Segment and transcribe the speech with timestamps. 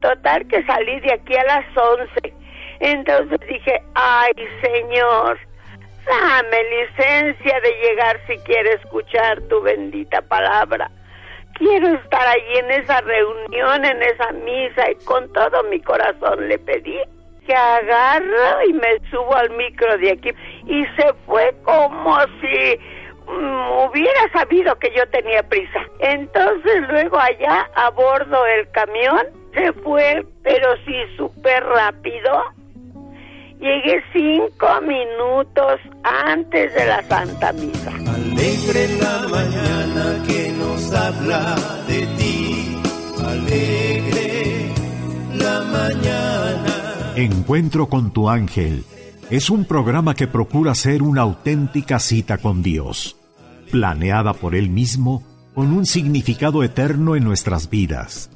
[0.00, 2.32] Total que salí de aquí a las once.
[2.78, 4.32] Entonces dije, ay
[4.62, 5.36] Señor,
[6.06, 10.88] dame licencia de llegar si quiere escuchar tu bendita palabra.
[11.54, 16.60] Quiero estar allí en esa reunión, en esa misa y con todo mi corazón le
[16.60, 16.96] pedí
[17.44, 20.30] que agarro y me subo al micro de aquí
[20.66, 22.78] y se fue como si
[23.26, 25.80] mm, hubiera sabido que yo tenía prisa.
[25.98, 32.42] Entonces luego allá a bordo del camión se fue, pero sí súper rápido.
[33.60, 37.90] Llegué cinco minutos antes de la Santa Misa.
[37.90, 41.56] Alegre la mañana que nos habla
[41.88, 42.78] de ti.
[43.24, 44.72] Alegre
[45.34, 46.78] la mañana
[47.16, 48.84] Encuentro con tu ángel
[49.28, 53.16] es un programa que procura ser una auténtica cita con Dios,
[53.72, 58.30] planeada por Él mismo con un significado eterno en nuestras vidas,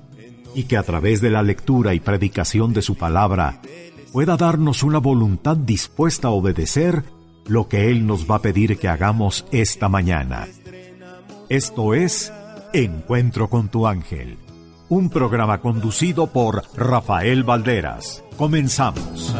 [0.55, 3.61] y que a través de la lectura y predicación de su palabra
[4.13, 7.05] pueda darnos una voluntad dispuesta a obedecer
[7.47, 10.49] lo que Él nos va a pedir que hagamos esta mañana.
[11.49, 12.33] Esto es
[12.73, 14.39] Encuentro con tu ángel
[14.93, 18.23] un programa conducido por Rafael Valderas.
[18.37, 19.35] Comenzamos.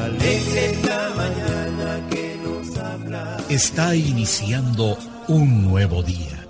[3.51, 4.97] Está iniciando
[5.29, 6.47] un nuevo día.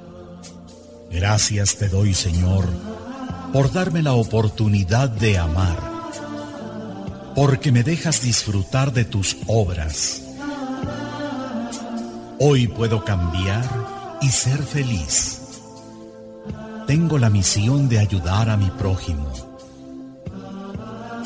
[1.11, 2.65] Gracias te doy, Señor,
[3.53, 5.79] por darme la oportunidad de amar,
[7.35, 10.23] porque me dejas disfrutar de tus obras.
[12.39, 13.65] Hoy puedo cambiar
[14.21, 15.43] y ser feliz
[16.87, 19.33] tengo la misión de ayudar a mi prójimo.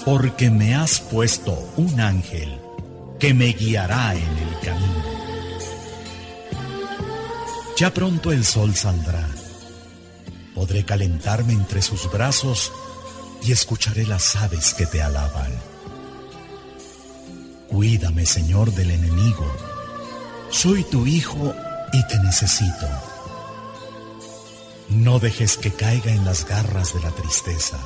[0.05, 2.61] Porque me has puesto un ángel
[3.19, 5.03] que me guiará en el camino.
[7.77, 9.27] Ya pronto el sol saldrá.
[10.57, 12.73] Podré calentarme entre sus brazos
[13.43, 15.53] y escucharé las aves que te alaban.
[17.69, 19.47] Cuídame, Señor, del enemigo.
[20.51, 21.55] Soy tu hijo
[21.93, 22.89] y te necesito.
[24.89, 27.79] No dejes que caiga en las garras de la tristeza.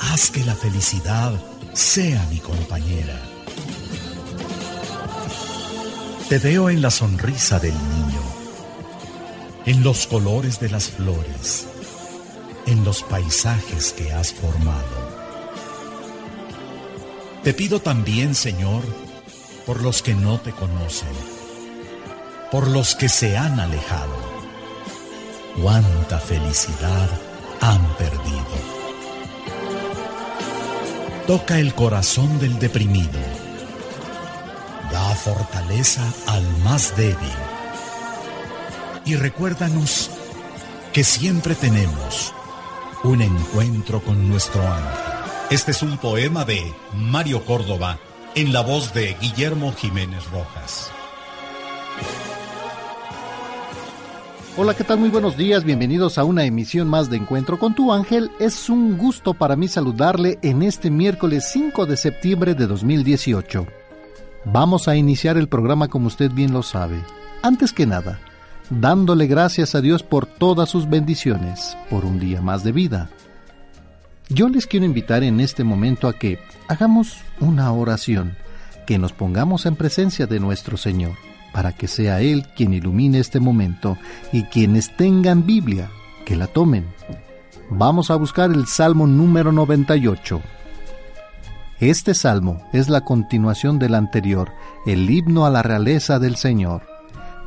[0.00, 1.32] Haz que la felicidad
[1.74, 3.20] sea mi compañera.
[6.30, 8.22] Te veo en la sonrisa del niño,
[9.66, 11.66] en los colores de las flores,
[12.66, 15.22] en los paisajes que has formado.
[17.44, 18.82] Te pido también, Señor,
[19.66, 21.08] por los que no te conocen,
[22.50, 24.32] por los que se han alejado
[25.60, 27.08] cuánta felicidad
[27.60, 28.82] han perdido.
[31.26, 33.20] Toca el corazón del deprimido.
[34.90, 37.16] Da fortaleza al más débil.
[39.04, 40.10] Y recuérdanos
[40.92, 42.32] que siempre tenemos
[43.02, 45.12] un encuentro con nuestro ángel.
[45.50, 47.98] Este es un poema de Mario Córdoba
[48.36, 50.90] en la voz de Guillermo Jiménez Rojas.
[54.56, 54.98] Hola, ¿qué tal?
[54.98, 58.30] Muy buenos días, bienvenidos a una emisión más de Encuentro con tu ángel.
[58.38, 63.66] Es un gusto para mí saludarle en este miércoles 5 de septiembre de 2018.
[64.44, 67.00] Vamos a iniciar el programa como usted bien lo sabe.
[67.42, 68.20] Antes que nada,
[68.80, 73.10] dándole gracias a Dios por todas sus bendiciones, por un día más de vida.
[74.28, 76.38] Yo les quiero invitar en este momento a que
[76.68, 78.36] hagamos una oración,
[78.86, 81.12] que nos pongamos en presencia de nuestro Señor
[81.52, 83.98] para que sea Él quien ilumine este momento
[84.32, 85.90] y quienes tengan Biblia,
[86.24, 86.86] que la tomen.
[87.70, 90.40] Vamos a buscar el Salmo número 98.
[91.80, 94.52] Este salmo es la continuación del anterior,
[94.86, 96.91] el himno a la realeza del Señor.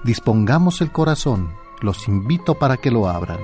[0.05, 1.49] Dispongamos el corazón,
[1.81, 3.39] los invito para que lo abran.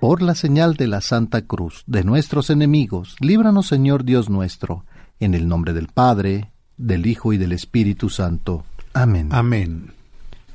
[0.00, 4.86] Por la señal de la Santa Cruz de nuestros enemigos, líbranos Señor Dios nuestro,
[5.20, 8.64] en el nombre del Padre, del Hijo y del Espíritu Santo.
[8.94, 9.28] Amén.
[9.32, 9.92] Amén.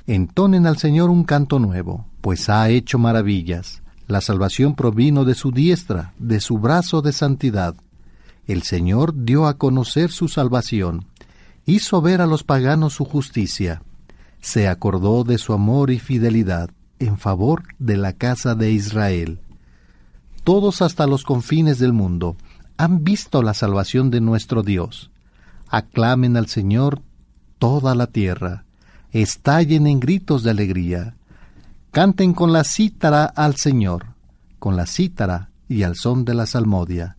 [0.07, 3.83] Entonen al Señor un canto nuevo, pues ha hecho maravillas.
[4.07, 7.75] La salvación provino de su diestra, de su brazo de santidad.
[8.47, 11.05] El Señor dio a conocer su salvación,
[11.65, 13.81] hizo ver a los paganos su justicia,
[14.41, 16.69] se acordó de su amor y fidelidad
[16.99, 19.39] en favor de la casa de Israel.
[20.43, 22.35] Todos hasta los confines del mundo
[22.75, 25.09] han visto la salvación de nuestro Dios.
[25.69, 27.01] Aclamen al Señor
[27.59, 28.65] toda la tierra,
[29.13, 31.15] estallen en gritos de alegría,
[31.91, 34.07] canten con la cítara al Señor,
[34.59, 37.15] con la cítara y al son de la salmodia,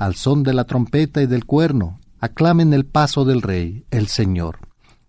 [0.00, 4.60] al son de la trompeta y del cuerno, aclamen el paso del Rey, el Señor.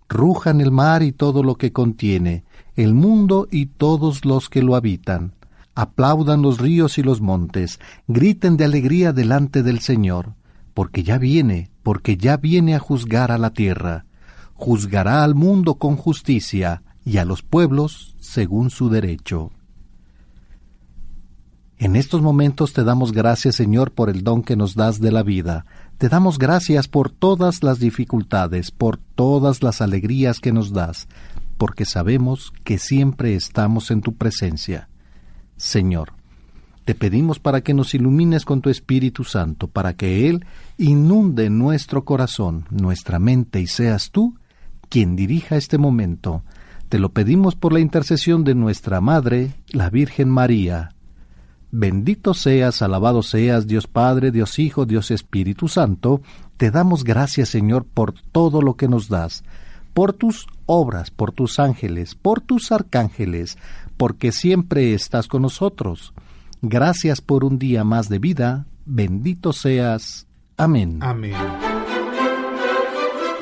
[0.10, 2.44] Rujan el mar y todo lo que contiene,
[2.76, 5.32] el mundo y todos los que lo habitan.
[5.76, 7.80] Aplaudan los ríos y los montes,
[8.10, 10.34] griten de alegría delante del Señor,
[10.74, 14.04] porque ya viene, porque ya viene a juzgar a la tierra.
[14.56, 19.52] Juzgará al mundo con justicia y a los pueblos según su derecho.
[21.82, 25.24] En estos momentos te damos gracias, Señor, por el don que nos das de la
[25.24, 25.66] vida.
[25.98, 31.08] Te damos gracias por todas las dificultades, por todas las alegrías que nos das,
[31.58, 34.90] porque sabemos que siempre estamos en tu presencia.
[35.58, 36.14] Señor,
[36.86, 40.46] te pedimos para que nos ilumines con tu Espíritu Santo, para que Él
[40.78, 44.36] inunde nuestro corazón, nuestra mente, y seas tú
[44.88, 46.44] quien dirija este momento.
[46.90, 50.92] Te lo pedimos por la intercesión de nuestra Madre, la Virgen María,
[51.72, 56.22] Bendito seas, alabado seas, Dios Padre, Dios Hijo, Dios Espíritu Santo,
[56.58, 59.46] te damos gracias, Señor, por todo lo que nos das,
[59.94, 63.58] por tus obras, por tus ángeles, por tus arcángeles,
[63.96, 66.14] porque siempre estás con nosotros.
[66.62, 70.28] Gracias por un día más de vida, bendito seas.
[70.58, 71.00] Amén.
[71.02, 71.34] Amén.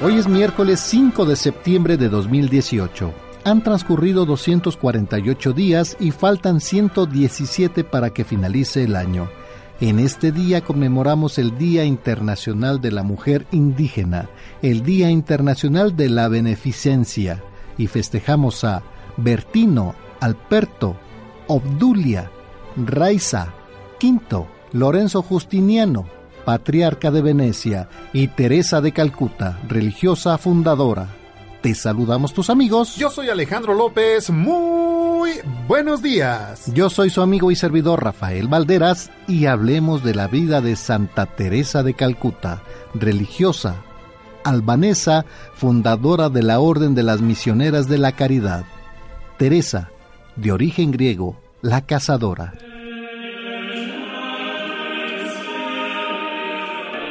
[0.01, 3.28] Hoy es miércoles 5 de septiembre de 2018.
[3.45, 9.29] Han transcurrido 248 días y faltan 117 para que finalice el año.
[9.81, 14.29] En este día conmemoramos el Día Internacional de la Mujer Indígena,
[14.61, 17.41] el Día Internacional de la Beneficencia,
[17.77, 18.83] y festejamos a
[19.15, 20.97] Bertino, Alberto,
[21.47, 22.29] Obdulia,
[22.75, 23.53] Raiza,
[23.99, 26.07] Quinto, Lorenzo Justiniano,
[26.43, 31.18] patriarca de Venecia, y Teresa de Calcuta, religiosa fundadora.
[31.61, 32.95] Te saludamos tus amigos.
[32.95, 34.29] Yo soy Alejandro López.
[34.29, 35.31] Muy
[35.67, 36.71] buenos días.
[36.73, 41.25] Yo soy su amigo y servidor Rafael Valderas y hablemos de la vida de Santa
[41.25, 42.63] Teresa de Calcuta,
[42.93, 43.75] religiosa,
[44.45, 48.63] albanesa, fundadora de la Orden de las Misioneras de la Caridad.
[49.37, 49.91] Teresa,
[50.37, 52.53] de origen griego, la cazadora.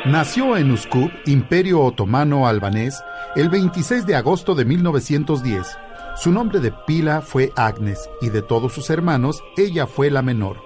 [0.05, 3.03] Nació en Uskup, Imperio Otomano Albanés,
[3.35, 5.77] el 26 de agosto de 1910.
[6.17, 10.63] Su nombre de pila fue Agnes y de todos sus hermanos ella fue la menor.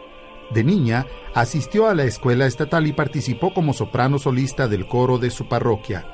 [0.52, 5.30] De niña, asistió a la escuela estatal y participó como soprano solista del coro de
[5.30, 6.06] su parroquia.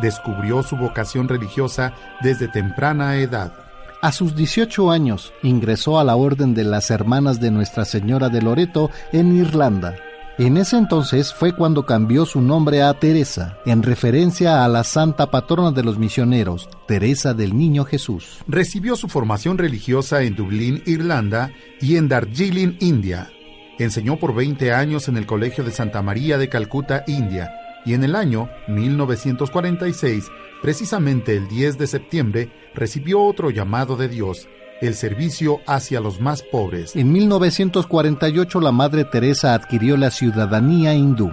[0.00, 3.52] Descubrió su vocación religiosa desde temprana edad.
[4.00, 8.40] A sus 18 años ingresó a la Orden de las Hermanas de Nuestra Señora de
[8.40, 9.96] Loreto en Irlanda.
[10.40, 15.30] En ese entonces fue cuando cambió su nombre a Teresa, en referencia a la santa
[15.30, 18.38] patrona de los misioneros, Teresa del Niño Jesús.
[18.48, 23.30] Recibió su formación religiosa en Dublín, Irlanda, y en Darjeeling, India.
[23.78, 27.52] Enseñó por 20 años en el Colegio de Santa María de Calcuta, India,
[27.84, 30.24] y en el año 1946,
[30.62, 34.48] precisamente el 10 de septiembre, recibió otro llamado de Dios
[34.80, 36.96] el servicio hacia los más pobres.
[36.96, 41.32] En 1948 la Madre Teresa adquirió la ciudadanía hindú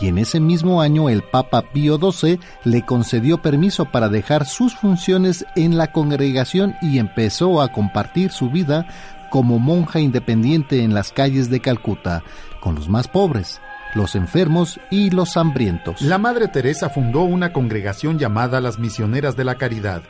[0.00, 4.74] y en ese mismo año el Papa Pío XII le concedió permiso para dejar sus
[4.74, 8.86] funciones en la congregación y empezó a compartir su vida
[9.30, 12.22] como monja independiente en las calles de Calcuta,
[12.60, 13.60] con los más pobres,
[13.94, 16.00] los enfermos y los hambrientos.
[16.00, 20.02] La Madre Teresa fundó una congregación llamada las Misioneras de la Caridad.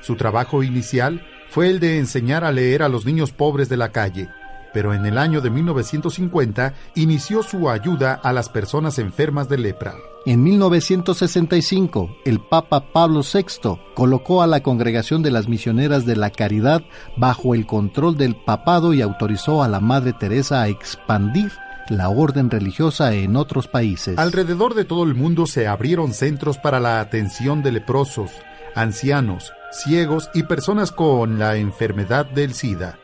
[0.00, 3.90] Su trabajo inicial fue el de enseñar a leer a los niños pobres de la
[3.90, 4.28] calle,
[4.72, 9.94] pero en el año de 1950 inició su ayuda a las personas enfermas de lepra.
[10.26, 16.30] En 1965, el Papa Pablo VI colocó a la Congregación de las Misioneras de la
[16.30, 16.82] Caridad
[17.16, 21.50] bajo el control del papado y autorizó a la Madre Teresa a expandir
[21.88, 24.18] la orden religiosa en otros países.
[24.18, 28.30] Alrededor de todo el mundo se abrieron centros para la atención de leprosos,
[28.74, 32.98] ancianos, ciegos y personas con la enfermedad del SIDA.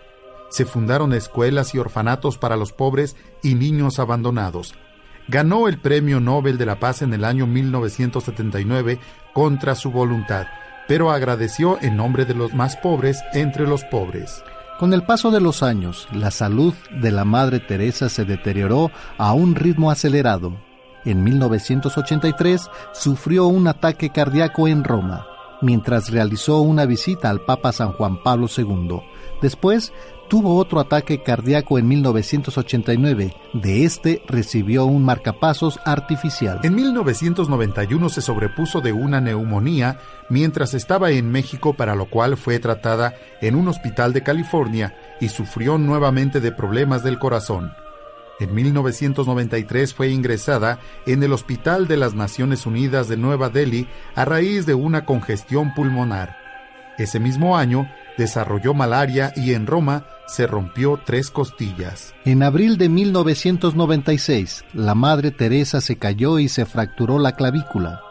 [0.48, 4.74] Se fundaron escuelas y orfanatos para los pobres y niños abandonados.
[5.28, 8.98] Ganó el Premio Nobel de la Paz en el año 1979
[9.32, 10.46] contra su voluntad,
[10.86, 14.44] pero agradeció en nombre de los más pobres entre los pobres.
[14.78, 19.32] Con el paso de los años, la salud de la Madre Teresa se deterioró a
[19.32, 20.56] un ritmo acelerado.
[21.04, 25.26] En 1983 sufrió un ataque cardíaco en Roma
[25.64, 29.00] mientras realizó una visita al Papa San Juan Pablo II.
[29.42, 29.92] Después
[30.28, 33.34] tuvo otro ataque cardíaco en 1989.
[33.52, 36.60] De este recibió un marcapasos artificial.
[36.62, 42.58] En 1991 se sobrepuso de una neumonía mientras estaba en México, para lo cual fue
[42.58, 47.72] tratada en un hospital de California y sufrió nuevamente de problemas del corazón.
[48.44, 54.26] En 1993 fue ingresada en el Hospital de las Naciones Unidas de Nueva Delhi a
[54.26, 56.36] raíz de una congestión pulmonar.
[56.98, 62.14] Ese mismo año desarrolló malaria y en Roma se rompió tres costillas.
[62.26, 68.02] En abril de 1996, la Madre Teresa se cayó y se fracturó la clavícula.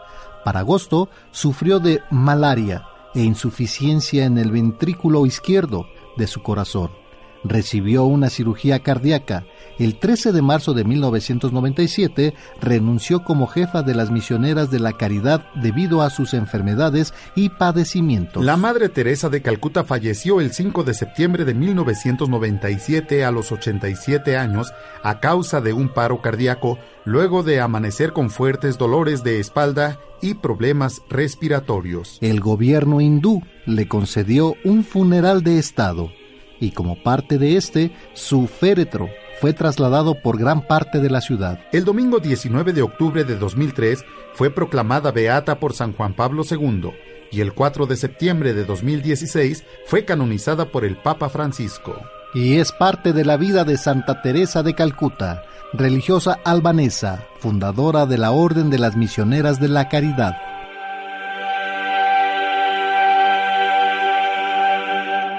[0.44, 2.82] Para agosto, sufrió de malaria
[3.14, 5.86] e insuficiencia en el ventrículo izquierdo
[6.16, 7.03] de su corazón.
[7.44, 9.44] Recibió una cirugía cardíaca
[9.78, 15.46] el 13 de marzo de 1997 renunció como jefa de las misioneras de la caridad
[15.56, 18.44] debido a sus enfermedades y padecimientos.
[18.44, 24.36] La Madre Teresa de Calcuta falleció el 5 de septiembre de 1997 a los 87
[24.36, 24.72] años
[25.02, 30.34] a causa de un paro cardíaco luego de amanecer con fuertes dolores de espalda y
[30.34, 32.18] problemas respiratorios.
[32.20, 36.12] El gobierno hindú le concedió un funeral de Estado
[36.60, 39.08] y como parte de este, su féretro
[39.40, 41.58] fue trasladado por gran parte de la ciudad.
[41.72, 46.90] El domingo 19 de octubre de 2003 fue proclamada beata por San Juan Pablo II
[47.30, 52.00] y el 4 de septiembre de 2016 fue canonizada por el Papa Francisco.
[52.32, 58.18] Y es parte de la vida de Santa Teresa de Calcuta, religiosa albanesa, fundadora de
[58.18, 60.34] la Orden de las Misioneras de la Caridad.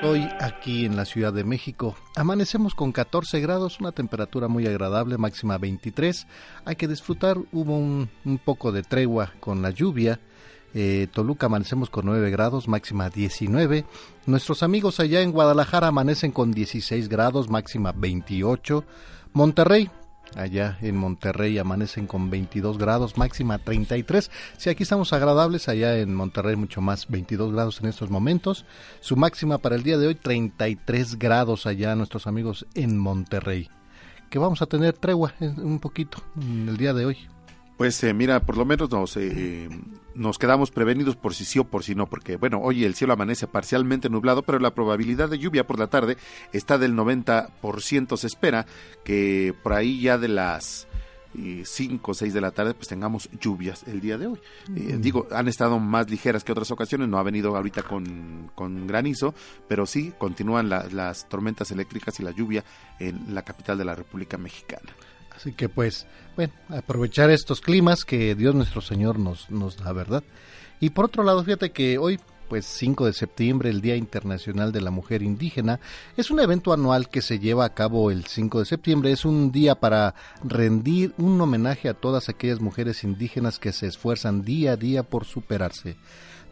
[0.03, 0.29] Hoy
[0.65, 5.59] aquí en la Ciudad de México amanecemos con 14 grados, una temperatura muy agradable, máxima
[5.59, 6.25] 23.
[6.65, 8.09] Hay que disfrutar, hubo un,
[8.43, 10.19] poco de tregua con la lluvia.
[10.73, 13.85] Eh, Toluca amanecemos con 9 grados, máxima 19.
[14.25, 18.83] Nuestros amigos allá en Guadalajara amanecen con 16 grados, máxima 28.
[19.33, 19.91] Monterrey
[20.35, 24.29] Allá en Monterrey amanecen con 22 grados, máxima 33.
[24.57, 28.65] Si aquí estamos agradables, allá en Monterrey mucho más, 22 grados en estos momentos.
[28.99, 33.69] Su máxima para el día de hoy, 33 grados allá nuestros amigos en Monterrey.
[34.29, 37.17] Que vamos a tener tregua un poquito el día de hoy.
[37.77, 39.69] Pues eh, mira, por lo menos nos, eh,
[40.15, 43.13] nos quedamos prevenidos por si sí o por si no, porque bueno, hoy el cielo
[43.13, 46.17] amanece parcialmente nublado, pero la probabilidad de lluvia por la tarde
[46.53, 48.17] está del 90%.
[48.17, 48.65] Se espera
[49.03, 50.87] que por ahí ya de las
[51.63, 54.39] 5 o 6 de la tarde pues tengamos lluvias el día de hoy.
[54.75, 58.87] Eh, digo, han estado más ligeras que otras ocasiones, no ha venido ahorita con, con
[58.87, 59.33] granizo,
[59.67, 62.63] pero sí continúan las tormentas eléctricas y la lluvia
[62.99, 64.91] en la capital de la República Mexicana.
[65.35, 70.23] Así que pues, bueno, aprovechar estos climas que Dios nuestro Señor nos, nos da, ¿verdad?
[70.79, 74.81] Y por otro lado, fíjate que hoy, pues 5 de septiembre, el Día Internacional de
[74.81, 75.79] la Mujer Indígena,
[76.17, 79.11] es un evento anual que se lleva a cabo el 5 de septiembre.
[79.11, 80.13] Es un día para
[80.43, 85.25] rendir un homenaje a todas aquellas mujeres indígenas que se esfuerzan día a día por
[85.25, 85.95] superarse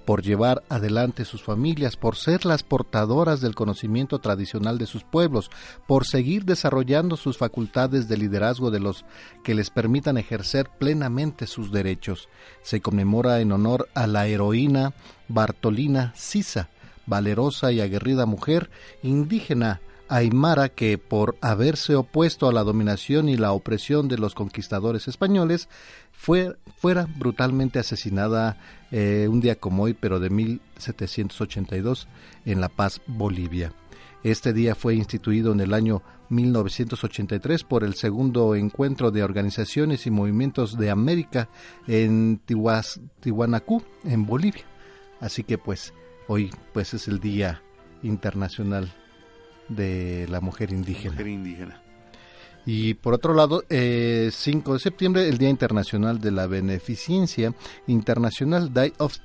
[0.06, 5.50] por llevar adelante sus familias, por ser las portadoras del conocimiento tradicional de sus pueblos,
[5.88, 9.06] por seguir desarrollando sus facultades de liderazgo de los
[9.44, 12.30] que les permitan ejercer plenamente sus derechos.
[12.62, 14.94] Se conmemora en honor a la heroína
[15.28, 16.70] Bartolina Sisa,
[17.06, 18.70] valerosa y aguerrida mujer
[19.02, 19.82] indígena
[20.14, 25.70] aymara que, por haberse opuesto a la dominación y la opresión de los conquistadores españoles,
[26.12, 28.58] fue, fuera brutalmente asesinada
[28.92, 32.08] eh, un día como hoy, pero de 1782,
[32.46, 33.74] en La Paz, Bolivia.
[34.24, 40.12] Este día fue instituido en el año 1983 por el segundo encuentro de organizaciones y
[40.12, 41.50] movimientos de América
[41.88, 44.64] en Tihuanacú, en Bolivia.
[45.20, 45.92] Así que pues
[46.28, 47.64] hoy pues es el Día
[48.04, 48.94] Internacional
[49.70, 51.82] de la Mujer Indígena.
[52.66, 57.54] Y por otro lado, eh, 5 de septiembre, el Día Internacional de la Beneficencia
[57.88, 59.18] Internacional Day of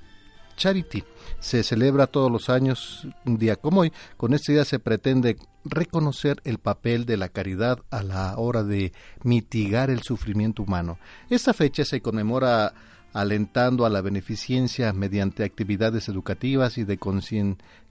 [0.57, 1.05] Charity.
[1.39, 3.93] Se celebra todos los años, un día como hoy.
[4.17, 8.93] Con este día se pretende reconocer el papel de la caridad a la hora de
[9.23, 10.99] mitigar el sufrimiento humano.
[11.31, 12.75] Esta fecha se conmemora
[13.19, 17.01] alentando a la beneficencia mediante actividades educativas y de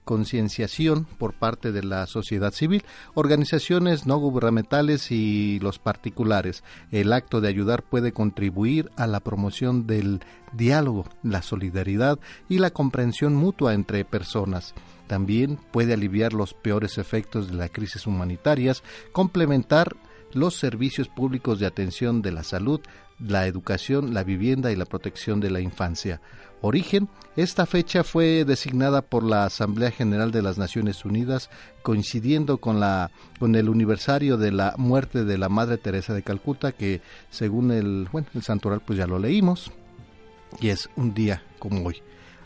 [0.04, 2.82] concienciación por parte de la sociedad civil,
[3.12, 6.64] organizaciones no gubernamentales y los particulares.
[6.92, 10.20] El acto de ayudar puede contribuir a la promoción del
[10.54, 12.18] diálogo, la solidaridad
[12.48, 14.74] y la comprensión mutua entre personas.
[15.08, 18.82] También puede aliviar los peores efectos de las crisis humanitarias,
[19.12, 19.94] complementar
[20.32, 22.80] los servicios públicos de atención de la salud,
[23.18, 26.20] la educación, la vivienda y la protección de la infancia.
[26.60, 31.50] Origen, esta fecha fue designada por la Asamblea General de las Naciones Unidas
[31.82, 36.72] coincidiendo con la con el aniversario de la muerte de la Madre Teresa de Calcuta
[36.72, 39.70] que según el bueno, el santoral pues ya lo leímos
[40.60, 42.02] y es un día como hoy.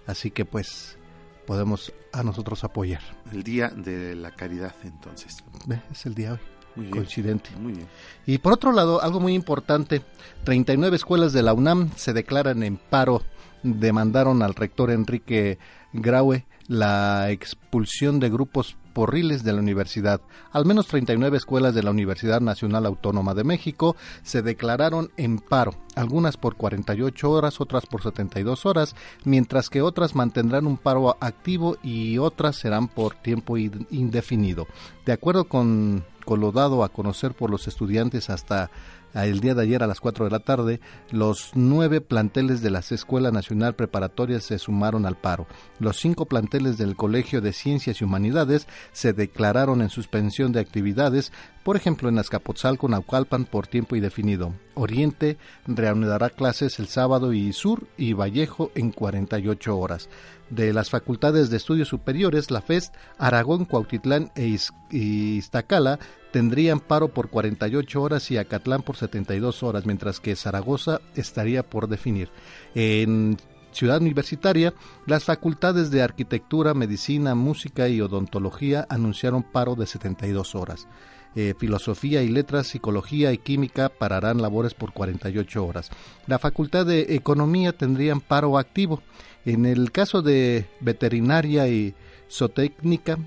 [0.06, 0.98] Así que pues
[1.46, 3.00] podemos a nosotros apoyar.
[3.32, 5.42] El día de la caridad entonces.
[5.90, 6.51] Es el día hoy
[6.90, 7.50] coincidente.
[7.60, 7.86] Muy bien.
[8.26, 10.02] Y por otro lado, algo muy importante,
[10.44, 13.22] 39 escuelas de la UNAM se declaran en paro,
[13.62, 15.58] demandaron al rector Enrique
[15.92, 20.20] Graue la expulsión de grupos porriles de la universidad.
[20.52, 25.74] Al menos 39 escuelas de la Universidad Nacional Autónoma de México se declararon en paro,
[25.94, 31.76] algunas por 48 horas, otras por 72 horas, mientras que otras mantendrán un paro activo
[31.82, 34.66] y otras serán por tiempo indefinido.
[35.06, 38.70] De acuerdo con, con lo dado a conocer por los estudiantes hasta
[39.14, 42.78] el día de ayer a las 4 de la tarde, los nueve planteles de la
[42.78, 45.46] Escuela Nacional Preparatoria se sumaron al paro.
[45.78, 51.32] Los cinco planteles del Colegio de Ciencias y Humanidades se declararon en suspensión de actividades,
[51.62, 54.54] por ejemplo en Azcapotzalco, Naucalpan, por tiempo indefinido.
[54.74, 60.08] Oriente reanudará clases el sábado y Sur y Vallejo en 48 horas
[60.50, 64.58] de las Facultades de Estudios Superiores, la FEST, Aragón, Cuautitlán e
[64.90, 65.98] Iztacala
[66.30, 71.88] tendrían paro por 48 horas y Acatlán por 72 horas, mientras que Zaragoza estaría por
[71.88, 72.30] definir.
[72.74, 73.38] En
[73.72, 74.74] Ciudad Universitaria,
[75.06, 80.86] las facultades de Arquitectura, Medicina, Música y Odontología anunciaron paro de 72 horas.
[81.34, 85.90] Eh, filosofía y Letras, Psicología y Química pararán labores por 48 horas.
[86.26, 89.02] La Facultad de Economía tendrían paro activo.
[89.46, 91.94] En el caso de veterinaria y
[92.30, 93.18] zootécnica,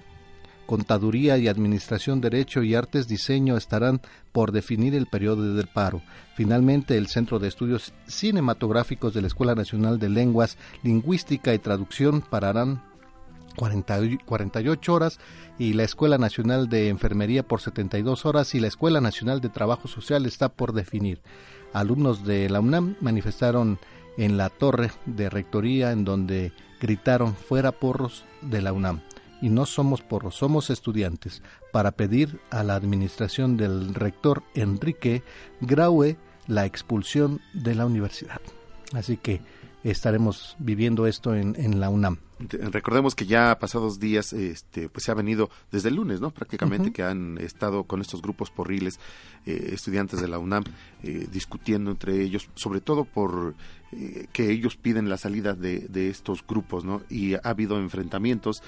[0.65, 6.01] contaduría y administración, derecho y artes diseño estarán por definir el periodo del paro.
[6.35, 12.21] Finalmente, el Centro de Estudios Cinematográficos de la Escuela Nacional de Lenguas, Lingüística y Traducción
[12.21, 12.81] pararán
[13.55, 15.19] 48 horas
[15.57, 19.88] y la Escuela Nacional de Enfermería por 72 horas y la Escuela Nacional de Trabajo
[19.88, 21.21] Social está por definir.
[21.74, 23.79] Alumnos de la UNAM manifestaron
[24.17, 29.01] en la torre de rectoría en donde gritaron fuera porros de la UNAM.
[29.41, 35.24] Y no somos porros, somos estudiantes, para pedir a la administración del rector Enrique
[35.62, 38.39] Graue la expulsión de la universidad.
[38.93, 39.41] Así que
[39.83, 42.19] estaremos viviendo esto en, en la UNAM.
[42.38, 46.32] Recordemos que ya pasados días, este, pues se ha venido desde el lunes, ¿no?
[46.32, 49.00] Prácticamente que han estado con estos grupos porriles,
[49.46, 50.65] eh, estudiantes de la UNAM,
[51.04, 53.56] eh, discutiendo entre ellos, sobre todo por
[53.93, 57.04] eh, que ellos piden la salida de, estos grupos, ¿no?
[57.10, 58.62] Y ha habido enfrentamientos,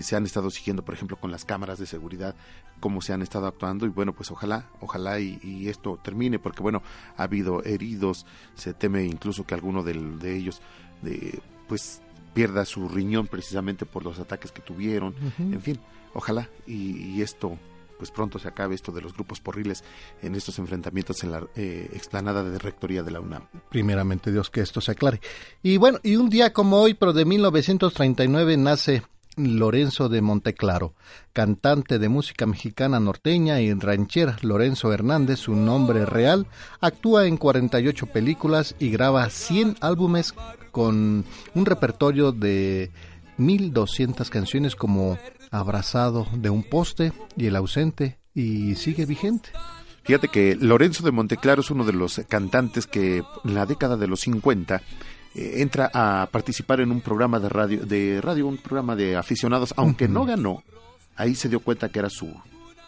[0.00, 2.34] se han estado siguiendo, por ejemplo, con las cámaras de seguridad,
[2.80, 6.82] cómo se han estado actuando y bueno, pues ojalá, ojalá y, esto termine, porque bueno,
[7.16, 10.60] ha habido heridos, se teme incluso que alguno de, de ellos,
[11.00, 12.02] de, pues
[12.34, 15.14] pierda su riñón precisamente por los ataques que tuvieron.
[15.38, 15.78] En fin,
[16.12, 17.56] ojalá y, esto
[17.96, 19.84] pues pronto se acabe esto de los grupos porriles
[20.20, 23.44] en estos enfrentamientos en la eh, explanada de rectoría de la UNAM.
[23.70, 25.20] Primeramente Dios que esto se aclare.
[25.62, 29.04] Y bueno, y un día como hoy, pero de 1939 nace
[29.36, 30.94] Lorenzo de Monteclaro,
[31.32, 34.36] cantante de música mexicana norteña y ranchera.
[34.42, 36.46] Lorenzo Hernández, su nombre real,
[36.80, 40.34] actúa en 48 películas y graba 100 álbumes
[40.74, 42.90] con un repertorio de
[43.38, 45.16] 1200 canciones como
[45.52, 49.50] Abrazado de un poste y El ausente y sigue vigente.
[50.02, 54.08] Fíjate que Lorenzo de Monteclaro es uno de los cantantes que en la década de
[54.08, 54.82] los 50
[55.36, 59.72] eh, entra a participar en un programa de radio, de radio un programa de aficionados,
[59.76, 60.64] aunque no ganó,
[61.14, 62.34] ahí se dio cuenta que era su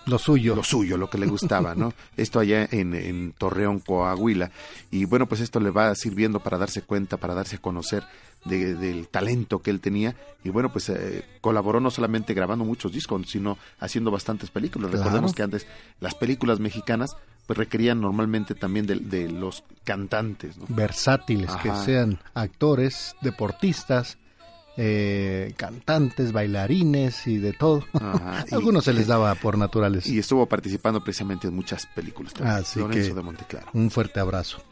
[0.07, 0.55] lo suyo.
[0.55, 1.93] Lo suyo, lo que le gustaba, ¿no?
[2.17, 4.51] esto allá en, en, Torreón, Coahuila.
[4.91, 8.05] Y bueno, pues esto le va sirviendo para darse cuenta, para darse a conocer
[8.45, 10.15] del talento que él tenía.
[10.45, 14.93] Y bueno, pues eh, colaboró no solamente grabando muchos discos, sino haciendo bastantes películas.
[14.93, 15.67] Recordemos que antes
[16.01, 17.17] las películas mexicanas
[17.47, 20.57] pues requerían normalmente también de, los cantantes.
[20.59, 20.67] ¿no?
[20.69, 24.19] Versátiles, que sean actores, deportistas,
[24.77, 27.85] eh, cantantes, bailarines y de todo.
[28.53, 30.07] Algunos se les daba por naturales.
[30.07, 32.35] Y estuvo participando precisamente en muchas películas.
[32.35, 32.57] También.
[32.57, 33.67] Así que de Monteclaro.
[33.73, 34.63] un fuerte abrazo.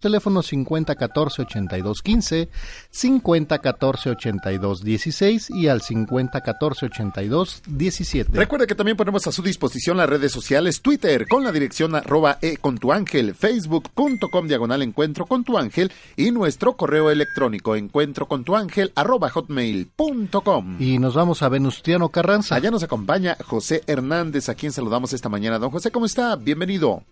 [0.00, 2.48] Teléfono 5014-8215,
[2.90, 8.32] 5014-8216 y al 5014-8217.
[8.32, 12.38] Recuerde que también ponemos a su disposición las redes sociales Twitter con la dirección arroba
[12.40, 18.26] e con tu ángel, facebook.com diagonal encuentro con tu ángel y nuestro correo electrónico encuentro
[18.26, 20.76] con tu ángel arroba hotmail.com.
[20.80, 22.54] Y nos vamos a Venustiano Carranza.
[22.54, 25.58] Allá nos acompaña José Hernández, a quien saludamos esta mañana.
[25.58, 26.36] Don José, ¿cómo está?
[26.36, 27.02] Bienvenido.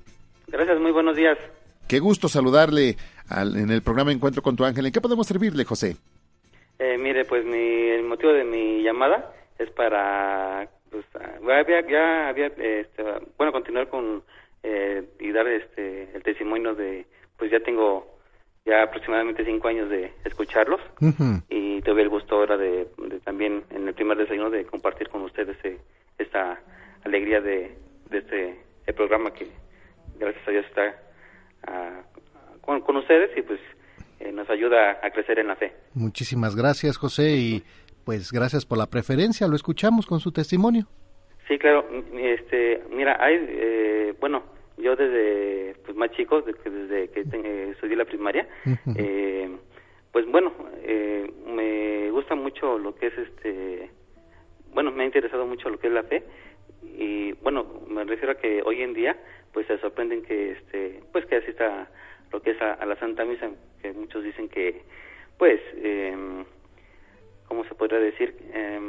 [0.46, 1.36] Gracias, muy buenos días.
[1.88, 2.96] Qué gusto saludarle
[3.30, 4.84] en el programa Encuentro con tu ángel.
[4.84, 5.96] ¿En qué podemos servirle, José?
[6.78, 13.02] Eh, mire, pues el motivo de mi llamada es para, pues, ah, ya había, este,
[13.38, 14.22] bueno, continuar con
[14.62, 17.06] eh, y dar este el testimonio de,
[17.38, 18.18] pues ya tengo
[18.66, 20.80] ya aproximadamente cinco años de escucharlos
[21.48, 22.86] y tuve el gusto ahora de,
[23.24, 25.78] también en el primer desayuno de compartir con ustedes eh,
[26.18, 26.60] esta
[27.04, 27.78] alegría de,
[28.10, 29.46] de este el programa que
[30.18, 31.07] gracias a Dios está
[32.60, 33.60] con, ustedes y pues
[34.20, 35.72] eh, nos ayuda a crecer en la fe.
[35.94, 37.62] Muchísimas gracias, José, y
[38.04, 40.86] pues gracias por la preferencia, lo escuchamos con su testimonio.
[41.46, 44.42] Sí, claro, este, mira, hay, eh, bueno,
[44.76, 48.46] yo desde pues, más chico, desde, que eh, estudié la primaria,
[48.96, 49.48] eh,
[50.12, 53.90] pues bueno, eh, me gusta mucho lo que es este,
[54.72, 56.22] bueno, me ha interesado mucho lo que es la fe
[56.82, 59.16] y bueno, me refiero a que hoy en día
[59.52, 61.88] pues se sorprenden que este, pues que asista
[62.32, 64.82] lo que es a, la Santa Misa, que muchos dicen que
[65.38, 66.44] pues, eh,
[67.46, 68.36] ¿cómo se podría decir?
[68.52, 68.80] Eh,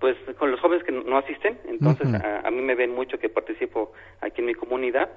[0.00, 3.92] pues con los jóvenes que no asisten, entonces a, mí me ven mucho que participo
[4.20, 5.10] aquí en mi comunidad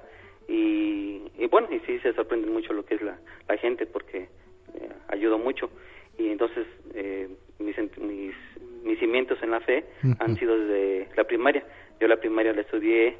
[0.48, 3.16] y, bueno, y sí se sorprende mucho lo que es la,
[3.48, 4.28] la gente porque
[4.74, 5.70] eh, ayudo mucho
[6.18, 8.34] y entonces eh, mis, mis,
[8.82, 9.84] mis, cimientos en la fe
[10.18, 11.64] han sido desde la primaria.
[12.00, 13.16] Yo la primaria la estudié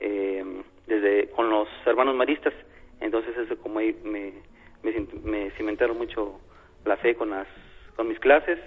[0.00, 2.54] eh, desde con los hermanos maristas,
[3.00, 4.32] entonces eso como ahí me,
[4.82, 6.40] me, me cimentaron mucho
[6.84, 7.46] la fe con las
[7.96, 8.58] con mis clases.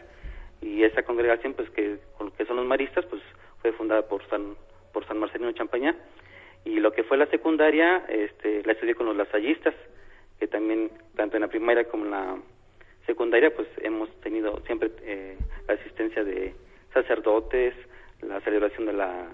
[0.62, 1.98] Y esa congregación pues que
[2.38, 3.22] que son los maristas pues
[3.62, 4.56] fue fundada por San
[4.94, 5.96] por San Marcelino Champañá.
[6.66, 9.74] Y lo que fue la secundaria este la estudié con los lasallistas
[10.40, 12.38] que también tanto en la primaria como en la
[13.10, 15.36] secundaria pues hemos tenido siempre eh,
[15.68, 16.54] la asistencia de
[16.94, 17.74] sacerdotes
[18.22, 19.28] la celebración de la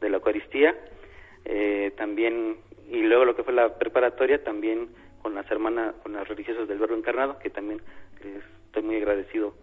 [0.00, 0.76] de la Eucaristía
[1.46, 2.58] eh, también
[2.90, 4.88] y luego lo que fue la preparatoria también
[5.22, 7.80] con las hermanas con las religiosas del Verbo Encarnado que también
[8.66, 9.54] estoy muy agradecido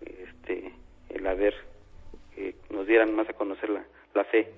[0.00, 0.72] este
[1.08, 1.54] el haber
[2.34, 4.52] que nos dieran más a conocer la, la fe.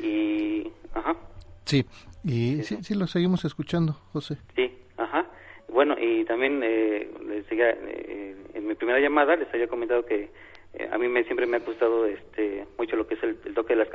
[0.00, 1.16] Y, ajá.
[1.64, 1.84] Sí,
[2.24, 4.38] y sí, sí, lo seguimos escuchando, José.
[4.54, 5.26] Sí, ajá.
[5.72, 10.30] Bueno, y también eh, les decía, eh, en mi primera llamada les había comentado que
[10.74, 13.74] eh, a mí me, siempre me ha gustado este mucho lo que es el, toque
[13.74, 13.88] de las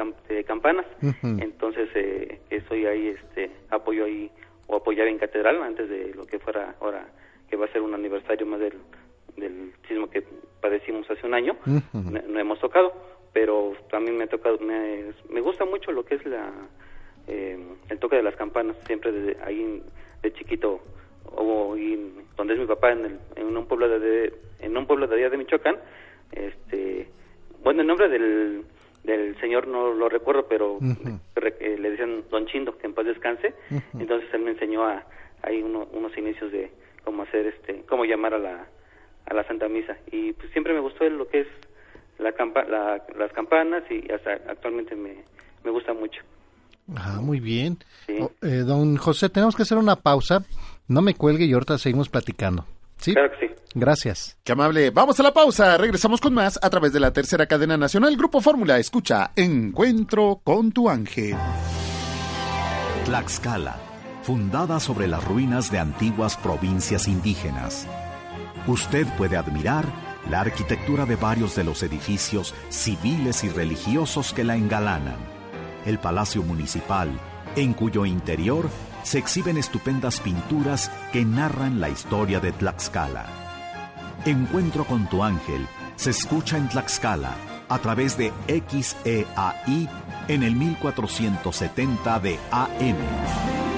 [0.46, 0.86] campanas.
[1.24, 4.30] Entonces, eh, estoy ahí, este apoyo ahí,
[4.68, 7.08] o apoyar en catedral antes de lo que fuera ahora,
[7.50, 8.74] que va a ser un aniversario más del,
[9.38, 10.24] del sismo que
[10.60, 11.56] padecimos hace un año,
[11.94, 12.94] no, hemos tocado,
[13.32, 16.52] pero también me ha tocado, me, me gusta mucho lo que es la
[17.28, 17.58] eh,
[17.90, 19.82] el toque de las campanas, siempre desde ahí
[20.22, 20.82] de chiquito,
[21.36, 21.76] o
[22.38, 25.30] donde es mi papá, en, el, en un pueblo de, en un pueblo de allá
[25.30, 25.78] de Michoacán,
[26.32, 27.08] este,
[27.64, 28.64] bueno, el nombre del,
[29.04, 33.54] del señor no lo recuerdo, pero eh, le decían Don Chindo, que en paz descanse,
[33.94, 35.06] entonces él me enseñó a,
[35.44, 36.72] ahí unos inicios de
[37.04, 38.68] cómo hacer, este, cómo llamar a la
[39.26, 39.98] a la Santa Misa.
[40.12, 41.48] Y pues siempre me gustó lo que es
[42.20, 42.32] la,
[43.18, 45.24] las campanas y hasta actualmente me,
[45.64, 46.22] me gusta mucho.
[46.96, 47.78] Ah, muy bien.
[48.20, 50.46] Oh, eh, don José, tenemos que hacer una pausa.
[50.88, 52.65] No me cuelgue y ahorita seguimos platicando.
[52.98, 53.13] ¿Sí?
[53.13, 53.54] Claro que sí.
[53.74, 54.38] Gracias.
[54.43, 54.89] Qué amable.
[54.89, 55.78] Vamos a la pausa.
[55.78, 58.15] Regresamos con más a través de la tercera cadena nacional.
[58.15, 58.78] Grupo Fórmula.
[58.80, 61.36] Escucha Encuentro con tu ángel.
[63.06, 63.78] Tlaxcala,
[64.24, 67.88] fundada sobre las ruinas de antiguas provincias indígenas
[68.67, 69.86] usted puede admirar
[70.30, 75.17] la arquitectura de varios de los edificios civiles y religiosos que la engalanan.
[75.86, 77.12] El Palacio Municipal,
[77.56, 78.69] en cuyo interior
[79.06, 83.28] se exhiben estupendas pinturas que narran la historia de Tlaxcala.
[84.26, 87.36] Encuentro con tu ángel se escucha en Tlaxcala
[87.70, 89.89] a través de XEAI
[90.28, 93.75] en el 1470 de AM.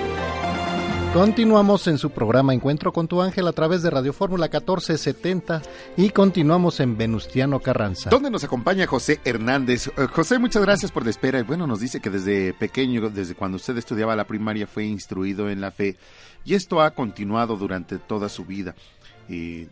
[1.17, 5.63] Continuamos en su programa Encuentro con tu ángel a través de Radio Fórmula 1470
[5.97, 8.11] y continuamos en Venustiano Carranza.
[8.11, 9.87] Donde nos acompaña José Hernández.
[9.87, 11.39] Eh, José, muchas gracias por la espera.
[11.39, 15.49] Y bueno, nos dice que desde pequeño, desde cuando usted estudiaba la primaria, fue instruido
[15.49, 15.95] en la fe.
[16.45, 18.75] Y esto ha continuado durante toda su vida.
[19.27, 19.69] Y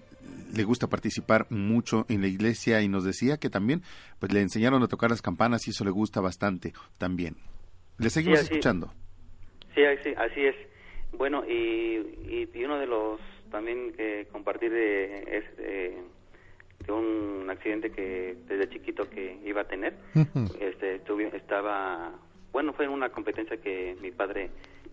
[0.52, 3.84] le gusta participar mucho en la iglesia y nos decía que también
[4.18, 7.38] pues le enseñaron a tocar las campanas y eso le gusta bastante también.
[8.00, 8.92] Le seguimos escuchando.
[9.76, 10.75] Sí, sí, así es.
[11.17, 13.19] Bueno, y, y, uno de los
[13.51, 16.04] también que compartir de, es de,
[16.91, 19.95] un accidente que desde chiquito que iba a tener.
[20.60, 21.01] este
[21.34, 22.12] Estaba,
[22.51, 24.49] bueno, fue en una competencia que mi padre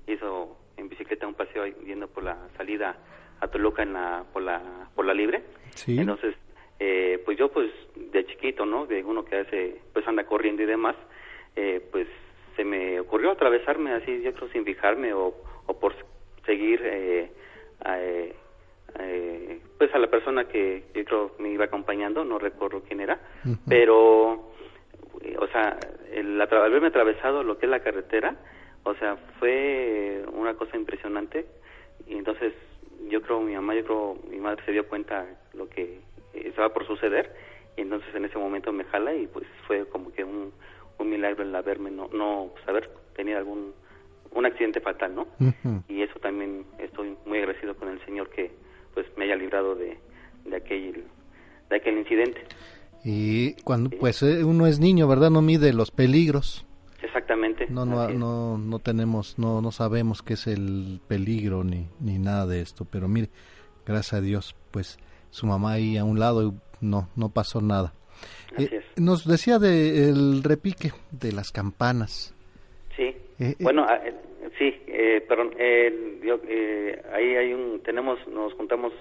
[0.07, 2.97] hizo en bicicleta un paseo yendo por la salida
[3.41, 5.43] a Toluca en la, por, la, por la libre.
[5.87, 6.35] Entonces,
[6.79, 8.87] eh, pues yo pues de chiquito, ¿no?
[8.87, 10.97] De uno que hace, pues anda corriendo y demás,
[11.57, 12.07] eh, pues
[12.57, 15.35] se me ocurrió atravesarme así, yo creo sin fijarme o,
[15.67, 15.95] o por
[16.45, 17.31] seguir eh,
[17.85, 23.19] eh, pues a la persona que yo creo me iba acompañando, no recuerdo quién era,
[23.69, 24.53] pero
[25.39, 25.79] o sea,
[26.13, 28.37] el, haberme atravesado lo que es la carretera,
[28.85, 31.47] o sea, fue una cosa impresionante.
[32.07, 32.53] Y entonces
[33.09, 36.01] yo creo mi mamá, yo creo mi madre se dio cuenta lo que
[36.35, 37.35] estaba por suceder
[37.77, 40.53] y entonces en ese momento me jala y pues fue como que un,
[40.99, 43.75] un milagro el haberme no no pues, haber tenido algún
[44.35, 45.27] un accidente fatal, ¿no?
[45.89, 48.51] Y eso también estoy muy agradecido con el Señor que
[48.95, 49.99] pues me haya librado de,
[50.45, 51.05] de aquel,
[51.71, 52.45] de aquel incidente.
[53.05, 55.31] Y cuando pues eh, uno es niño, ¿verdad?
[55.31, 56.67] No mide los peligros.
[57.03, 57.67] Exactamente.
[57.69, 62.47] No, no, no, no tenemos, no, no sabemos qué es el peligro ni, ni nada
[62.47, 62.85] de esto.
[62.85, 63.29] Pero mire,
[63.85, 64.99] gracias a Dios, pues
[65.31, 67.93] su mamá ahí a un lado y no, no pasó nada.
[68.57, 72.35] Eh, nos decía de el repique de las campanas.
[72.97, 73.17] Sí.
[73.39, 73.85] Eh, bueno,
[75.03, 75.51] ah, sí, perdón.
[76.23, 76.41] Yo,
[77.13, 78.93] ahí hay un, tenemos, nos juntamos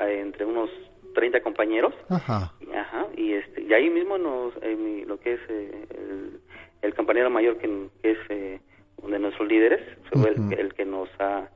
[0.00, 0.70] entre unos
[1.14, 1.94] 30 compañeros.
[2.08, 2.52] Ajá.
[2.74, 3.06] Ajá.
[3.16, 6.40] Y este, y ahí mismo nos, lo que es el
[6.82, 8.60] el compañero mayor que, es eh,
[9.02, 9.80] uno de nuestros líderes,
[10.12, 11.48] fue el, que nos ha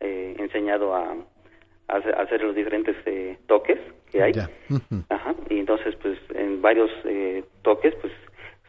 [0.00, 1.16] eh, enseñado a,
[1.88, 3.78] hacer los diferentes eh, toques
[4.10, 4.32] que hay.
[5.08, 5.34] Ajá.
[5.48, 6.90] Y entonces, pues, en varios
[7.62, 8.12] toques, pues,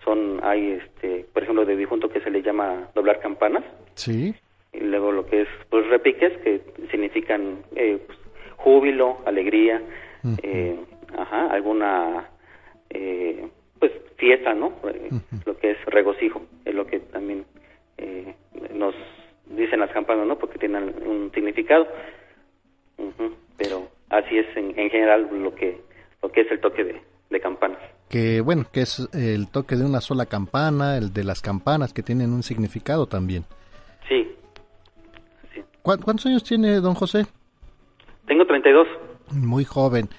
[0.06, 3.64] son, hay, este, por ejemplo, de difunto que se le llama doblar campanas.
[3.96, 4.34] Sí.
[4.74, 8.20] Y luego lo que es, pues, repiques, que significan pues,
[8.58, 9.82] júbilo, alegría,
[11.18, 12.30] ajá, alguna
[13.80, 14.74] pues fiesta, ¿no?
[14.84, 15.10] Eh,
[15.46, 17.46] lo que es regocijo, es lo que también
[17.98, 18.36] eh,
[18.74, 18.94] nos
[19.46, 20.38] dicen las campanas, ¿no?
[20.38, 21.88] Porque tienen un significado.
[23.58, 25.82] Pero así es en, general lo que
[26.22, 27.80] lo que es el toque de, de campanas.
[28.10, 32.04] Que bueno, que es el toque de una sola campana, el de las campanas que
[32.04, 33.46] tienen un significado también.
[34.08, 34.36] Sí.
[35.82, 37.26] ¿Cuántos años tiene don José?
[38.28, 38.88] Tengo 32.
[39.32, 40.10] Muy joven.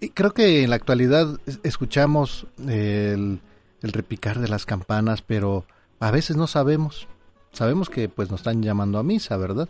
[0.00, 3.40] Y creo que en la actualidad escuchamos el,
[3.82, 5.64] repicar de las campanas, pero
[6.00, 7.08] a veces no sabemos.
[7.52, 9.68] Sabemos que pues nos están llamando a misa, ¿verdad?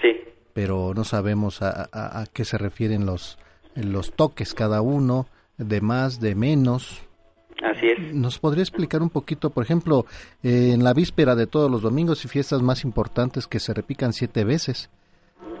[0.00, 0.08] Sí.
[0.52, 3.38] Pero no sabemos a, a, qué se refieren los,
[3.74, 5.26] los toques cada uno,
[5.58, 7.05] de más, de menos.
[7.62, 8.14] Así es.
[8.14, 10.04] ¿Nos podría explicar un poquito, por ejemplo,
[10.42, 14.44] en la víspera de todos los domingos y fiestas más importantes que se repican siete
[14.44, 14.90] veces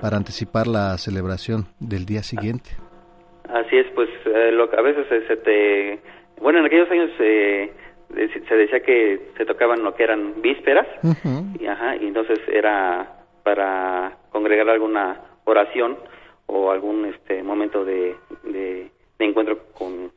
[0.00, 2.70] para anticipar la celebración del día siguiente?
[3.48, 6.00] Así es, pues eh, lo, a veces se te...
[6.40, 7.72] Bueno, en aquellos años eh,
[8.48, 10.86] se decía que se tocaban lo que eran vísperas,
[11.58, 15.96] y, ajá, y entonces era para congregar alguna oración
[16.46, 20.10] o algún este momento de, de, encuentro con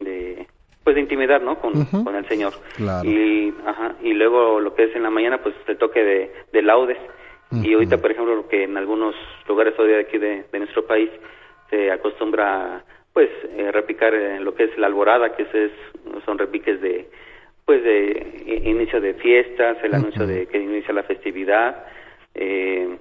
[0.00, 0.46] de
[0.84, 2.52] pues de intimidad no con, con el señor.
[3.04, 6.62] Y ajá, y luego lo que es en la mañana pues el toque de, de
[6.62, 6.98] laudes.
[7.52, 9.14] Y ahorita por ejemplo lo que en algunos
[9.46, 11.10] lugares todavía de aquí de, de nuestro país
[11.68, 15.70] se acostumbra pues eh, repicar en lo que es la alborada, que es,
[16.24, 17.08] son repiques de
[17.64, 21.86] pues de inicio de fiestas, el anuncio de que inicia la festividad,
[22.34, 22.98] eh,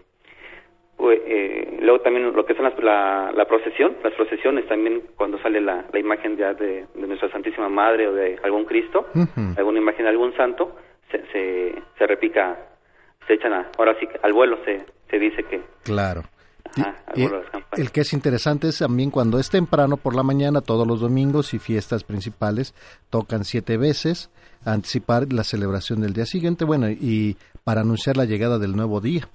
[1.10, 5.62] eh, luego también lo que son las, la, la, procesión, las procesiones también cuando sale
[5.62, 9.08] la, la imagen ya de, nuestra Santísima Madre o de algún Cristo,
[9.58, 10.76] alguna imagen de algún santo,
[11.10, 12.58] se, se, se repica,
[13.26, 16.22] se echan a, ahora sí al vuelo se, se dice que claro.
[17.76, 21.54] El que es interesante es también cuando es temprano por la mañana, todos los domingos
[21.54, 22.74] y fiestas principales,
[23.10, 24.30] tocan siete veces,
[24.64, 29.28] anticipar la celebración del día siguiente, bueno, y para anunciar la llegada del nuevo día,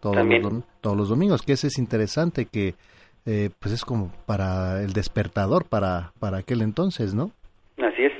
[0.00, 2.74] todos, los, todos los domingos, que ese es interesante, que
[3.26, 7.30] eh, pues es como para el despertador para, para aquel entonces, ¿no?
[7.78, 8.12] Así es.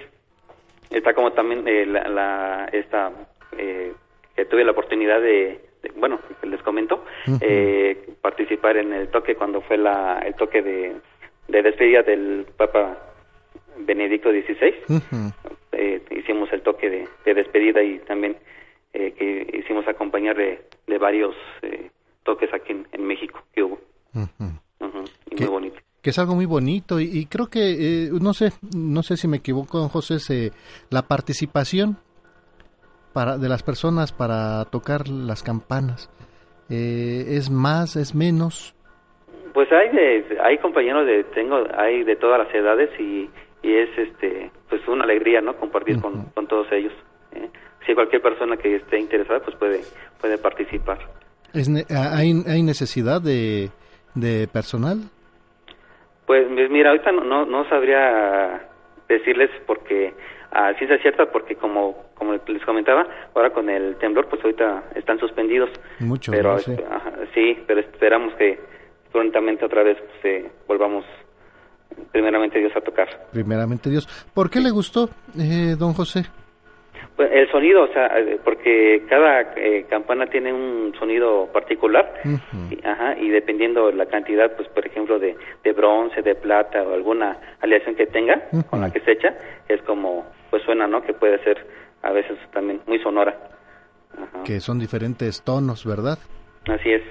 [0.90, 3.12] Está como también eh, la, esta,
[3.56, 3.92] eh,
[4.34, 7.04] que tuve la oportunidad de bueno, les comento,
[7.40, 10.96] eh, participar en el toque cuando fue la, el toque de,
[11.48, 12.98] de despedida del Papa
[13.78, 14.74] Benedicto XVI.
[15.72, 18.36] Eh, hicimos el toque de, de despedida y también
[18.96, 21.34] eh, que hicimos acompañar de, de varios
[22.24, 23.78] toques aquí en, México que hubo.
[24.12, 29.26] muy bonito que es algo muy bonito y, creo que no sé no sé si
[29.26, 30.52] me equivoco José
[30.90, 31.98] la participación
[33.16, 36.10] para, de las personas para tocar las campanas?
[36.68, 38.74] Eh, ¿Es más, es menos?
[39.54, 39.88] Pues hay
[40.44, 43.30] hay compañeros de tengo hay de todas las edades y,
[43.62, 46.92] y es este pues una alegría no compartir con, con, todos ellos.
[47.86, 47.92] ¿Eh?
[47.92, 49.80] Si cualquier persona que esté interesada pues puede
[50.20, 50.98] puede participar.
[51.52, 53.70] ¿Es hay, ¿Hay necesidad de,
[54.14, 54.98] de personal?
[56.26, 58.68] Pues mira, ahorita no, no, no sabría
[59.08, 60.12] decirles porque
[60.50, 65.18] a ciencia cierta porque como como les comentaba ahora con el temblor pues ahorita están
[65.18, 65.70] suspendidos
[66.00, 66.74] mucho pero sí.
[67.34, 67.58] sí.
[67.66, 68.58] pero esperamos que
[69.12, 71.04] prontamente otra vez pues, volvamos
[72.10, 76.45] primeramente Dios a tocar primeramente Dios ¿por qué le gustó eh, don José pues
[77.18, 82.12] el sonido, o sea, eh, porque cada eh, campana tiene un sonido particular,
[82.70, 86.94] y, ajá, y dependiendo la cantidad, pues por ejemplo de, de bronce, de plata o
[86.94, 89.34] alguna aleación que tenga con la que se echa,
[89.68, 91.02] es como, pues suena, ¿no?
[91.02, 91.66] Que puede ser
[92.02, 93.34] a veces también muy sonora.
[94.44, 96.18] Que son diferentes tonos, ¿verdad?
[96.68, 97.02] Así es.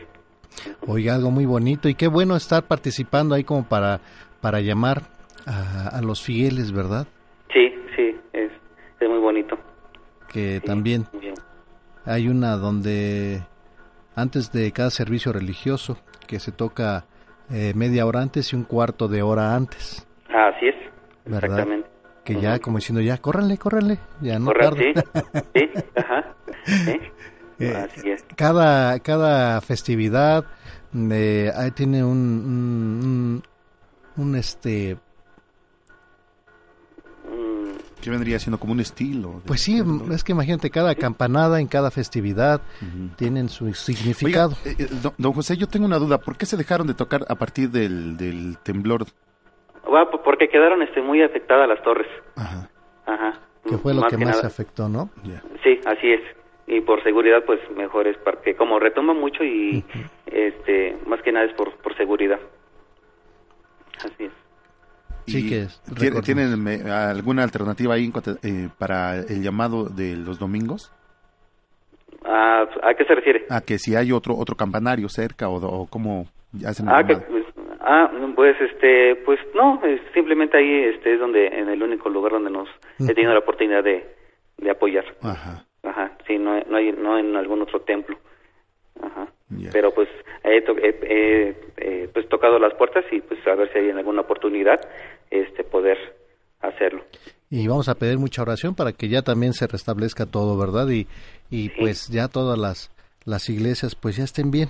[0.87, 3.99] Oiga, algo muy bonito y qué bueno estar participando ahí como para,
[4.41, 5.01] para llamar
[5.45, 7.07] a, los fieles, ¿verdad?
[7.53, 8.51] Sí, sí, es,
[8.99, 9.57] es muy bonito.
[10.35, 11.05] Que también
[12.03, 13.41] hay una donde
[14.15, 17.05] antes de cada servicio religioso que se toca
[17.49, 20.05] eh, media hora antes y un cuarto de hora antes.
[20.27, 20.75] Así es,
[21.25, 21.87] exactamente.
[22.25, 24.93] Que ya, como diciendo, ya, córranle, córranle, ya no tarde.
[25.53, 26.35] Sí, ajá.
[27.57, 28.25] Eh, Así es.
[28.35, 30.43] Cada, cada festividad
[30.93, 33.41] eh, tiene un,
[34.17, 34.97] un, un, este
[38.05, 39.41] que vendría siendo como un estilo.
[39.47, 42.61] Pues sí, es que imagínate, cada campanada en cada festividad
[43.17, 44.51] tienen su significado.
[44.63, 44.87] Eh, eh,
[45.17, 48.15] don, José, yo tengo una duda, ¿por qué se dejaron de tocar a partir del,
[48.15, 49.05] del temblor?
[50.23, 52.07] porque quedaron este, muy afectadas las torres.
[52.35, 52.69] Ajá.
[53.05, 53.39] Ajá.
[53.67, 55.09] Que fue lo que, más afectó, ¿no?
[55.63, 56.21] Sí, así es.
[56.67, 59.83] Y por seguridad, pues mejor es porque como retoma mucho y
[60.25, 62.39] este más que nada es por, por seguridad.
[64.03, 64.44] Así es.
[65.25, 65.81] Sí que es.
[66.23, 68.11] ¿Tienen alguna alternativa ahí
[68.43, 70.91] eh, para el llamado de los domingos?
[72.23, 73.45] ¿A, qué se refiere?
[73.49, 76.25] A que si hay otro otro campanario cerca o, o cómo
[76.65, 77.45] hacen ah, pues,
[77.81, 79.81] ah, pues este pues no,
[80.13, 82.67] simplemente ahí este es donde en el único lugar donde nos
[82.99, 84.05] he tenido la oportunidad de,
[84.57, 85.05] de apoyar.
[85.21, 85.65] Ajá.
[85.83, 88.17] Ajá, sí, no, no hay no en algún otro templo.
[89.71, 90.07] Pero pues
[90.43, 90.61] he,
[92.13, 94.79] pues tocado las puertas y pues a ver si hay en alguna oportunidad
[95.29, 95.97] este poder
[96.61, 97.03] hacerlo.
[97.49, 100.89] Y vamos a pedir mucha oración para que ya también se restablezca todo, ¿verdad?
[100.89, 101.07] Y,
[101.49, 102.91] y pues ya todas las,
[103.23, 104.69] las iglesias pues ya estén bien.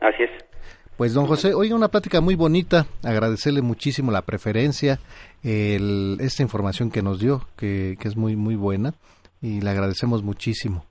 [0.00, 0.30] Así es.
[0.96, 4.98] Pues don José, oiga una plática muy bonita, agradecerle muchísimo la preferencia,
[5.44, 8.94] el, esta información que nos dio, que, que es muy muy buena
[9.40, 10.84] y le agradecemos muchísimo.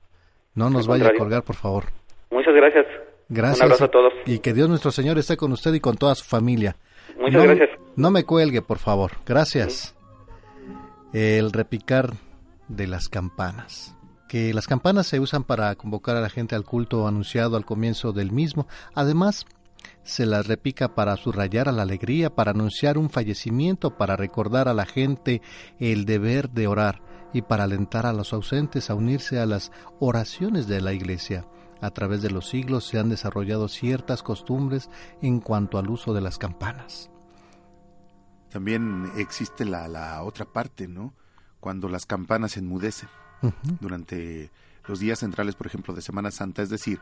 [0.56, 1.86] No nos vaya a colgar, por favor.
[2.32, 2.86] Muchas gracias.
[3.30, 3.60] Gracias.
[3.60, 4.14] Un abrazo a todos.
[4.26, 6.76] Y que Dios nuestro Señor esté con usted y con toda su familia.
[7.20, 7.70] Muchas gracias.
[7.96, 9.12] No me cuelgue, por favor.
[9.26, 9.96] Gracias.
[11.14, 12.14] El repicar
[12.68, 13.96] de las campanas.
[14.28, 18.12] Que las campanas se usan para convocar a la gente al culto anunciado al comienzo
[18.12, 18.68] del mismo.
[18.94, 19.46] Además,
[20.04, 24.74] se las repica para subrayar a la alegría, para anunciar un fallecimiento, para recordar a
[24.74, 25.42] la gente
[25.80, 27.02] el deber de orar
[27.34, 31.46] y para alentar a los ausentes a unirse a las oraciones de la Iglesia.
[31.82, 34.90] A través de los siglos se han desarrollado ciertas costumbres
[35.22, 37.10] en cuanto al uso de las campanas.
[38.50, 41.14] También existe la, otra parte, ¿no?
[41.60, 43.10] Cuando las campanas enmudecen
[43.82, 44.52] durante
[44.88, 47.00] los días centrales, por ejemplo, de Semana Santa, es decir,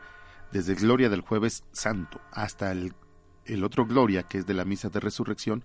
[0.52, 2.94] desde Gloria del Jueves Santo hasta el,
[3.44, 5.64] el otro Gloria, que es de la Misa de Resurrección,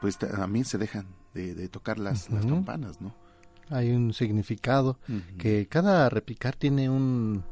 [0.00, 3.14] pues también se dejan de, tocar las, las campanas, ¿no?
[3.70, 4.98] hay un significado
[5.38, 7.44] que cada repicar tiene un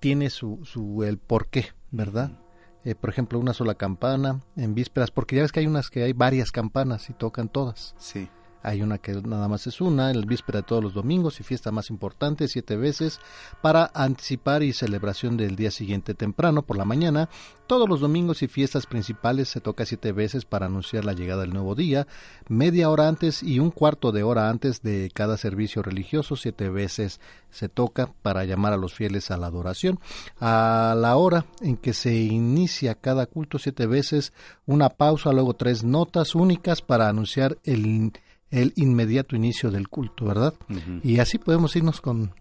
[0.00, 2.38] tiene su, su el porqué, ¿verdad?
[2.84, 6.04] Eh, por ejemplo, una sola campana en vísperas, porque ya ves que hay unas que
[6.04, 7.94] hay varias campanas y tocan todas.
[7.98, 8.28] Sí.
[8.66, 11.44] Hay una que nada más es una, en el víspera de todos los domingos y
[11.44, 13.20] fiesta más importante, siete veces,
[13.62, 17.28] para anticipar y celebración del día siguiente temprano por la mañana.
[17.68, 21.52] Todos los domingos y fiestas principales se toca siete veces para anunciar la llegada del
[21.52, 22.08] nuevo día,
[22.48, 27.20] media hora antes y un cuarto de hora antes de cada servicio religioso, siete veces
[27.52, 30.00] se toca para llamar a los fieles a la adoración.
[30.40, 34.32] A la hora en que se inicia cada culto, siete veces,
[34.66, 37.84] una pausa, luego tres notas únicas para anunciar el
[38.50, 40.54] el inmediato inicio del culto, ¿verdad?
[41.02, 42.34] Y así podemos irnos con...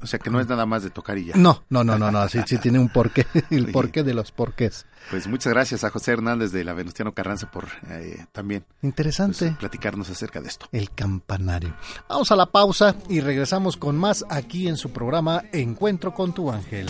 [0.00, 1.36] O sea que no es nada más de tocar y ya.
[1.36, 4.84] No, no, no, no, no, sí, sí tiene un porqué, el porqué de los porqués.
[5.10, 9.46] Pues muchas gracias a José Hernández de la Venustiano Carranza por eh, también Interesante.
[9.46, 10.66] Pues, platicarnos acerca de esto.
[10.72, 11.76] El campanario.
[12.08, 16.50] Vamos a la pausa y regresamos con más aquí en su programa Encuentro con tu
[16.50, 16.88] ángel.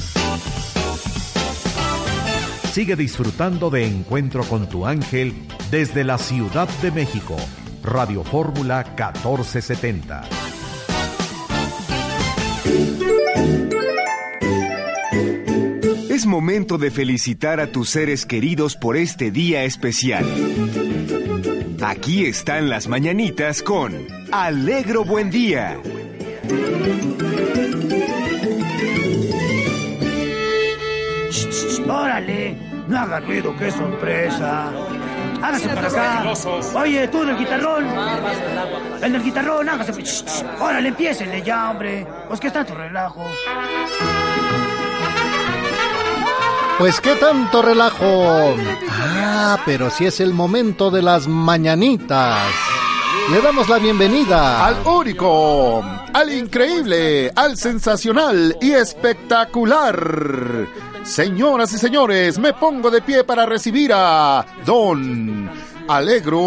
[2.73, 5.35] Sigue disfrutando de Encuentro con tu ángel
[5.71, 7.37] desde la Ciudad de México
[7.83, 10.23] Radio Fórmula 1470.
[16.09, 20.25] Es momento de felicitar a tus seres queridos por este día especial.
[21.83, 25.79] Aquí están las mañanitas con Alegro Buen Día.
[31.89, 32.57] ¡Órale!
[32.89, 34.71] No haga ruido, qué sorpresa.
[35.43, 36.33] Hágase para acá.
[36.75, 37.87] Oye, tú del guitarrón.
[39.03, 39.93] El del guitarrón, hágase.
[40.61, 42.07] Órale, empiécenle ya, hombre.
[42.29, 43.27] Pues que está tu relajo.
[46.79, 48.55] Pues qué tanto relajo.
[48.91, 52.41] Ah, pero si es el momento de las mañanitas.
[53.31, 55.83] Le damos la bienvenida al único,
[56.13, 60.67] al increíble, al sensacional y espectacular.
[61.05, 65.51] Señoras y señores, me pongo de pie para recibir a Don
[65.89, 66.39] Alegro.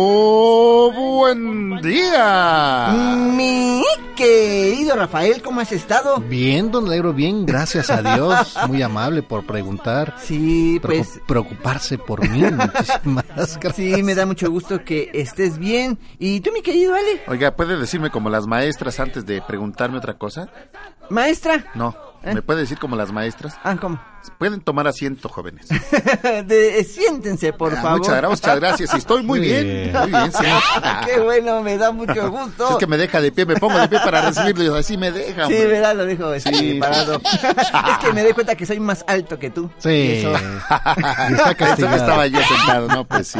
[0.92, 2.94] Buen día.
[3.36, 3.84] Mi
[4.16, 6.20] querido Rafael, ¿cómo has estado?
[6.22, 8.56] Bien, don Alegro, bien, gracias a Dios.
[8.68, 10.16] Muy amable por preguntar.
[10.20, 12.42] Sí, Preocu- pues Preocuparse por mí.
[12.52, 13.76] Muchísimas gracias.
[13.76, 16.00] sí, me da mucho gusto que estés bien.
[16.18, 17.24] ¿Y tú, mi querido Ale?
[17.28, 20.48] Oiga, ¿puede decirme como las maestras antes de preguntarme otra cosa?
[21.10, 21.66] Maestra.
[21.76, 21.94] No,
[22.24, 23.60] ¿me puede decir como las maestras?
[23.64, 24.00] Ah, ¿cómo?
[24.38, 25.68] Pueden tomar asiento, jóvenes.
[26.46, 28.00] De- siéntense, por Ah, favor.
[28.00, 28.94] muchas, muchas gracias.
[28.94, 29.94] y Estoy muy bien, bien.
[29.94, 30.32] muy bien.
[30.32, 30.46] sí.
[31.14, 32.70] Qué bueno, me da mucho gusto.
[32.72, 34.76] Es que me deja de pie, me pongo de pie para recibirlo.
[34.76, 35.48] Así me deja.
[35.48, 35.68] Sí, hombre.
[35.68, 36.78] verdad, lo dejo este, Sí.
[36.80, 37.22] parado.
[37.24, 39.70] es que me doy cuenta que soy más alto que tú.
[39.78, 39.90] Sí.
[40.24, 41.64] Eso- Eso que
[41.96, 43.06] estaba yo sentado, ¿no?
[43.06, 43.40] Pues sí.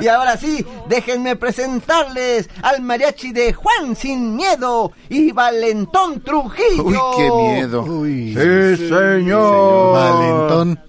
[0.00, 6.84] Y ahora sí, déjenme presentarles al mariachi de Juan Sin Miedo y Valentón Trujillo.
[6.84, 7.82] Uy, qué miedo.
[7.82, 10.17] Uy, Sí, señor.
[10.18, 10.80] Valentón.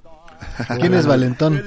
[0.80, 1.62] ¿Quién es Valentón?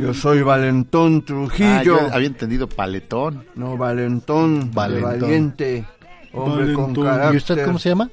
[0.00, 1.82] Yo soy Valentón Ah, Trujillo.
[1.82, 3.44] yo había entendido paletón.
[3.54, 4.70] No, Valentón.
[4.72, 5.20] Valentón.
[5.20, 5.84] Valiente.
[6.32, 7.04] Hombre con Valentón.
[7.04, 7.34] carácter.
[7.34, 8.10] ¿Y usted cómo se llama?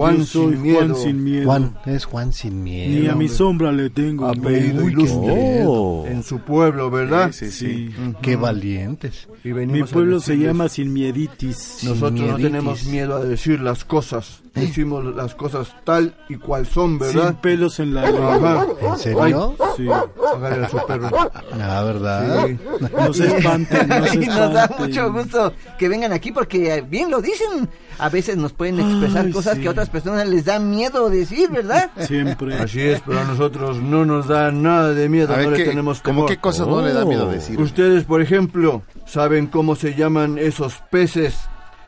[0.00, 0.78] Juan Yo soy sin miedo.
[0.80, 1.44] Juan sin miedo.
[1.46, 1.78] Juan.
[1.84, 3.12] Es Juan sin Ni miedo.
[3.12, 4.26] a mi sombra le tengo.
[4.28, 5.18] Apellido ilustre.
[5.34, 6.04] miedo.
[6.06, 7.32] En su pueblo, ¿verdad?
[7.32, 8.12] Sí, sí, sí.
[8.22, 9.28] Qué valientes.
[9.44, 11.80] Y Mi pueblo se llama Sin Mieditis.
[11.84, 12.42] Nosotros no mieditis.
[12.46, 14.40] tenemos miedo a decir las cosas.
[14.54, 17.40] Decimos las cosas tal y cual son, Sin ¿verdad?
[17.40, 18.66] pelos en la lengua.
[18.82, 19.54] ¿En serio?
[19.84, 19.88] Sí.
[20.36, 21.10] Hágale a su perro.
[21.56, 22.46] La verdad.
[22.46, 22.58] Sí.
[22.96, 24.86] No se espanten, no se Y nos da espanten.
[24.86, 27.68] mucho gusto que vengan aquí porque eh, bien lo dicen.
[27.98, 29.60] A veces nos pueden expresar Ay, cosas sí.
[29.62, 31.90] que a otras personas les da miedo decir, ¿verdad?
[31.98, 32.54] Siempre.
[32.58, 35.56] Así es, pero a nosotros no nos da nada de miedo, A ver, no le
[35.58, 36.28] ¿qué, tenemos como temor.
[36.30, 37.30] qué cosas no le da miedo Oh.
[37.30, 37.60] decir?
[37.60, 41.38] Ustedes, por ejemplo, ¿saben cómo se llaman esos peces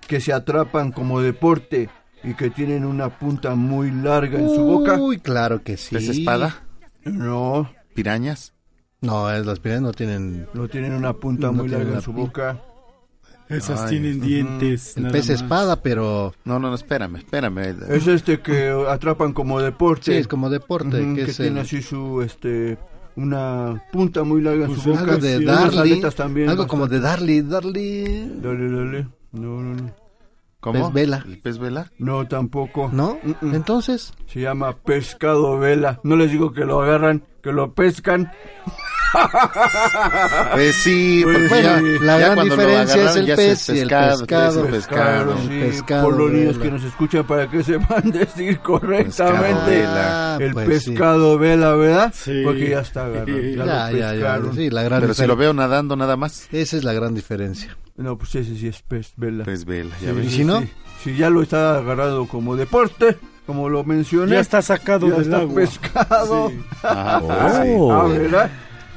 [0.07, 1.89] que se atrapan como deporte
[2.23, 4.99] y que tienen una punta muy larga en su boca?
[4.99, 5.97] Uy, claro que sí.
[5.97, 6.57] ¿Es espada?
[7.05, 8.53] No, ¿Pirañas?
[9.01, 10.47] No, es- las pirañas no tienen.
[10.55, 12.61] no tienen una punta No muy larga en su boca.
[13.49, 14.97] Esas Ay, tienen dientes.
[14.97, 15.43] El pez más.
[15.43, 16.33] espada, pero.
[16.45, 17.59] No, no, no, espérame, espérame.
[17.91, 20.13] Es este que atrapan como deporte.
[20.13, 21.03] Sí, es como deporte.
[21.03, 22.79] Ujú, que que es tiene el- así su, este,
[23.17, 25.03] una punta muy larga en Pues su boca.
[25.03, 26.01] algo de unas Darly.
[26.17, 26.49] también.
[26.49, 27.01] Algo como de.
[27.01, 27.43] Darly.
[27.43, 28.31] Darly.
[28.41, 29.09] Dale, dale.
[29.33, 29.91] No, no, no.
[30.61, 30.85] ¿Cómo?
[30.85, 31.25] Pez vela.
[31.27, 31.91] ¿El pez vela?
[31.99, 32.89] No, tampoco.
[32.93, 33.19] ¿No?
[33.23, 33.55] Mm-mm.
[33.55, 34.15] Entonces.
[34.29, 36.01] Se llama pescado vela.
[36.05, 38.31] No les digo que lo agarran, que lo pescan.
[40.55, 44.51] Pues sí, Pues porque la ya gran diferencia es el pez y el pescado, pescado.
[44.51, 45.39] es el pescado.
[45.43, 49.85] sí, pescado por los niños que nos escuchan para que sepan decir correctamente.
[49.87, 50.91] Ah, El pues sí.
[50.93, 52.15] pescado vela, ¿verdad?
[52.17, 52.41] Sí.
[52.45, 53.39] Porque ya está agarrado.
[53.39, 54.11] Ya, Ya, ya, ya.
[54.13, 54.55] pescaron.
[54.55, 57.77] Sí, la gran Pero si lo veo nadando nada más, Esa es la gran diferencia.
[57.97, 59.45] No, pues ese sí es pez vela.
[59.45, 60.27] pez vela, ya Sí, ves.
[60.27, 60.61] ¿Y si no?
[60.63, 60.71] sí.
[61.05, 64.33] Si ya lo está agarrado como deporte, como lo mencioné.
[64.33, 65.55] Ya está sacado ya del está agua.
[65.55, 66.49] pescado.
[66.51, 66.61] Sí.
[66.83, 67.77] Ajá, pues sí.
[67.91, 68.51] Ah, ¿verdad?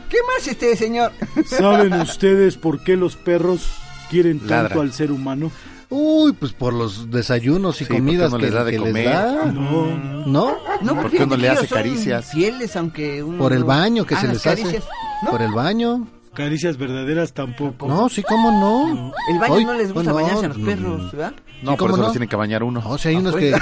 [0.09, 1.11] ¿Qué más este señor?
[1.47, 3.67] ¿Saben ustedes por qué los perros
[4.09, 4.79] quieren tanto Ladran.
[4.79, 5.51] al ser humano?
[5.89, 9.05] Uy, pues por los desayunos y Sí, comidas uno que, les da de que comer.
[9.09, 9.45] da.
[9.45, 10.25] No.
[10.25, 10.57] ¿No?
[10.81, 12.31] No, Porque uno le hace caricias.
[12.31, 14.81] Fieles, aunque uno Por el no- baño que Ah, se les hace.
[15.23, 15.29] ¿No?
[15.31, 16.07] Por el baño.
[16.35, 17.87] Caricias verdaderas tampoco.
[17.87, 19.11] No, sí, cómo no.
[19.31, 21.33] El baño Hoy- no les gusta bueno, bañarse a los mm, perros, ¿verdad?
[21.63, 22.03] No, Sí, por ¿cómo eso no?
[22.03, 22.81] los tienen que bañar uno.
[22.81, 23.55] No, si hay unos que,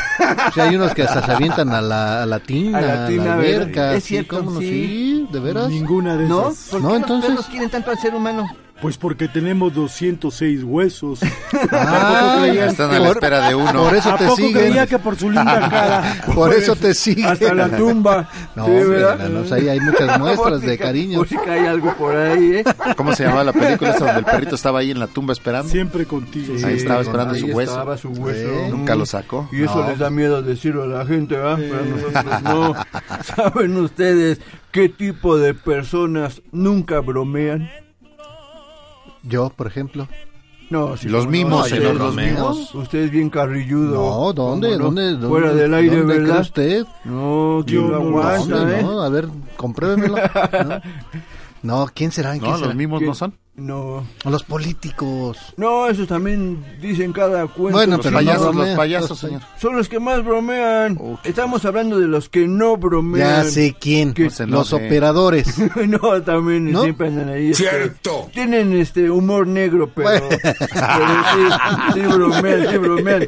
[0.53, 3.33] si hay unos que hasta se avientan a la, a la tina, A la tina,
[3.33, 3.93] a la.
[3.95, 4.59] Es sí, cierto, ¿cómo no?
[4.59, 4.67] sí.
[4.67, 5.69] Sí, de veras.
[5.69, 6.49] Ninguna de ¿No?
[6.49, 6.69] esas.
[6.71, 8.45] ¿Por No, qué entonces- los perros quieren tanto al ser humano?
[8.81, 11.19] Pues porque tenemos 206 huesos.
[11.71, 13.83] Ah, Están a la por- espera de uno.
[13.83, 14.53] Por eso ¿A te poco siguen.
[14.53, 16.15] creía que por su linda cara?
[16.35, 17.25] Por eso te siguen.
[17.27, 18.27] Hasta la tumba.
[18.55, 19.29] No, Sí, ¿verdad?
[19.29, 21.23] no, no, ahí hay muchas muestras de ca- cariño.
[21.25, 22.63] Si cae algo por ahí, ¿eh?
[22.97, 25.69] ¿Cómo se llamaba la película esa donde el perrito estaba ahí en la tumba esperando?
[25.69, 26.53] Siempre contigo.
[26.65, 27.71] Ahí estaba esperando Ahí su hueso.
[27.71, 28.49] estaba su hueso.
[28.65, 28.71] Sí.
[28.71, 29.47] Nunca lo sacó.
[29.51, 29.89] Y eso No.
[29.89, 31.57] les da miedo decirlo a la gente, ¿verdad?
[31.57, 32.75] Pero no.
[33.23, 34.39] ¿Saben ustedes
[34.71, 37.69] qué tipo de personas nunca bromean?
[39.23, 40.07] Yo, por ejemplo.
[40.69, 42.73] No, si Los no, mimos, no, los mimos.
[42.73, 43.93] Usted es bien carrilludo.
[43.95, 44.77] No, ¿dónde?
[44.77, 45.11] ¿Dónde?
[45.11, 46.41] dónde- Fuera del aire, ¿dónde ¿verdad?
[46.41, 46.85] usted?
[47.05, 48.79] No, ¿quién Yo lo aguanta, ¿Dónde?
[48.79, 48.83] eh?
[48.83, 50.15] No, a ver, compruébemelo.
[51.63, 51.89] ¿No?
[51.93, 52.31] ¿quién será?
[52.33, 52.67] ¿Quién No, será?
[52.67, 53.35] los mismos no son.
[53.55, 54.03] No.
[54.25, 55.37] Los políticos.
[55.57, 57.77] No, esos también dicen cada cuento.
[57.77, 59.41] Bueno, los pero no Payasos, los payasos, Los- señor.
[59.61, 60.97] Son los que más bromean.
[60.99, 63.43] Oh, qué Estamos hablando de los que no bromean.
[63.43, 64.13] Ya sé quién.
[64.13, 65.55] Que- No Los operadores.
[65.87, 66.81] no, también ¿No?
[66.81, 67.51] siempre andan ahí.
[67.51, 67.91] este,
[68.33, 70.41] tienen este humor negro, pero, pero
[71.33, 73.27] sí, sí bromean, sí bromean.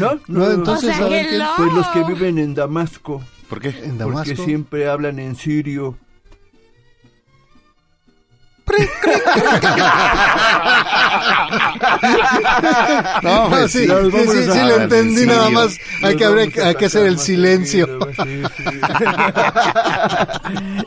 [0.00, 0.18] ¿No?
[0.26, 3.68] No, entonces, a ver qué- Pues los que viven en Damasco, ¿Por qué?
[3.68, 4.44] En porque Damasco.
[4.44, 5.96] siempre hablan en sirio.
[13.22, 15.78] No, pues sí, sí, sí, sí, lo entendí nada más.
[16.02, 17.98] Hay que, habría- hay que hacer el silencio.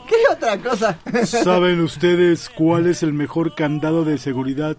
[0.08, 0.98] ¿Qué otra cosa?
[1.26, 4.78] ¿Saben ustedes cuál es el mejor candado de seguridad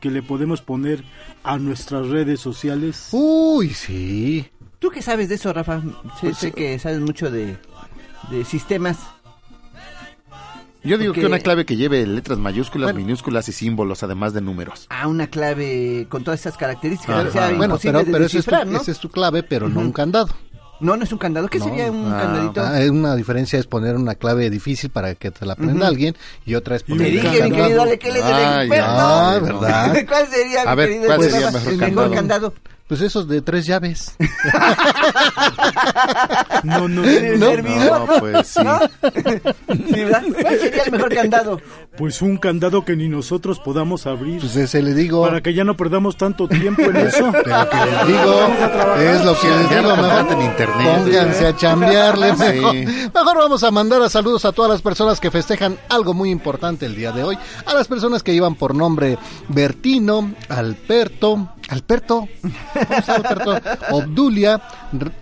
[0.00, 1.04] que le podemos poner
[1.44, 3.08] a nuestras redes sociales?
[3.12, 4.48] Uy, sí.
[4.78, 5.82] ¿Tú qué sabes de eso, Rafa?
[6.20, 7.56] Sé, sé que sabes mucho de,
[8.30, 8.98] de sistemas.
[10.88, 13.04] Yo digo Porque- que una clave que lleve letras mayúsculas, Bueno.
[13.06, 14.86] minúsculas y símbolos, además de números.
[14.88, 17.26] Ah, una clave con todas esas características.
[17.26, 17.30] Ajá.
[17.30, 18.80] sea Bueno, pero, pero ese es, tu, ¿no?
[18.80, 20.28] ese es tu clave, pero no un candado.
[20.80, 21.48] No, no es un candado.
[21.48, 21.64] ¿Qué No.
[21.64, 22.60] sería un Ah, candadito?
[22.62, 25.84] ah, una diferencia es poner una clave difícil para que te la aprenda Ujú.
[25.86, 26.16] alguien
[26.46, 27.62] y otra es poner Te dije, mi candado.
[27.64, 28.86] querido Ale, que él es el Ah, experto.
[28.88, 29.96] Ah, ¿verdad?
[30.08, 32.10] ¿Cuál sería, mi A ver, querido ¿cuál sería el mejor el candado?
[32.14, 32.54] candado?
[32.88, 34.16] Pues esos de tres llaves.
[36.64, 37.56] No, no, El no.
[37.56, 38.60] No, pues sí.
[38.60, 41.60] ¿Cuál sería el mejor candado?
[41.96, 44.40] Pues un candado que ni nosotros podamos abrir.
[44.40, 45.22] Pues ese le digo.
[45.22, 47.30] Para que ya no perdamos tanto tiempo en eso.
[47.44, 48.48] Pero que les digo,
[48.98, 50.98] es lo que les digo, mejor en internet.
[51.04, 52.38] pónganse a chambearle Sí.
[52.38, 52.74] mejor.
[52.74, 56.86] Mejor vamos a mandar a saludos a todas las personas que festejan algo muy importante
[56.86, 57.38] el día de hoy.
[57.66, 59.16] A las personas que llevan por nombre
[59.48, 63.60] Bertino, Alberto, Alberto, ¿cómo se llama Alberto?
[63.90, 64.60] Obdulia,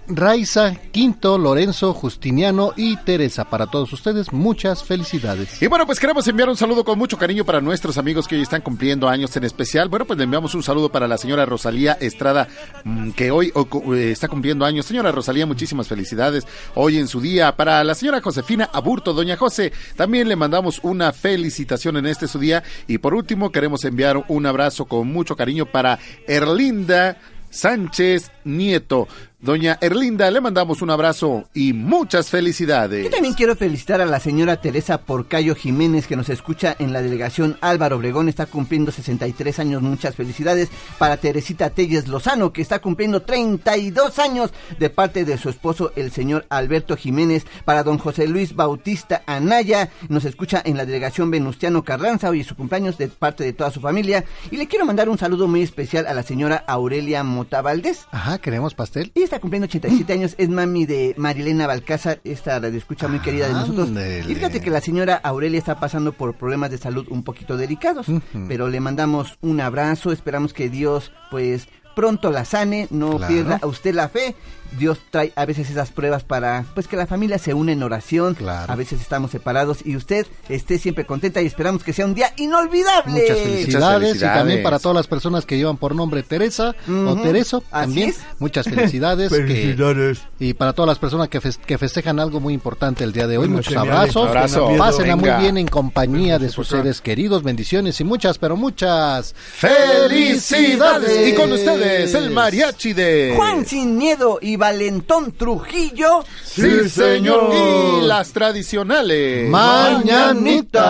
[0.06, 3.44] Raiza, Quinto, Lorenzo, Justiniano y Teresa.
[3.44, 5.60] Para todos ustedes, muchas felicidades.
[5.60, 8.42] Y bueno, pues queremos enviar un saludo con mucho cariño para nuestros amigos que hoy
[8.42, 9.88] están cumpliendo años en especial.
[9.88, 12.46] Bueno, pues le enviamos un saludo para la señora Rosalía Estrada,
[12.84, 13.52] mm, que hoy
[13.94, 14.86] eh, está cumpliendo años.
[14.86, 17.56] Señora Rosalía, muchísimas felicidades hoy en su día.
[17.56, 22.38] Para la señora Josefina Aburto, doña José, también le mandamos una felicitación en este su
[22.38, 22.62] día.
[22.86, 25.98] Y por último, queremos enviar un abrazo con mucho cariño para
[26.36, 27.16] Erlinda
[27.50, 29.08] Sánchez Nieto.
[29.46, 33.04] Doña Erlinda, le mandamos un abrazo y muchas felicidades.
[33.04, 37.00] Yo también quiero felicitar a la señora Teresa Porcayo Jiménez que nos escucha en la
[37.00, 40.68] delegación Álvaro Obregón, está cumpliendo 63 años, muchas felicidades.
[40.98, 46.10] Para Teresita Telles Lozano que está cumpliendo 32 años de parte de su esposo el
[46.10, 47.46] señor Alberto Jiménez.
[47.64, 52.48] Para don José Luis Bautista Anaya, nos escucha en la delegación Venustiano Carranza, hoy es
[52.48, 54.24] su cumpleaños de parte de toda su familia.
[54.50, 58.08] Y le quiero mandar un saludo muy especial a la señora Aurelia Mota Valdés.
[58.10, 59.12] Ajá, queremos pastel.
[59.14, 63.46] Y está cumpliendo 87 años, es mami de Marilena Balcázar, esta radio escucha muy querida
[63.48, 63.88] de nosotros.
[63.88, 64.30] Ándele.
[64.30, 68.06] Y fíjate que la señora Aurelia está pasando por problemas de salud un poquito delicados,
[68.48, 73.32] pero le mandamos un abrazo, esperamos que Dios pues pronto la sane, no Claro.
[73.32, 74.34] pierda a usted la fe.
[74.78, 78.36] Dios trae a veces esas pruebas para pues que la familia se une en oración.
[78.46, 82.32] A veces estamos separados y usted esté siempre contenta y esperamos que sea un día
[82.36, 83.20] inolvidable.
[83.22, 87.62] Muchas felicidades, y también para todas las personas que llevan por nombre Teresa o Tereso,
[87.70, 88.20] también es.
[88.38, 89.30] muchas felicidades.
[89.32, 90.18] que- Felicidades.
[90.38, 93.46] y para todas las personas que, que festejan algo muy importante el día de hoy,
[93.46, 93.92] Bueno, muchos geniales.
[94.16, 94.70] abrazos, Abrazo.
[94.78, 101.28] pásenla muy bien en compañía de sus seres queridos, bendiciones y muchas, pero muchas felicidades.
[101.28, 103.34] Y con ustedes, el mariachi de...
[103.36, 106.24] Juan Sin Miedo y Valentón Trujillo.
[106.44, 107.52] Sí, señor.
[107.54, 109.48] Y las tradicionales.
[109.50, 110.82] Mañanitas.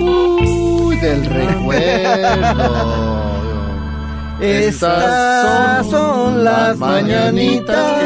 [0.00, 3.02] Uy, del recuerdo.
[4.40, 8.02] Estas son las mañanitas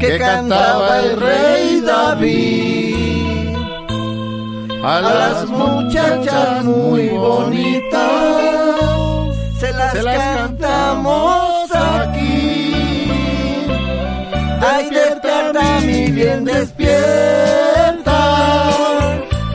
[0.00, 3.54] que cantaba el rey David
[4.82, 8.37] A las muchachas muy bonitas
[9.98, 13.10] se las, cantamos aquí.
[14.60, 18.20] Ay, despierta mi bien despierta,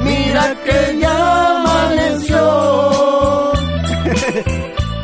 [0.02, 1.18] mira que ya
[1.58, 2.44] amaneció.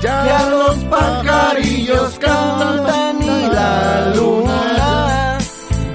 [0.02, 5.38] Ya los pajarillos cantan y la luna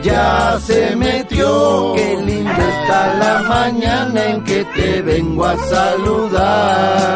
[0.03, 1.95] ya se metió.
[1.97, 7.15] Qué linda está la mañana en que te vengo a saludar.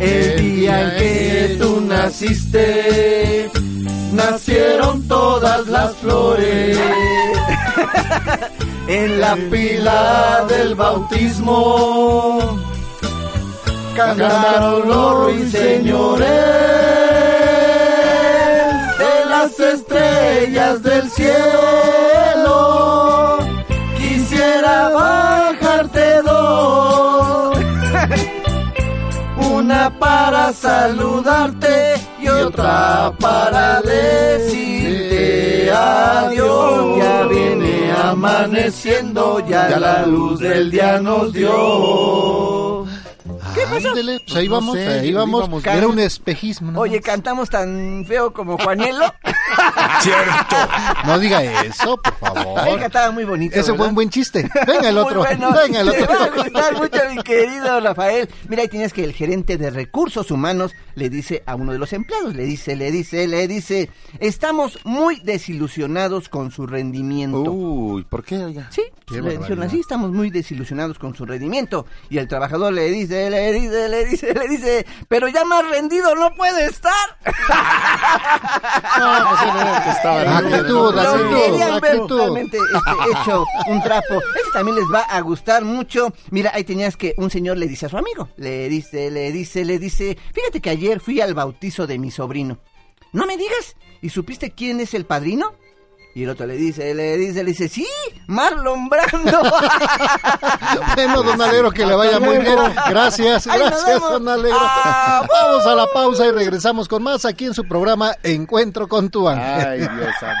[0.00, 3.50] El día en que tú naciste,
[4.12, 6.78] nacieron todas las flores.
[8.88, 12.58] En la pila del bautismo
[13.96, 16.28] cantaron los ruiseñores
[18.98, 22.50] de las estrellas del cielo.
[23.96, 24.88] Quisiera
[30.60, 36.98] saludarte y otra para decirte adiós.
[36.98, 42.59] Ya viene amaneciendo, ya la luz del día nos dio.
[43.70, 43.88] ¿Qué pasó?
[43.88, 45.40] Ándele, pues ahí vamos, sé, ahí vamos.
[45.48, 46.78] íbamos Era un espejismo.
[46.80, 49.04] Oye, cantamos tan feo como Juanielo.
[50.00, 50.56] Cierto.
[51.06, 52.58] No diga eso, por favor.
[52.60, 53.54] Ahí estaba muy bonito.
[53.54, 53.88] Ese fue ¿verdad?
[53.88, 54.48] un buen chiste.
[54.66, 55.20] Venga el otro.
[55.20, 55.52] bueno.
[55.52, 56.18] Venga el Te otro.
[56.18, 58.28] va a gustar mucho, mi querido Rafael.
[58.48, 61.92] Mira, ahí tienes que el gerente de recursos humanos le dice a uno de los
[61.92, 67.50] empleados, le dice, le dice, le dice, estamos muy desilusionados con su rendimiento.
[67.50, 68.38] Uy, ¿por qué?
[68.38, 68.68] oiga?
[68.70, 71.86] Sí, Qué le dijeron así, estamos muy desilusionados con su rendimiento.
[72.08, 76.14] Y el trabajador le dice, le dice, le dice, le dice, pero ya más rendido
[76.14, 76.92] no puede estar.
[78.98, 82.36] No, pues sí, no, que estaba Actitud, actitud.
[82.36, 82.58] Este,
[83.12, 84.14] hecho un trapo.
[84.36, 86.12] Este también les va a gustar mucho.
[86.30, 89.64] Mira, ahí tenías que un señor le dice a su amigo, le dice, le dice,
[89.64, 92.58] le dice, fíjate que ayer fui al bautizo de mi sobrino.
[93.12, 95.54] No me digas, ¿y supiste quién es el padrino?
[96.14, 97.86] Y el otro le dice, le dice, le dice, sí,
[98.26, 99.42] Marlon Brando.
[100.94, 102.56] Bueno, don Alegro, que le vaya muy bien.
[102.88, 104.58] Gracias, gracias, don Alegro.
[104.60, 109.08] Ah, Vamos a la pausa y regresamos con más aquí en su programa Encuentro con
[109.10, 109.66] tu ángel.
[109.68, 110.40] Ay, Dios santo.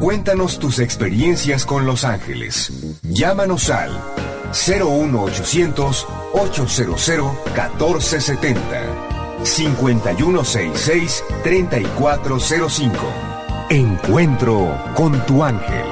[0.00, 2.72] Cuéntanos tus experiencias con Los Ángeles.
[3.02, 3.90] Llámanos al
[4.52, 8.82] 01800 800 1470
[9.44, 13.33] 5166 3405.
[13.70, 15.86] Encuentro con tu ángel.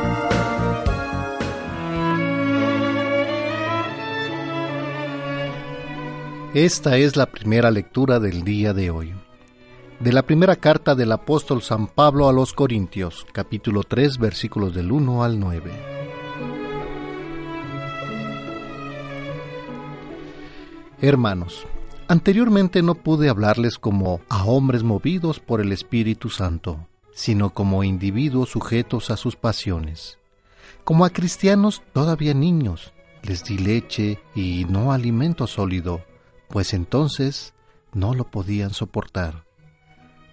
[6.53, 9.14] Esta es la primera lectura del día de hoy.
[10.01, 14.93] De la primera carta del apóstol San Pablo a los Corintios, capítulo 3, versículos del
[14.93, 15.73] 1 al 9.
[21.01, 21.66] Hermanos,
[22.07, 26.87] anteriormente no pude hablarles como a hombres movidos por el Espíritu Santo,
[27.23, 30.18] sino como individuos sujetos a sus pasiones.
[30.83, 32.93] Como a cristianos todavía niños,
[33.23, 36.05] les di leche y no alimento sólido,
[36.49, 37.55] pues entonces
[37.93, 39.45] no lo podían soportar.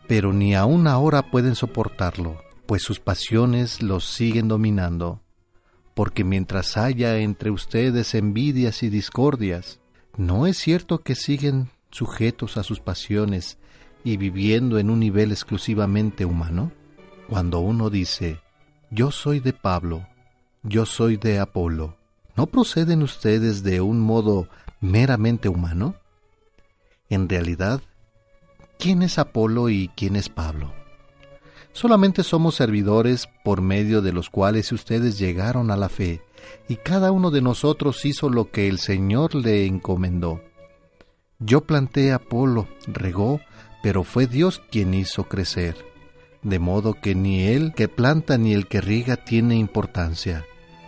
[0.08, 5.22] Pero ni aún ahora pueden soportarlo, pues sus pasiones los siguen dominando.
[5.94, 9.80] Porque mientras haya entre ustedes envidias y discordias,
[10.18, 13.60] ¿no es cierto que siguen sujetos a sus pasiones
[14.04, 16.72] y viviendo en un nivel exclusivamente humano?
[17.30, 18.42] Cuando uno dice,
[18.90, 20.08] yo soy de Pablo,
[20.64, 21.96] yo soy de Apolo,
[22.36, 24.48] ¿no proceden ustedes de un modo
[24.82, 25.94] meramente humano?
[27.08, 27.82] En realidad,
[28.80, 30.74] ¿quién es Apolo y quién es Pablo?
[31.72, 36.24] Solamente somos servidores por medio de los cuales ustedes llegaron a la fe,
[36.68, 40.42] y cada uno de nosotros hizo lo que el Señor le encomendó.
[41.38, 43.40] Yo planté a Apolo, regó,
[43.84, 45.90] pero fue Dios quien hizo crecer.
[46.42, 50.46] De modo que ni el que planta ni el que riega tiene importancia,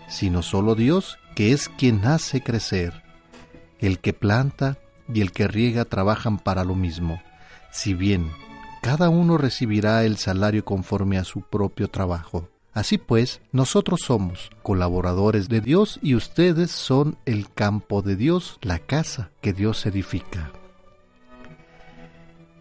[0.07, 3.03] sino solo Dios, que es quien hace crecer.
[3.79, 4.77] El que planta
[5.13, 7.21] y el que riega trabajan para lo mismo,
[7.71, 8.31] si bien
[8.81, 12.47] cada uno recibirá el salario conforme a su propio trabajo.
[12.73, 18.79] Así pues, nosotros somos colaboradores de Dios y ustedes son el campo de Dios, la
[18.79, 20.51] casa que Dios edifica.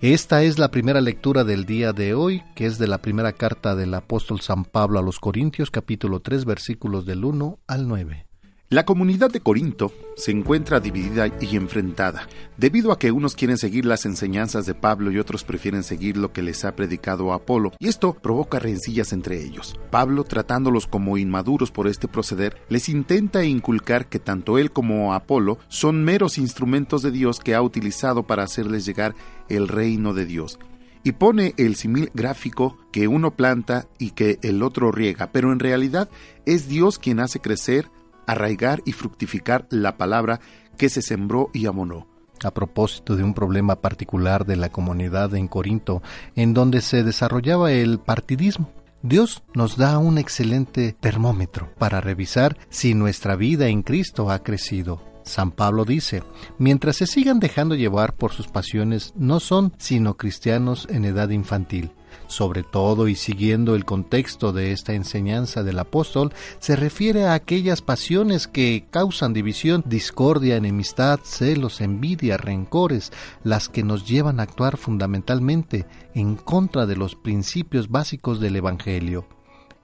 [0.03, 3.77] Esta es la primera lectura del día de hoy, que es de la primera carta
[3.77, 8.30] del apóstol San Pablo a los Corintios, capítulo 3, versículos del 1 al 9.
[8.73, 13.85] La comunidad de Corinto se encuentra dividida y enfrentada, debido a que unos quieren seguir
[13.85, 17.89] las enseñanzas de Pablo y otros prefieren seguir lo que les ha predicado Apolo, y
[17.89, 19.75] esto provoca rencillas entre ellos.
[19.91, 25.59] Pablo, tratándolos como inmaduros por este proceder, les intenta inculcar que tanto él como Apolo
[25.67, 29.17] son meros instrumentos de Dios que ha utilizado para hacerles llegar
[29.49, 30.61] el reino de Dios.
[31.03, 35.59] Y pone el simil gráfico que uno planta y que el otro riega, pero en
[35.59, 36.09] realidad
[36.47, 37.91] es Dios quien hace crecer
[38.27, 40.41] arraigar y fructificar la palabra
[40.77, 42.09] que se sembró y amonó.
[42.43, 46.03] A propósito de un problema particular de la comunidad en Corinto,
[46.37, 52.95] en donde se desarrollaba el partidismo, Dios nos da un excelente termómetro para revisar si
[52.95, 55.03] nuestra vida en Cristo ha crecido.
[55.23, 56.23] San Pablo dice,
[56.59, 61.93] mientras se sigan dejando llevar por sus pasiones, no son sino cristianos en edad infantil.
[62.31, 67.83] Sobre todo y siguiendo el contexto de esta enseñanza del apóstol, se refiere a aquellas
[67.83, 73.13] pasiones que causan división, discordia, enemistad, celos, envidia, rencores,
[73.43, 79.27] las que nos llevan a actuar fundamentalmente en contra de los principios básicos del Evangelio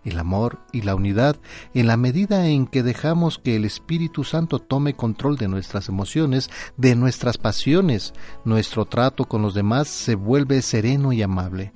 [0.04, 1.34] el amor y la unidad
[1.74, 6.48] en la medida en que dejamos que el Espíritu Santo tome control de nuestras emociones,
[6.76, 11.72] de nuestras pasiones, nuestro trato con los demás se vuelve sereno y amable.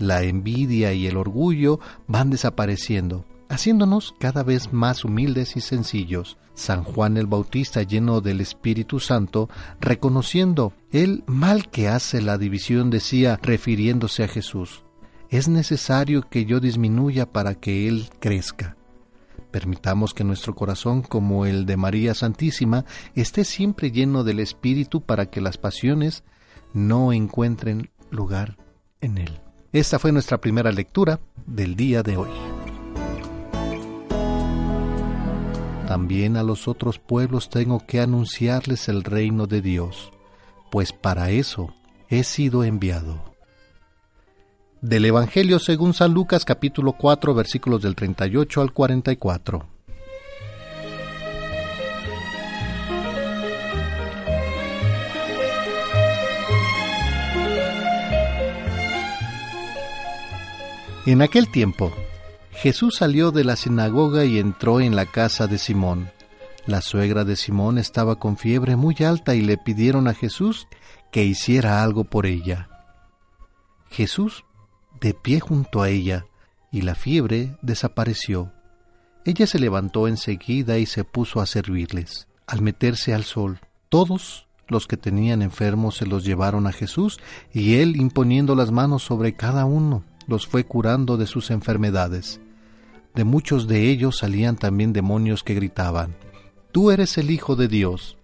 [0.00, 1.78] La envidia y el orgullo
[2.08, 6.38] van desapareciendo, haciéndonos cada vez más humildes y sencillos.
[6.54, 12.88] San Juan el Bautista, lleno del Espíritu Santo, reconociendo el mal que hace la división,
[12.88, 14.84] decía, refiriéndose a Jesús,
[15.28, 18.78] Es necesario que yo disminuya para que Él crezca.
[19.50, 25.26] Permitamos que nuestro corazón, como el de María Santísima, esté siempre lleno del Espíritu para
[25.26, 26.24] que las pasiones
[26.72, 28.56] no encuentren lugar
[29.02, 29.40] en Él.
[29.72, 32.28] Esta fue nuestra primera lectura del día de hoy.
[35.86, 40.10] También a los otros pueblos tengo que anunciarles el reino de Dios,
[40.72, 41.72] pues para eso
[42.08, 43.22] he sido enviado.
[44.80, 49.79] Del Evangelio según San Lucas capítulo 4 versículos del 38 al 44.
[61.10, 61.90] En aquel tiempo,
[62.52, 66.08] Jesús salió de la sinagoga y entró en la casa de Simón.
[66.66, 70.68] La suegra de Simón estaba con fiebre muy alta y le pidieron a Jesús
[71.10, 72.68] que hiciera algo por ella.
[73.90, 74.44] Jesús,
[75.00, 76.26] de pie junto a ella,
[76.70, 78.52] y la fiebre desapareció.
[79.24, 82.28] Ella se levantó enseguida y se puso a servirles.
[82.46, 83.58] Al meterse al sol,
[83.88, 87.18] todos los que tenían enfermos se los llevaron a Jesús,
[87.52, 92.40] y él, imponiendo las manos sobre cada uno, los fue curando de sus enfermedades.
[93.14, 96.16] De muchos de ellos salían también demonios que gritaban,
[96.72, 98.16] Tú eres el Hijo de Dios.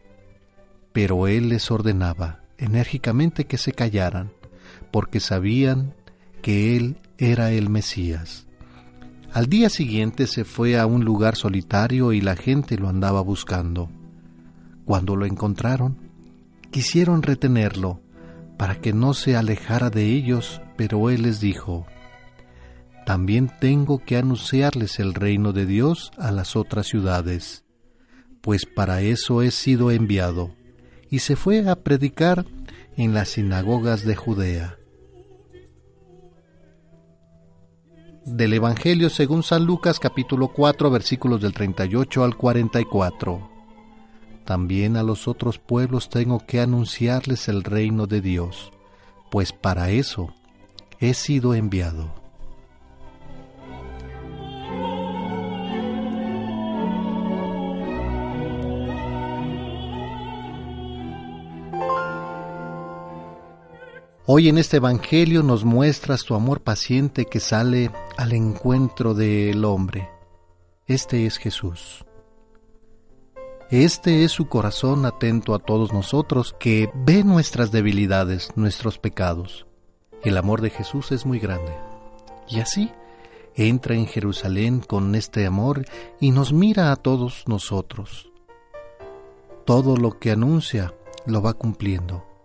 [0.93, 4.31] Pero él les ordenaba enérgicamente que se callaran,
[4.93, 5.95] porque sabían
[6.43, 8.47] que él era el Mesías.
[9.33, 13.91] Al día siguiente se fue a un lugar solitario y la gente lo andaba buscando.
[14.85, 15.99] Cuando lo encontraron,
[16.71, 18.01] quisieron retenerlo
[18.57, 21.85] para que no se alejara de ellos, pero él les dijo,
[23.07, 27.65] también tengo que anunciarles el reino de Dios a las otras ciudades,
[28.41, 30.57] pues para eso he sido enviado.
[31.09, 32.45] Y se fue a predicar
[32.97, 34.77] en las sinagogas de Judea.
[38.25, 43.49] Del Evangelio según San Lucas capítulo 4 versículos del 38 al 44.
[44.45, 48.73] También a los otros pueblos tengo que anunciarles el reino de Dios,
[49.31, 50.35] pues para eso
[50.99, 52.26] he sido enviado.
[64.29, 70.11] Hoy en este Evangelio nos muestras tu amor paciente que sale al encuentro del hombre.
[70.89, 72.05] Este es Jesús.
[73.70, 79.68] Este es su corazón atento a todos nosotros que ve nuestras debilidades, nuestros pecados.
[80.24, 81.72] El amor de Jesús es muy grande.
[82.49, 82.91] Y así
[83.55, 85.85] entra en Jerusalén con este amor
[86.18, 88.33] y nos mira a todos nosotros.
[89.64, 90.93] Todo lo que anuncia
[91.27, 92.36] lo va cumpliendo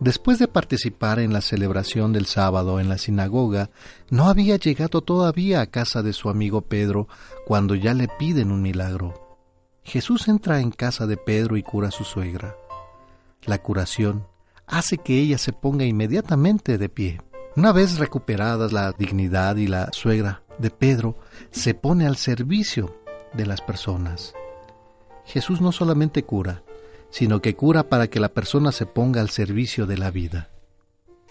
[0.00, 3.70] Después de participar en la celebración del sábado en la sinagoga,
[4.10, 7.08] no había llegado todavía a casa de su amigo Pedro
[7.46, 9.38] cuando ya le piden un milagro.
[9.82, 12.54] Jesús entra en casa de Pedro y cura a su suegra.
[13.42, 14.26] La curación
[14.66, 17.20] hace que ella se ponga inmediatamente de pie.
[17.56, 21.16] Una vez recuperadas la dignidad y la suegra de Pedro,
[21.50, 23.00] se pone al servicio
[23.32, 24.34] de las personas.
[25.24, 26.62] Jesús no solamente cura,
[27.10, 30.50] sino que cura para que la persona se ponga al servicio de la vida.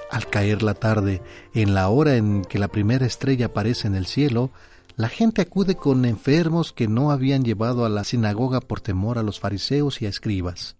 [0.09, 1.21] Al caer la tarde,
[1.53, 4.51] en la hora en que la primera estrella aparece en el cielo,
[4.95, 9.23] la gente acude con enfermos que no habían llevado a la sinagoga por temor a
[9.23, 10.75] los fariseos y a escribas.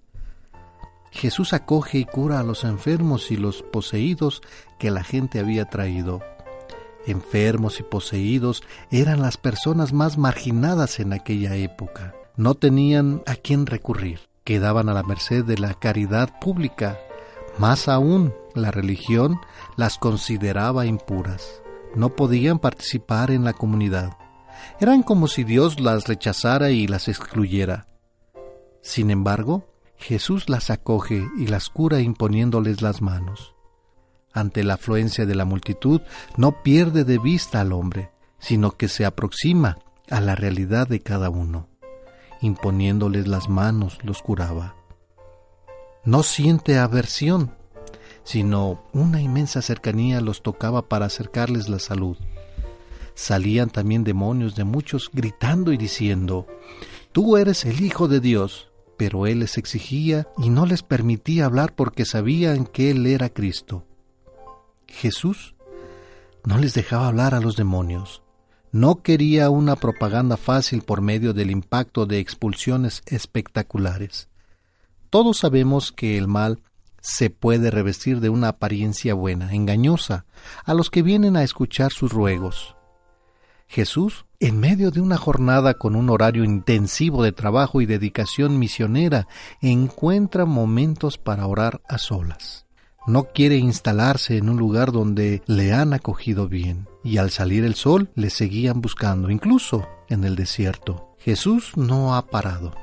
[1.11, 4.41] Jesús acoge y cura a los enfermos y los poseídos
[4.79, 6.21] que la gente había traído.
[7.05, 12.15] Enfermos y poseídos eran las personas más marginadas en aquella época.
[12.35, 16.97] No tenían a quién recurrir quedaban a la merced de la caridad pública.
[17.57, 19.41] Más aún, la religión
[19.75, 21.61] las consideraba impuras.
[21.95, 24.17] No podían participar en la comunidad.
[24.79, 27.87] Eran como si Dios las rechazara y las excluyera.
[28.81, 29.67] Sin embargo,
[29.97, 33.53] Jesús las acoge y las cura imponiéndoles las manos.
[34.31, 35.99] Ante la afluencia de la multitud,
[36.37, 39.79] no pierde de vista al hombre, sino que se aproxima
[40.09, 41.67] a la realidad de cada uno
[42.41, 44.75] imponiéndoles las manos los curaba.
[46.03, 47.51] No siente aversión,
[48.23, 52.17] sino una inmensa cercanía los tocaba para acercarles la salud.
[53.15, 56.45] Salían también demonios de muchos gritando y diciendo,
[57.11, 58.69] Tú eres el Hijo de Dios.
[58.97, 63.85] Pero él les exigía y no les permitía hablar porque sabían que él era Cristo.
[64.87, 65.53] Jesús
[66.43, 68.23] no les dejaba hablar a los demonios,
[68.71, 74.29] no quería una propaganda fácil por medio del impacto de expulsiones espectaculares.
[75.09, 76.61] Todos sabemos que el mal
[77.01, 80.25] se puede revestir de una apariencia buena, engañosa,
[80.65, 82.75] a los que vienen a escuchar sus ruegos.
[83.67, 89.27] Jesús, en medio de una jornada con un horario intensivo de trabajo y dedicación misionera,
[89.61, 92.65] encuentra momentos para orar a solas.
[93.07, 97.75] No quiere instalarse en un lugar donde le han acogido bien, y al salir el
[97.75, 101.15] sol le seguían buscando, incluso en el desierto.
[101.19, 102.73] Jesús no ha parado.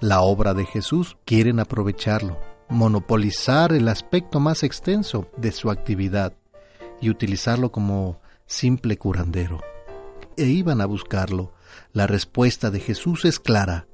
[0.00, 2.36] La obra de Jesús quieren aprovecharlo,
[2.68, 6.34] monopolizar el aspecto más extenso de su actividad
[7.00, 9.60] y utilizarlo como simple curandero
[10.36, 11.52] e iban a buscarlo.
[11.92, 13.86] La respuesta de Jesús es clara.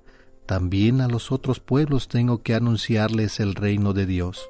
[0.46, 4.48] También a los otros pueblos tengo que anunciarles el reino de Dios.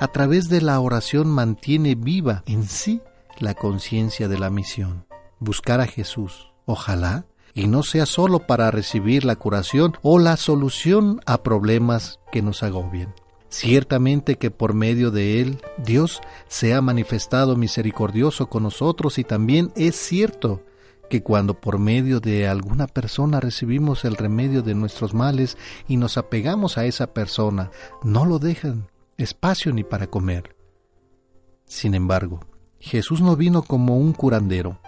[0.00, 3.02] A través de la oración mantiene viva en sí
[3.38, 5.06] la conciencia de la misión.
[5.38, 6.52] Buscar a Jesús.
[6.66, 12.42] Ojalá y no sea solo para recibir la curación o la solución a problemas que
[12.42, 13.14] nos agobien.
[13.48, 19.72] Ciertamente que por medio de él Dios se ha manifestado misericordioso con nosotros y también
[19.76, 20.64] es cierto
[21.08, 25.56] que cuando por medio de alguna persona recibimos el remedio de nuestros males
[25.86, 27.70] y nos apegamos a esa persona,
[28.02, 30.56] no lo dejan espacio ni para comer.
[31.66, 32.40] Sin embargo,
[32.84, 34.78] Jesús no vino como un curandero.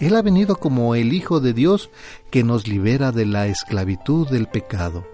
[0.00, 1.90] Él ha venido como el Hijo de Dios
[2.30, 5.06] que nos libera de la esclavitud del pecado,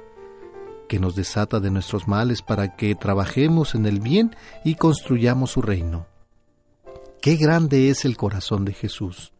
[0.88, 5.62] que nos desata de nuestros males para que trabajemos en el bien y construyamos su
[5.62, 6.06] reino.
[7.20, 9.32] Qué grande es el corazón de Jesús.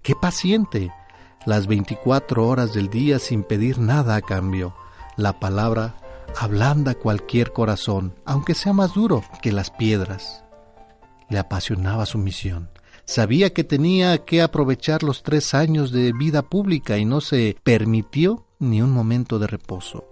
[0.00, 0.90] Qué paciente,
[1.44, 4.74] las 24 horas del día sin pedir nada a cambio.
[5.16, 5.94] La palabra
[6.38, 10.39] ablanda cualquier corazón, aunque sea más duro que las piedras.
[11.30, 12.68] Le apasionaba su misión.
[13.06, 18.46] Sabía que tenía que aprovechar los tres años de vida pública y no se permitió
[18.58, 20.04] ni un momento de reposo.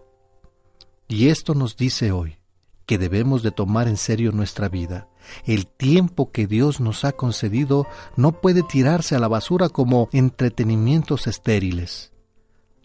[1.07, 2.39] Y esto nos dice hoy
[2.87, 5.09] que debemos de tomar en serio nuestra vida,
[5.45, 11.27] el tiempo que Dios nos ha concedido no puede tirarse a la basura como entretenimientos
[11.27, 12.13] estériles.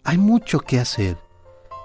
[0.04, 1.16] Hay mucho que hacer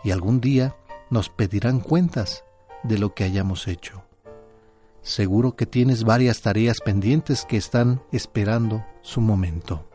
[0.04, 0.76] y algún día
[1.10, 2.44] nos pedirán cuentas
[2.84, 4.04] de lo que hayamos hecho.
[5.10, 9.90] Seguro que tienes varias tareas pendientes que están esperando su momento.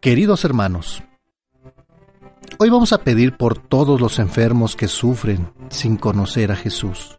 [0.00, 1.02] Queridos hermanos,
[2.58, 7.18] Hoy vamos a pedir por todos los enfermos que sufren sin conocer a Jesús,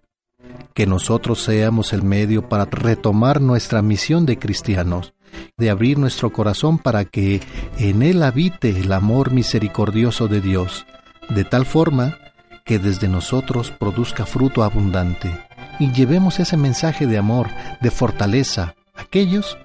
[0.74, 5.14] que nosotros seamos el medio para retomar nuestra misión de cristianos,
[5.56, 7.42] de abrir nuestro corazón para que
[7.78, 10.88] en él habite el amor misericordioso de Dios,
[11.30, 12.18] de tal forma
[12.66, 15.32] que desde nosotros produzca fruto abundante
[15.80, 17.48] y llevemos ese mensaje de amor,
[17.80, 19.58] de fortaleza a aquellos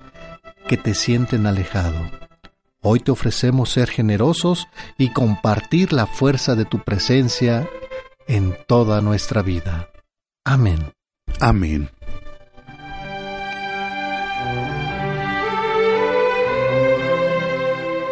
[0.69, 2.21] que te sienten alejado
[2.83, 7.69] Hoy te ofrecemos ser generosos y compartir la fuerza de tu presencia
[8.27, 9.91] en toda nuestra vida.
[10.45, 10.93] Amén.
[11.41, 11.91] Amén.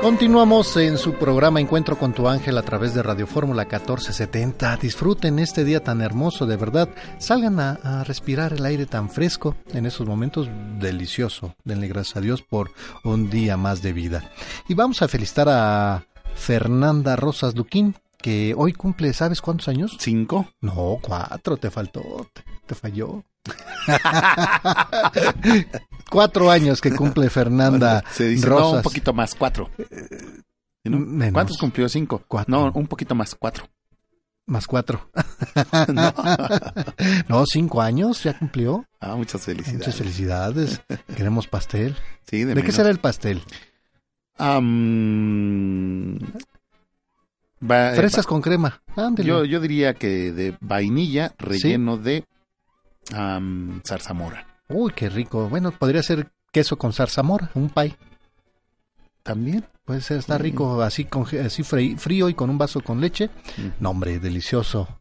[0.02, 4.76] Continuamos en su programa Encuentro con tu ángel a través de Radio Fórmula 1470.
[4.76, 6.88] Disfruten este día tan hermoso, de verdad.
[7.18, 11.56] Salgan a, respirar el aire tan fresco en esos momentos delicioso.
[11.64, 12.70] Denle gracias a Dios por
[13.02, 14.30] un día más de vida.
[14.68, 16.04] Y vamos a felicitar a
[16.36, 19.96] Fernanda Rosas Luquín, que hoy cumple, ¿sabes cuántos años?
[19.98, 20.48] ¿Cinco?
[20.60, 22.02] No, cuatro, te faltó,
[22.66, 23.24] te falló.
[26.10, 28.70] cuatro años que cumple Fernanda Se dice, Rosas.
[28.70, 29.70] No, un poquito más, cuatro.
[30.84, 31.32] Menos.
[31.32, 31.88] ¿Cuántos cumplió?
[31.88, 32.22] Cinco.
[32.26, 32.50] Cuatro.
[32.50, 33.68] No, un poquito más, cuatro.
[34.46, 35.10] Más cuatro.
[35.92, 36.14] no.
[37.28, 38.86] no, cinco años ya cumplió.
[39.00, 39.78] Ah, muchas felicidades.
[39.78, 40.80] Muchas felicidades.
[41.14, 41.96] Queremos pastel.
[42.26, 42.64] Sí, de, ¿De, menos.
[42.64, 43.42] qué será el pastel?
[44.38, 46.16] Um,
[47.60, 48.80] va, Fresas va, con crema.
[49.16, 52.02] Yo, yo diría que de vainilla relleno ¿Sí?
[52.02, 52.24] de
[53.16, 54.46] um, zarzamora.
[54.68, 55.48] Uy, qué rico.
[55.48, 57.96] Bueno, podría ser queso con zarzamora, un pie.
[59.22, 59.64] También.
[59.84, 63.30] Puede ser, está rico así, con, así frío y con un vaso con leche.
[63.56, 63.82] Mm.
[63.82, 65.00] No, hombre, delicioso.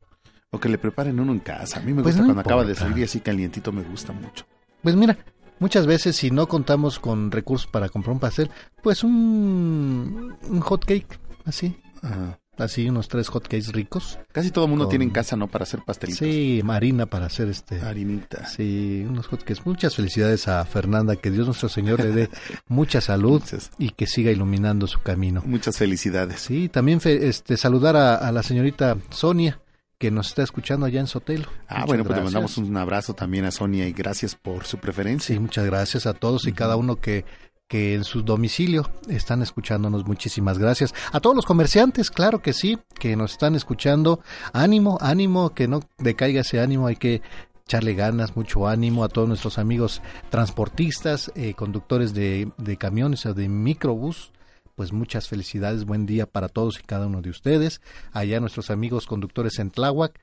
[0.49, 1.79] O que le preparen uno en casa.
[1.79, 2.49] A mí me pues gusta no cuando importa.
[2.49, 4.45] acaba de salir y así calientito me gusta mucho.
[4.81, 5.17] Pues mira,
[5.59, 8.49] muchas veces si no contamos con recursos para comprar un pastel,
[8.81, 11.77] pues un, un hot cake, así.
[12.01, 12.39] Ajá.
[12.57, 14.17] Así unos tres hotcakes ricos.
[14.31, 14.89] Casi todo el mundo con...
[14.89, 15.47] tiene en casa, ¿no?
[15.47, 16.19] Para hacer pastelitos.
[16.19, 17.81] Sí, harina para hacer este.
[17.81, 18.45] Harinita.
[18.47, 19.61] Sí, unos hotcakes.
[19.65, 22.29] Muchas felicidades a Fernanda, que Dios nuestro Señor le dé
[22.67, 23.71] mucha salud Muchas.
[23.77, 25.41] y que siga iluminando su camino.
[25.45, 26.41] Muchas felicidades.
[26.41, 29.59] Sí, también fe, este saludar a, a, la señorita Sonia,
[29.97, 31.47] que nos está escuchando allá en Sotelo.
[31.67, 34.77] Ah, muchas bueno, pues le mandamos un abrazo también a Sonia y gracias por su
[34.77, 35.35] preferencia.
[35.35, 37.25] Sí, muchas gracias a todos y cada uno que
[37.67, 40.05] que en su domicilio están escuchándonos.
[40.05, 40.93] Muchísimas gracias.
[41.11, 44.21] A todos los comerciantes, claro que sí, que nos están escuchando.
[44.53, 47.21] Ánimo, ánimo, que no decaiga ese ánimo, hay que
[47.65, 53.33] echarle ganas, mucho ánimo a todos nuestros amigos transportistas, eh, conductores de, de camiones o
[53.33, 54.31] de microbús.
[54.75, 57.81] Pues muchas felicidades, buen día para todos y cada uno de ustedes.
[58.13, 60.19] Allá nuestros amigos conductores en Tláhuac,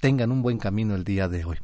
[0.00, 1.58] tengan un buen camino el día de hoy.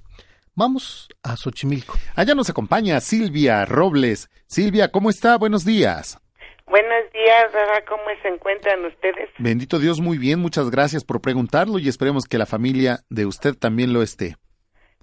[0.61, 1.95] Vamos a Xochimilco.
[2.15, 4.29] Allá nos acompaña Silvia Robles.
[4.47, 5.39] Silvia, ¿cómo está?
[5.39, 6.21] Buenos días.
[6.67, 7.83] Buenos días, Rara.
[7.89, 9.31] ¿Cómo se encuentran ustedes?
[9.39, 10.39] Bendito Dios, muy bien.
[10.39, 14.37] Muchas gracias por preguntarlo y esperemos que la familia de usted también lo esté.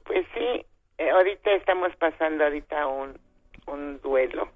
[0.04, 0.64] Pues sí,
[1.00, 3.18] eh, ahorita estamos pasando ahorita un,
[3.66, 4.52] un duelo.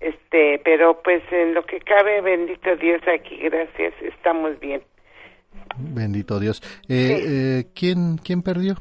[0.00, 4.82] Este, pero pues en lo que cabe, bendito Dios aquí, gracias, estamos bien.
[5.76, 6.60] Bendito Dios.
[6.88, 8.74] Eh, eh, ¿quién, ¿Quién perdió?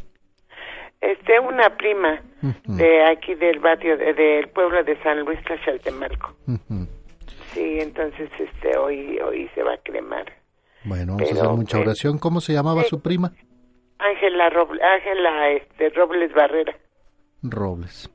[1.11, 2.21] Este, una prima
[2.65, 6.35] de aquí del barrio, de- del pueblo de San Luis Tlaxaltemalco.
[7.53, 10.25] Sí, entonces este, hoy, hoy se va a cremar.
[10.83, 12.17] Bueno, vamos a hacer mucha pues, oración.
[12.19, 13.31] ¿Cómo se llamaba su prima?
[13.99, 16.75] Ángela Roble, Ángela este, Robles Barrera.
[17.43, 18.09] Robles.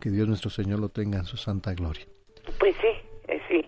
[0.00, 2.04] Que Dios nuestro Señor lo tenga en su santa gloria.
[2.58, 2.88] Pues sí,
[3.28, 3.64] eh, sí.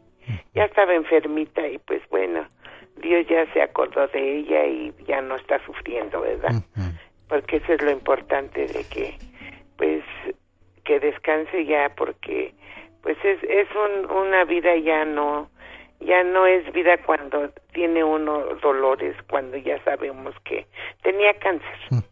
[0.54, 2.46] Ya estaba enfermita y pues bueno,
[3.00, 6.50] Dios ya se acordó de ella y ya no está sufriendo, ¿verdad?
[7.28, 9.18] Porque eso es lo importante de que
[9.76, 10.02] pues
[10.84, 12.54] que descanse ya porque
[13.02, 15.50] pues es es un, una vida ya no
[16.00, 20.66] ya no es vida cuando tiene uno dolores, cuando ya sabemos que
[21.02, 22.04] tenía cáncer.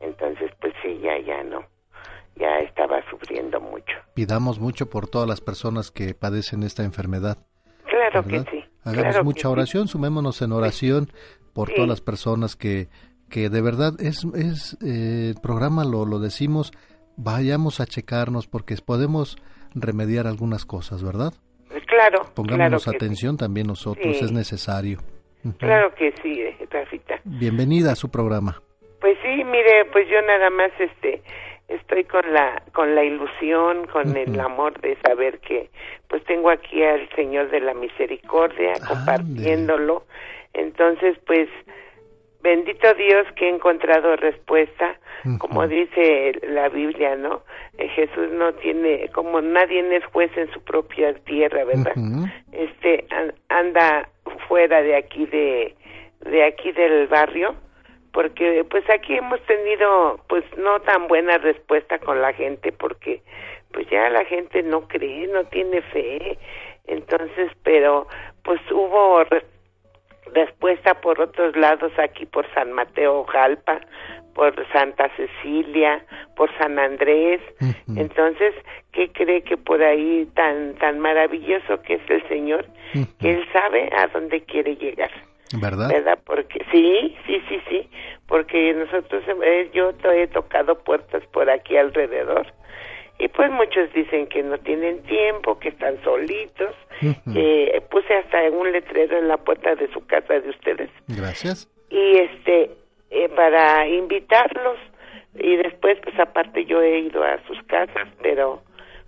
[0.00, 1.64] Entonces pues sí, ya ya no.
[2.36, 3.94] Ya estaba sufriendo mucho.
[4.14, 7.38] Pidamos mucho por todas las personas que padecen esta enfermedad.
[7.86, 8.44] Claro ¿verdad?
[8.44, 8.64] que sí.
[8.84, 9.46] Hagamos claro mucha sí.
[9.46, 11.08] oración, sumémonos en oración
[11.54, 11.74] por Sí.
[11.76, 12.88] todas las personas que,
[13.30, 16.72] que de verdad es, es eh, programa lo, lo decimos,
[17.16, 19.36] vayamos a checarnos porque podemos
[19.74, 21.32] remediar algunas cosas, ¿verdad?
[21.86, 24.24] Claro, Pongámonos claro que atención también nosotros, Sí.
[24.24, 24.98] es necesario.
[25.58, 27.20] Claro que sí, eh, Rafita.
[27.24, 28.60] Bienvenida a su programa.
[29.00, 31.22] Pues sí, mire, pues yo nada más este
[31.68, 35.70] estoy con la con la ilusión, con el amor de saber que
[36.08, 40.04] pues tengo aquí al Señor de la Misericordia compartiéndolo.
[40.54, 41.48] Entonces, pues
[42.44, 44.96] bendito Dios que he encontrado respuesta,
[45.38, 47.42] como dice la Biblia, ¿no?
[47.78, 51.94] Eh, Jesús no tiene como nadie es juez en su propia tierra, ¿verdad?
[52.52, 54.08] Este an- anda
[54.46, 55.74] fuera de aquí de
[56.20, 57.54] de aquí del barrio
[58.12, 63.22] porque pues aquí hemos tenido pues no tan buena respuesta con la gente porque
[63.72, 66.38] pues ya la gente no cree, no tiene fe.
[66.86, 68.06] Entonces, pero
[68.44, 69.24] pues hubo
[70.34, 73.80] respuesta por otros lados aquí por San Mateo Jalpa,
[74.34, 76.04] por Santa Cecilia,
[76.36, 77.40] por San Andrés.
[77.96, 78.54] Entonces,
[78.92, 82.66] ¿qué cree que por ahí tan tan maravilloso que es el Señor,
[83.20, 85.10] que él sabe a dónde quiere llegar?
[85.60, 85.88] ¿Verdad?
[85.88, 86.18] ¿verdad?
[86.24, 87.88] Porque sí, sí, sí, sí,
[88.26, 92.46] porque nosotros, eh, yo he tocado puertas por aquí alrededor
[93.18, 96.74] y pues muchos dicen que no tienen tiempo, que están solitos,
[97.32, 100.90] que puse hasta un letrero en la puerta de su casa de ustedes.
[101.08, 101.68] Gracias.
[101.90, 102.70] y este
[103.10, 104.78] eh, para invitarlos.
[105.36, 108.62] Y después pues aparte yo he ido a sus casas pero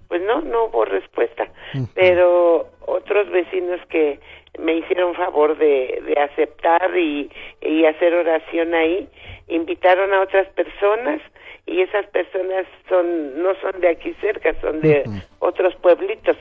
[0.09, 1.49] pues no no hubo respuesta.
[1.95, 4.21] Pero otros vecinos que
[4.59, 7.31] me hicieron favor de, de aceptar y,
[7.61, 9.09] y hacer oración ahí
[9.49, 11.21] invitaron a otras personas
[11.67, 15.05] y esas personas son no son de aquí cerca son de
[15.41, 16.37] otros pueblitos.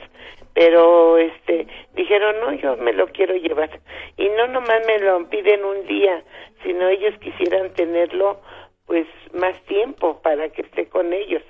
[0.54, 3.70] Pero este dijeron no yo me lo quiero llevar
[4.16, 6.22] y no nomás me lo piden un día
[6.62, 8.40] sino ellos quisieran tenerlo
[8.86, 11.42] pues más tiempo para que esté con ellos.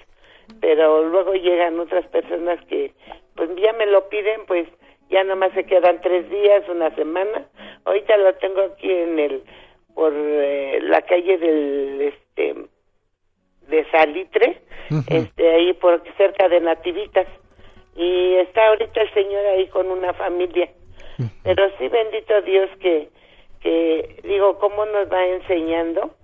[0.61, 2.93] Pero luego llegan otras personas que
[3.35, 4.67] pues ya me lo piden pues
[5.11, 7.47] ya nomás se quedan tres días una semana.
[7.85, 9.43] Ahorita lo tengo aquí en el
[9.95, 12.55] por eh, la calle del este
[13.69, 14.63] de Salitre
[15.09, 17.27] este ahí por cerca de Nativitas.
[17.97, 20.71] Y está ahorita el señor ahí con una familia.
[21.43, 23.09] Pero sí bendito Dios que
[23.61, 26.15] que digo cómo nos va enseñando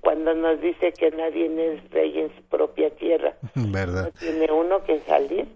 [0.00, 4.12] cuando nos dice que nadie es rey en su propia tierra ¿Verdad?
[4.18, 5.46] tiene uno que salir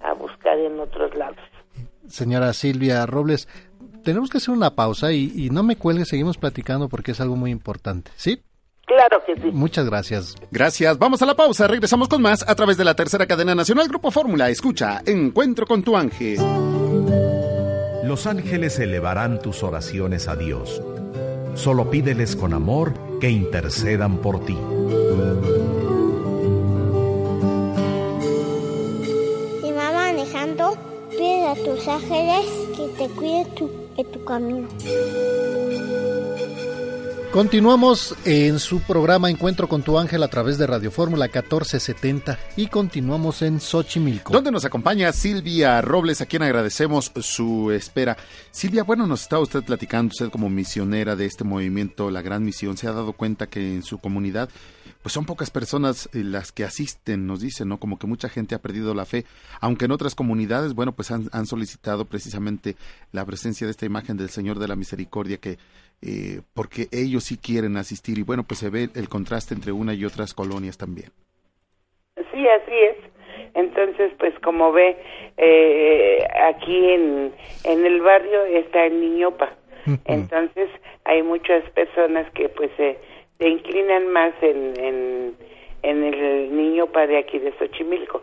[0.00, 1.38] a buscar en otros lados.
[2.06, 3.48] Señora Silvia Robles,
[4.04, 7.36] tenemos que hacer una pausa y, y no me cuelgue, seguimos platicando porque es algo
[7.36, 8.40] muy importante, ¿sí?
[8.88, 9.50] Claro que sí.
[9.52, 10.34] Muchas gracias.
[10.50, 13.86] Gracias, vamos a la pausa, regresamos con más a través de la tercera cadena nacional
[13.88, 14.48] Grupo Fórmula.
[14.48, 16.38] Escucha, Encuentro con tu ángel.
[18.04, 20.82] Los ángeles elevarán tus oraciones a Dios.
[21.54, 24.56] Solo pídeles con amor que intercedan por ti.
[29.60, 30.78] Si va manejando,
[31.48, 34.68] a tus ángeles que te cuiden tu, en tu camino.
[37.32, 42.68] Continuamos en su programa Encuentro con tu ángel a través de Radio Fórmula 1470 y
[42.68, 44.32] continuamos en Xochimilco.
[44.32, 48.16] Donde nos acompaña Silvia Robles, a quien agradecemos su espera.
[48.50, 52.78] Silvia, bueno, nos está usted platicando, usted como misionera de este movimiento, la Gran Misión,
[52.78, 54.48] se ha dado cuenta que en su comunidad
[55.02, 57.78] pues son pocas personas eh, las que asisten, nos dicen, ¿no?
[57.78, 59.24] Como que mucha gente ha perdido la fe,
[59.60, 62.74] aunque en otras comunidades, bueno, pues han, han solicitado precisamente
[63.12, 65.58] la presencia de esta imagen del Señor de la Misericordia que
[66.00, 69.94] eh, porque ellos sí quieren asistir y bueno, pues se ve el contraste entre una
[69.94, 71.10] y otras colonias también.
[72.14, 72.96] Sí, así es.
[73.54, 74.96] Entonces, pues como ve,
[75.36, 77.32] eh, aquí en,
[77.64, 79.54] en el barrio está el Niñopa.
[80.04, 80.68] Entonces,
[81.04, 82.98] hay muchas personas que pues se,
[83.38, 85.34] se inclinan más en, en,
[85.82, 88.22] en el Niñopa de aquí de Xochimilco.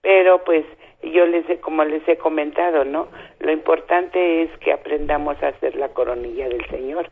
[0.00, 0.64] Pero pues
[1.02, 3.08] yo les he, como les he comentado, ¿no?
[3.40, 7.10] Lo importante es que aprendamos a hacer la coronilla del Señor.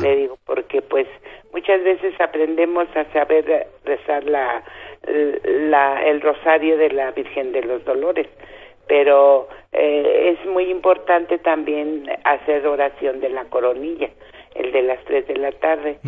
[0.00, 1.06] Le digo, porque pues
[1.52, 4.64] muchas veces aprendemos a saber rezar la,
[5.44, 8.28] la, el rosario de la Virgen de los Dolores,
[8.86, 14.08] pero eh, es muy importante también hacer oración de la coronilla
[14.54, 15.98] el de las tres de la tarde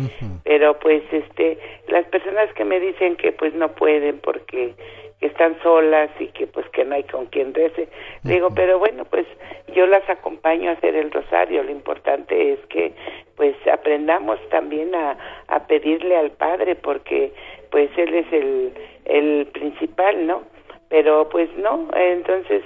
[0.43, 4.73] pero pues este las personas que me dicen que pues no pueden porque
[5.19, 7.87] que están solas y que pues que no hay con quien rece.
[8.23, 9.25] Digo, pero bueno, pues
[9.73, 11.63] yo las acompaño a hacer el rosario.
[11.63, 12.93] Lo importante es que
[13.35, 15.17] pues aprendamos también a,
[15.47, 17.33] a pedirle al Padre porque
[17.71, 18.73] pues Él es el,
[19.05, 20.43] el principal, ¿no?
[20.89, 22.63] Pero pues no, entonces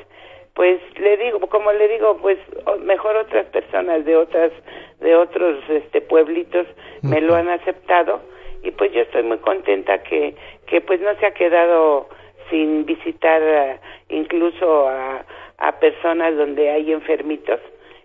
[0.54, 2.38] pues le digo, como le digo, pues
[2.82, 4.52] mejor otras personas de otras
[4.99, 6.68] de otros este pueblitos
[7.02, 8.22] me lo han aceptado
[8.64, 10.36] y pues yo estoy muy contenta que
[10.68, 12.08] que pues no se ha quedado
[12.49, 13.80] sin visitar eh,
[14.10, 15.26] incluso a,
[15.58, 17.60] a, personas donde hay enfermitos.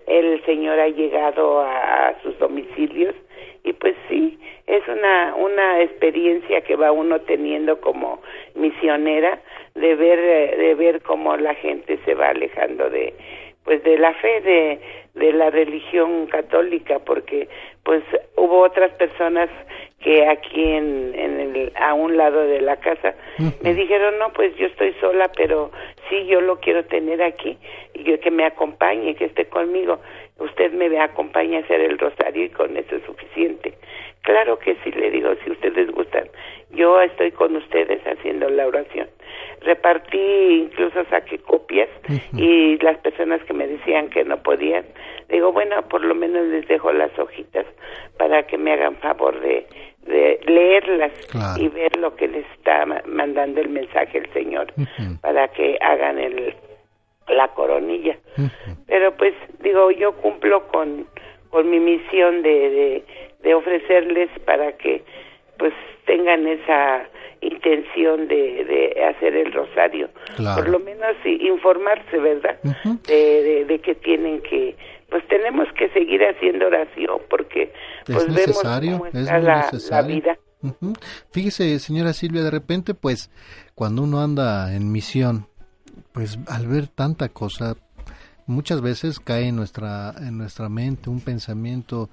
[0.07, 3.15] El Señor ha llegado a, sus domicilios
[3.65, 8.23] y pues sí, es una, una experiencia que va uno teniendo como
[8.55, 9.41] misionera
[9.77, 13.15] de ver, eh, de ver cómo la gente se va alejando de,
[13.65, 14.81] pues de la fe de,
[15.15, 17.49] de la religión católica porque
[17.85, 18.03] pues
[18.37, 19.51] hubo otras personas
[20.01, 23.15] que aquí en, en el, a un lado de la casa
[23.63, 25.73] me dijeron no pues yo estoy sola pero
[26.09, 27.59] sí yo lo quiero tener aquí
[27.95, 30.01] y yo que me acompañe que esté conmigo.
[30.39, 33.75] Usted me acompaña a hacer el rosario y con eso es suficiente
[34.23, 36.29] claro que sí le digo si ustedes gustan
[36.71, 39.09] yo estoy con ustedes haciendo la oración
[39.61, 41.89] repartí incluso saqué copias
[42.35, 44.85] y las personas que me decían que no podían
[45.29, 47.67] digo bueno por lo menos les dejo las hojitas
[48.19, 49.67] para que me hagan favor de
[50.07, 51.13] de leerlas
[51.59, 54.73] y ver lo que les está mandando el mensaje el Señor
[55.21, 56.55] para que hagan el
[57.29, 58.17] la coronilla.
[58.87, 61.07] Pero pues digo, yo cumplo con
[61.51, 63.05] con mi misión de, de,
[63.43, 65.03] de ofrecerles para que
[65.59, 65.73] pues
[66.07, 67.09] tengan esa
[67.41, 72.59] intención de, de hacer el rosario, por lo menos informarse, ¿verdad?
[73.07, 74.77] de, de, que tienen que,
[75.11, 77.73] pues tenemos que seguir haciendo oración porque
[78.07, 80.39] pues vemos cómo está la, la, vida.
[81.31, 83.31] Fíjese, señora Silvia, de repente, pues,
[83.75, 85.47] cuando uno anda en misión,
[86.13, 87.77] pues al ver tanta cosa,
[88.47, 92.09] muchas veces cae en nuestra, en nuestra mente un pensamiento,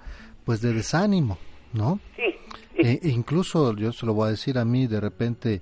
[0.46, 1.38] pues, de desánimo,
[1.74, 2.00] ¿no?
[2.16, 2.33] Sí.
[2.76, 5.62] E, e incluso, yo se lo voy a decir a mí, de repente,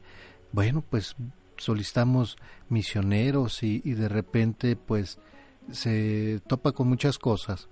[0.52, 1.16] bueno, pues
[1.58, 2.38] solicitamos
[2.70, 5.20] misioneros y, y de repente, pues,
[5.72, 7.70] se topa con muchas cosas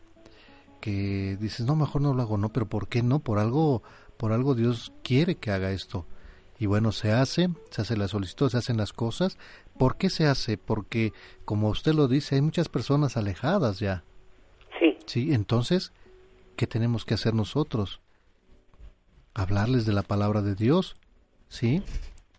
[0.80, 3.20] que dices, no, mejor no lo hago, no, pero ¿por qué no?
[3.20, 3.84] Por algo,
[4.18, 6.06] por algo Dios quiere que haga esto.
[6.58, 9.38] Y bueno, se hace, se hace la solicitud, se hacen las cosas.
[9.78, 10.58] ¿Por qué se hace?
[10.58, 11.14] Porque,
[11.46, 14.04] como usted lo dice, hay muchas personas alejadas ya.
[14.80, 14.98] Sí.
[15.06, 15.94] Sí, entonces,
[16.58, 18.02] ¿qué tenemos que hacer nosotros?
[19.34, 20.96] Hablarles de la palabra de Dios,
[21.48, 21.84] ¿sí?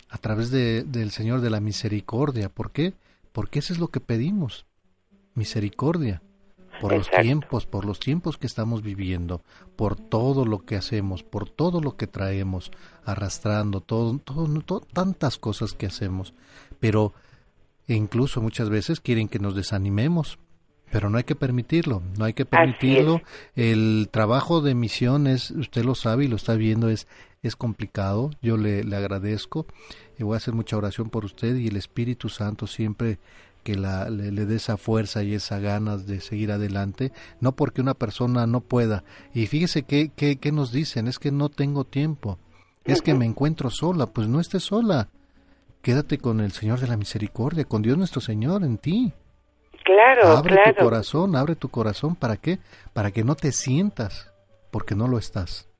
[0.08, 2.48] A través de, del Señor de la misericordia.
[2.48, 2.94] ¿Por qué?
[3.32, 4.66] Porque eso es lo que pedimos
[5.34, 6.22] misericordia
[6.80, 9.42] por los tiempos, por los tiempos que estamos viviendo,
[9.76, 12.70] por todo lo que hacemos, por todo lo que traemos
[13.04, 16.32] arrastrando, todo, todo, tantas cosas que hacemos,
[16.78, 17.12] pero
[17.86, 20.38] incluso muchas veces quieren que nos desanimemos,
[20.90, 23.20] pero no hay que permitirlo, no hay que permitirlo.
[23.54, 27.06] El trabajo de misión es, usted lo sabe y lo está viendo, es,
[27.42, 28.30] es complicado.
[28.42, 29.66] Yo le, le agradezco
[30.18, 33.18] y voy a hacer mucha oración por usted y el Espíritu Santo siempre
[33.62, 37.94] que la, le, dé esa fuerza y esa ganas de seguir adelante, no porque una
[37.94, 39.04] persona no pueda.
[39.34, 42.38] Y fíjese que, que, nos dicen, es que no tengo tiempo,
[42.84, 45.08] es que me encuentro sola, pues no estés sola,
[45.82, 49.12] quédate con el Señor de la Misericordia, con Dios nuestro Señor en ti.
[49.84, 50.74] Claro, abre claro.
[50.74, 52.58] tu corazón, abre tu corazón, ¿para qué?
[52.92, 54.32] Para que no te sientas,
[54.70, 55.70] porque no lo estás.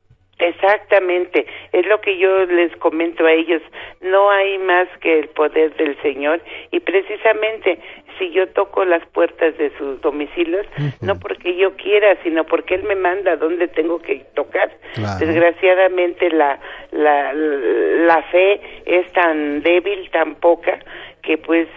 [0.40, 3.60] Exactamente, es lo que yo les comento a ellos,
[4.01, 6.40] no hay más que el poder del Señor
[6.70, 7.78] y precisamente
[8.18, 10.66] si yo toco las puertas de sus domicilios,
[11.02, 14.70] no porque yo quiera, sino porque Él me manda donde tengo que tocar.
[14.94, 15.27] Claro.
[15.27, 16.59] Desgraciadamente la,
[16.93, 20.78] la, la fe es tan débil, tan poca,
[21.22, 21.68] que pues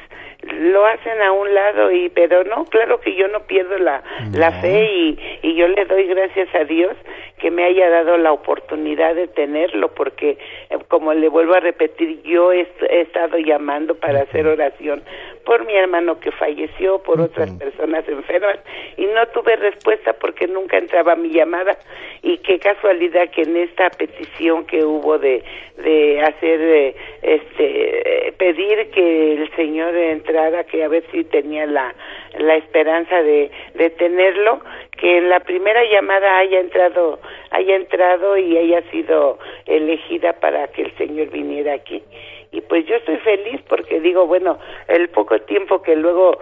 [0.52, 4.04] lo hacen a un lado y pero no claro que yo no pierdo la,
[4.34, 6.96] la fe y, y yo le doy gracias a Dios
[7.40, 10.38] que me haya dado la oportunidad de tenerlo porque
[10.70, 15.04] eh, como le vuelvo a repetir yo he, est- he estado llamando para hacer oración
[15.46, 18.60] por mi hermano que falleció por otras personas enfermas
[18.96, 21.78] y no tuve respuesta porque nunca entraba mi llamada.
[22.22, 25.44] Y qué casualidad que en esta petición que hubo de
[25.84, 29.94] de hacer eh, este eh, pedir que el señor
[30.34, 31.94] entrara que a ver si tenía la
[32.40, 34.60] la esperanza de de tenerlo
[34.98, 37.20] que en la primera llamada haya entrado
[37.52, 39.38] haya entrado y haya sido
[39.68, 42.04] elegida para que el señor viniera aquí.
[42.52, 44.58] Y pues yo estoy feliz porque digo bueno
[44.88, 46.40] el poco tiempo que luego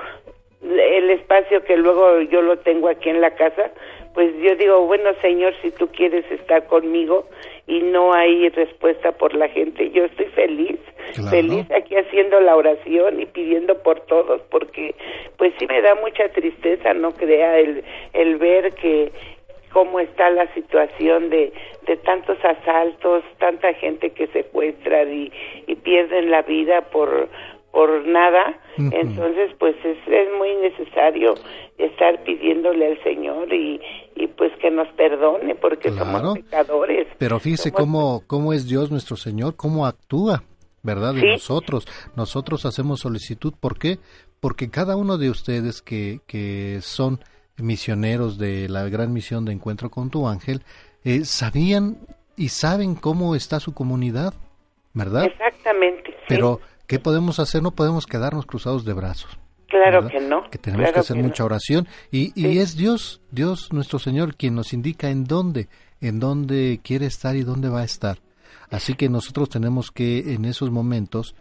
[0.64, 3.72] el espacio que luego yo lo tengo aquí en la casa,
[4.14, 7.28] pues yo digo, bueno Señor, si tú quieres estar conmigo
[7.68, 10.78] y no hay respuesta por la gente, yo estoy feliz,
[11.14, 11.30] Claro.
[11.30, 14.96] feliz aquí haciendo la oración y pidiendo por todos, porque
[15.38, 17.84] pues sí me da mucha tristeza, no crea, el,
[18.14, 19.12] el ver que
[19.74, 21.52] cómo está la situación de,
[21.88, 25.32] de tantos asaltos, tanta gente que secuestran y,
[25.68, 27.30] y pierden la vida por
[27.72, 31.36] por nada, entonces pues es, es muy necesario
[31.78, 33.80] estar pidiéndole al Señor y,
[34.16, 36.06] y pues que nos perdone porque Claro.
[36.20, 37.08] somos pecadores.
[37.18, 40.44] Pero fíjese Somos- cómo, cómo es Dios nuestro Señor, cómo actúa,
[40.84, 41.14] ¿verdad?
[41.14, 41.88] Nosotros.
[42.16, 43.54] Nosotros hacemos solicitud.
[43.60, 44.00] ¿Por qué?
[44.40, 47.20] Porque cada uno de ustedes que, que son
[47.58, 50.62] misioneros de la gran misión de Encuentro con tu Ángel,
[51.04, 51.98] eh, sabían
[52.36, 54.34] y saben cómo está su comunidad,
[54.94, 55.26] ¿verdad?
[55.26, 56.36] Exactamente, sí.
[56.92, 57.64] ¿Qué podemos hacer?
[57.64, 59.40] No podemos quedarnos cruzados de brazos.
[59.68, 60.12] claro ¿verdad?
[60.12, 60.50] que no.
[60.50, 64.56] que tenemos claro que hacer mucha oración y, y es Dios, Dios nuestro Señor quien
[64.56, 65.70] nos indica en dónde,
[66.02, 68.18] en dónde quiere estar y dónde va a estar.
[68.70, 71.34] Así que nosotros tenemos que en esos momentos,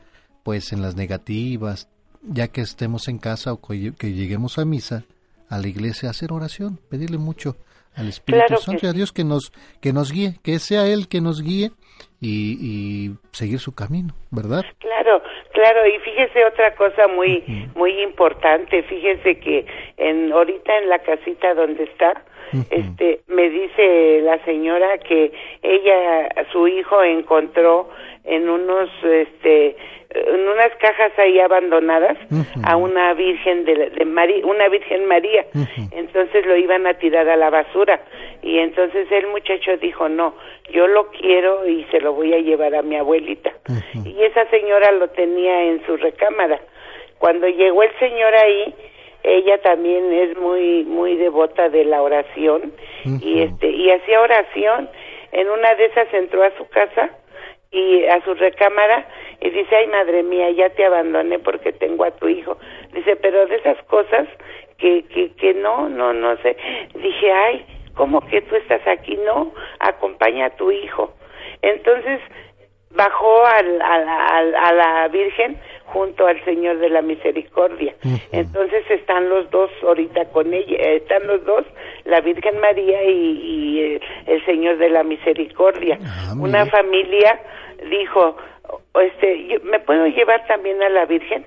[0.44, 1.88] pues en las negativas,
[2.22, 5.02] ya que estemos en casa o que lleguemos a misa,
[5.48, 7.56] a la iglesia, hacer oración, pedirle mucho
[7.96, 11.08] al Espíritu Claro Santo y a Dios que nos, que nos guíe, que sea Él
[11.08, 11.72] que nos guíe
[12.20, 14.64] y, y seguir su camino, ¿verdad?
[14.78, 15.20] Claro,
[15.52, 17.44] claro, y fíjese otra cosa muy
[17.74, 19.64] muy importante, fíjese que
[19.96, 22.22] en ahorita en la casita donde está,
[22.70, 25.32] este me dice la señora que
[25.62, 27.88] ella su hijo encontró
[28.24, 29.76] en unos este
[30.12, 32.18] en unas cajas ahí abandonadas
[32.64, 35.46] a una virgen de, de María, una virgen María.
[35.92, 38.00] Entonces lo iban a tirar a la basura
[38.42, 40.34] y entonces el muchacho dijo, "No,
[40.72, 43.52] yo lo quiero y se lo voy a llevar a mi abuelita."
[44.04, 46.60] Y esa señora lo tenía en su recámara.
[47.18, 48.74] Cuando llegó el señor ahí,
[49.22, 52.72] ella también es muy muy devota de la oración
[53.22, 54.88] y este y hacía oración.
[55.32, 57.10] En una de esas entró a su casa
[57.70, 59.06] y a su recámara
[59.40, 62.58] y dice, ay madre mía, ya te abandoné porque tengo a tu hijo.
[62.92, 64.26] Dice, pero de esas cosas
[64.78, 66.56] que, que, que no, no, no sé.
[66.94, 67.64] Dije, ay,
[67.94, 69.16] ¿cómo que tú estás aquí?
[69.24, 71.14] No, acompaña a tu hijo.
[71.62, 72.20] Entonces
[72.94, 75.56] bajó al- a, la, al- a la Virgen
[75.86, 77.94] junto al Señor de la Misericordia.
[78.32, 81.64] Entonces están los dos ahorita con ella, eh, están los dos,
[82.04, 85.98] la Virgen María y, y, eh, el Señor de la Misericordia.
[86.38, 87.40] Una familia
[87.90, 88.36] dijo,
[88.92, 91.44] o- este, yo- ¿me puedo llevar también a la Virgen?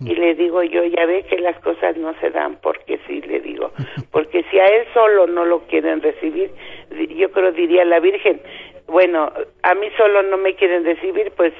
[0.00, 3.40] Y le digo yo, ya ve que las cosas no se dan porque sí, le
[3.40, 3.72] digo,
[4.10, 6.50] porque si a él solo no lo quieren recibir,
[7.14, 8.40] yo creo diría la Virgen,
[8.86, 9.32] bueno,
[9.62, 11.52] a mí solo no me quieren recibir, pues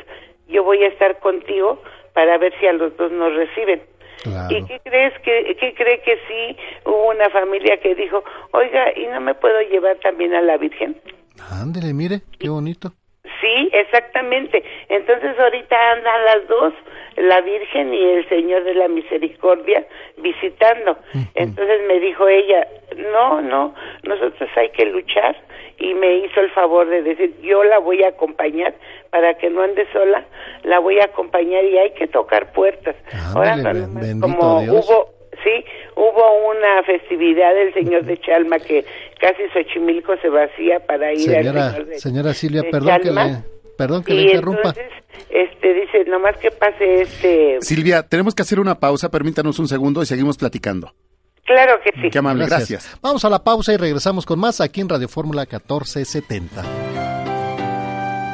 [0.48, 1.82] yo voy a estar contigo
[2.14, 3.82] para ver si a los dos nos reciben.
[4.48, 9.06] ¿Y qué crees que qué cree que sí hubo una familia que dijo, "Oiga, ¿y
[9.06, 11.00] no me puedo llevar también a la Virgen?"
[11.50, 12.92] Ándele, mire, qué bonito.
[13.40, 14.62] Sí, exactamente.
[14.88, 16.72] Entonces ahorita andan las dos,
[17.16, 19.84] la Virgen y el Señor de la Misericordia,
[20.18, 20.96] visitando.
[21.34, 22.66] Entonces me dijo ella,
[23.12, 25.36] no, no, nosotros hay que luchar
[25.78, 28.74] y me hizo el favor de decir, yo la voy a acompañar
[29.10, 30.24] para que no ande sola,
[30.62, 32.96] la voy a acompañar y hay que tocar puertas.
[33.34, 34.88] Ahora ben- bendito como Dios.
[34.88, 35.15] hubo
[35.46, 35.64] Sí,
[35.94, 38.84] hubo una festividad del Señor de Chalma que
[39.20, 43.12] casi Xochimilco se vacía para ir al Señora, Señor de, señora Silvia, de perdón que
[43.12, 43.36] le,
[43.78, 44.70] Perdón que y le interrumpa.
[44.70, 44.92] entonces,
[45.30, 47.58] este, dice, nomás que pase este...
[47.60, 50.92] Silvia, tenemos que hacer una pausa, permítanos un segundo y seguimos platicando.
[51.44, 52.10] Claro que sí.
[52.10, 52.98] Qué amable, gracias.
[53.00, 56.64] Vamos a la pausa y regresamos con más aquí en Radio Fórmula 1470.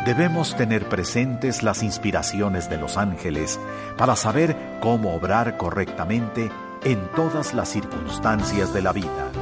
[0.07, 3.61] Debemos tener presentes las inspiraciones de los ángeles
[3.99, 6.51] para saber cómo obrar correctamente
[6.85, 9.33] en todas las circunstancias de la vida.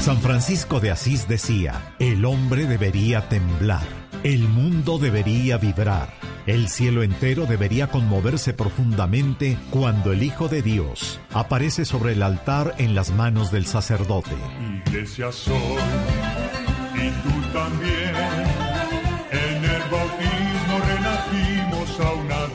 [0.00, 3.86] San Francisco de Asís decía, el hombre debería temblar,
[4.22, 6.08] el mundo debería vibrar,
[6.46, 12.74] el cielo entero debería conmoverse profundamente cuando el Hijo de Dios aparece sobre el altar
[12.78, 14.34] en las manos del sacerdote.
[14.86, 15.54] Iglesia soy,
[16.94, 18.14] y tú también.
[19.30, 22.47] En el bautismo renacimos a una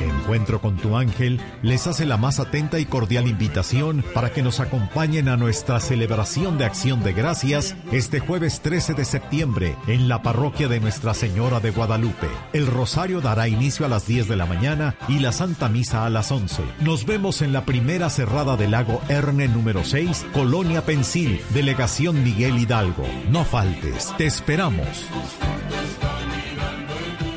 [0.00, 4.60] Encuentro con tu ángel les hace la más atenta y cordial invitación para que nos
[4.60, 10.22] acompañen a nuestra celebración de acción de gracias este jueves 13 de septiembre en la
[10.22, 12.28] parroquia de Nuestra Señora de Guadalupe.
[12.52, 16.10] El rosario dará inicio a las 10 de la mañana y la Santa Misa a
[16.10, 16.62] las 11.
[16.80, 22.58] Nos vemos en la primera cerrada del lago Erne número 6, Colonia Pensil, Delegación Miguel
[22.58, 23.06] Hidalgo.
[23.30, 24.86] No faltes, te esperamos.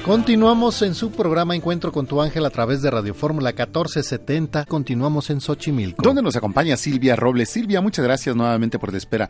[0.06, 4.66] Continuamos en su programa Encuentro con tu ángel a través de Radio Fórmula 1470.
[4.66, 6.04] Continuamos en Xochimilco.
[6.04, 7.50] ¿Dónde nos acompaña Silvia Robles?
[7.50, 9.30] Silvia, muchas gracias nuevamente por la espera.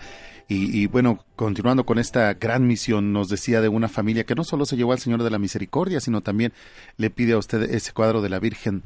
[0.49, 4.43] Y, y, bueno, continuando con esta gran misión, nos decía de una familia que no
[4.43, 6.53] solo se llevó al Señor de la Misericordia, sino también
[6.97, 8.81] le pide a usted ese cuadro de la Virgen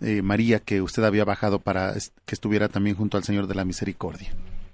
[0.00, 1.94] eh, María que usted había bajado para
[2.24, 4.30] que estuviera también junto al Señor de la Misericordia.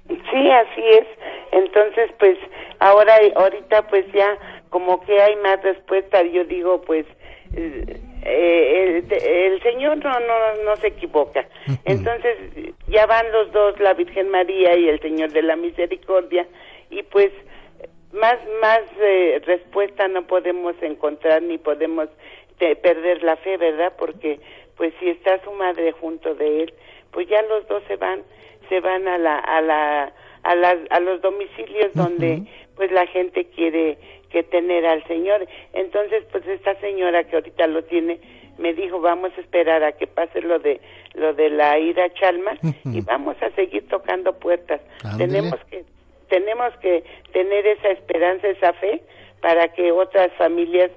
[0.07, 1.07] Sí, así es.
[1.51, 2.36] Entonces, pues,
[2.78, 4.39] ahora, ahorita, pues ya,
[4.70, 7.07] como que hay más respuesta, yo digo, pues,
[7.55, 11.47] eh, el, el Señor no, no, no se equivoca.
[11.85, 12.36] Entonces,
[12.89, 16.47] ya van los dos, la Virgen María y el Señor de la Misericordia,
[16.90, 17.31] y pues,
[18.12, 22.09] más, más eh, respuesta no podemos encontrar ni podemos
[22.59, 23.93] te- perder la fe, ¿verdad?
[23.99, 24.40] Porque,
[24.77, 26.74] pues, si está su madre junto de él,
[27.12, 28.23] pues ya los dos se van,
[28.69, 30.12] se van a la, a la,
[30.43, 32.43] a las, a los domicilios donde,
[32.77, 33.99] pues, la gente quiere
[34.31, 35.47] que tener al Señor.
[35.73, 38.21] Entonces, pues, esta señora que ahorita lo tiene,
[38.59, 40.81] me dijo, vamos a esperar a que pase lo de,
[41.15, 44.81] lo de la ida a Chalma y vamos a seguir tocando puertas.
[45.17, 45.85] Tenemos que,
[46.29, 49.03] tenemos que tener esa esperanza, esa fe,
[49.41, 50.91] para que otras familias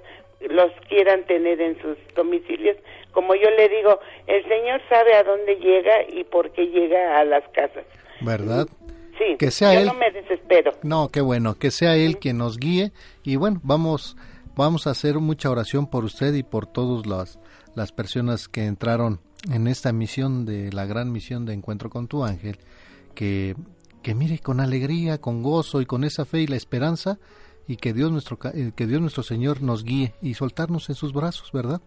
[0.49, 2.77] los quieran tener en sus domicilios.
[3.11, 7.25] Como yo le digo, el Señor sabe a dónde llega y por qué llega a
[7.25, 7.85] las casas.
[8.21, 8.67] ¿Verdad?
[9.21, 9.85] Sí, Que sea yo él.
[9.87, 10.71] no me desespero.
[10.83, 12.91] No, qué bueno, que sea Él quien nos guíe
[13.23, 14.17] y bueno, vamos,
[14.55, 17.39] vamos a hacer mucha oración por usted y por todas las,
[17.75, 19.19] las personas que entraron
[19.51, 22.57] en esta misión de la gran misión de encuentro con tu ángel,
[23.15, 23.55] que,
[24.01, 27.19] que mire con alegría, con gozo y con esa fe y la esperanza
[27.67, 31.13] y que Dios nuestro, eh, que Dios nuestro Señor nos guíe y soltarnos en sus
[31.13, 31.79] brazos, ¿verdad?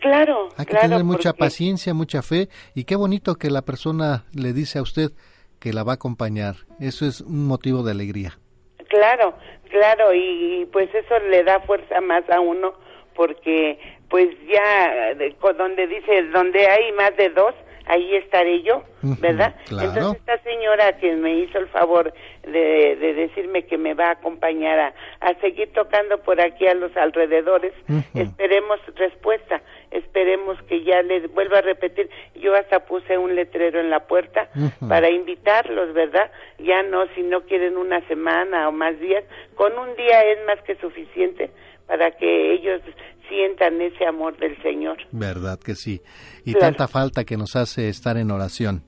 [0.00, 3.62] Claro, Hay que claro, tener mucha porque- paciencia, mucha fe y qué bonito que la
[3.62, 5.12] persona le dice a usted
[5.60, 6.56] que la va a acompañar.
[6.80, 8.38] Eso es un motivo de alegría.
[8.88, 9.34] Claro,
[9.68, 12.74] claro, y, pues eso le da fuerza más a uno
[13.14, 13.78] porque
[14.08, 15.14] pues ya
[15.56, 17.54] donde dice donde hay más de dos
[17.90, 19.54] ahí estaré yo, ¿verdad?
[19.66, 19.88] claro.
[19.88, 22.12] Entonces esta señora que me hizo el favor
[22.44, 26.74] de, de decirme que me va a acompañar a, a seguir tocando por aquí a
[26.74, 27.72] los alrededores,
[28.14, 29.60] esperemos respuesta,
[29.90, 34.48] esperemos que ya le vuelva a repetir, yo hasta puse un letrero en la puerta
[34.88, 36.30] para invitarlos, ¿verdad?
[36.58, 39.24] Ya no, si no quieren una semana o más días,
[39.56, 41.50] con un día es más que suficiente
[41.88, 42.80] para que ellos
[43.30, 44.98] sientan ese amor del Señor.
[45.12, 46.02] ¿Verdad que sí?
[46.44, 46.66] Y Claro.
[46.66, 48.82] tanta falta que nos hace estar en oración.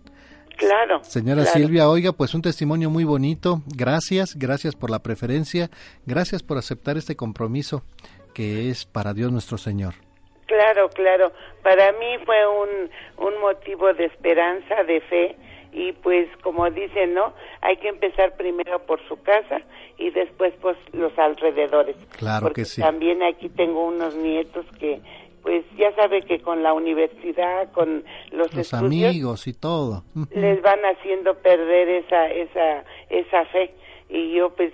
[0.59, 1.02] Claro.
[1.02, 1.59] Señora claro.
[1.59, 3.62] Silvia, oiga, pues un testimonio muy bonito.
[3.74, 5.70] Gracias, gracias por la preferencia,
[6.05, 7.82] gracias por aceptar este compromiso
[8.35, 9.94] que es para Dios nuestro Señor.
[10.47, 11.32] Claro, claro.
[11.62, 15.36] Para mí fue un, un motivo de esperanza, de fe,
[15.72, 17.32] y pues como dicen, ¿no?
[17.62, 19.62] Hay que empezar primero por su casa
[19.98, 21.96] y después pues los alrededores.
[22.18, 22.82] Claro Porque que sí.
[22.82, 25.00] También aquí tengo unos nietos que
[25.42, 30.04] pues ya sabe que con la universidad, con los, Los estudios, amigos y todo.
[30.30, 33.74] Les van haciendo perder esa esa esa fe
[34.08, 34.72] y yo pues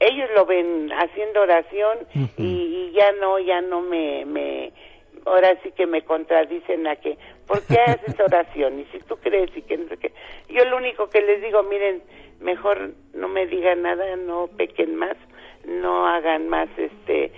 [0.00, 1.98] ellos lo ven haciendo oración
[2.36, 4.72] y, y ya no ya no me me
[5.26, 8.80] ahora sí que me contradicen a que ¿por qué haces oración?
[8.80, 10.12] y si tú crees y que no sé qué
[10.48, 12.02] yo lo único que les digo miren
[12.40, 15.16] mejor no me digan nada no pequen más
[15.66, 17.32] no hagan más este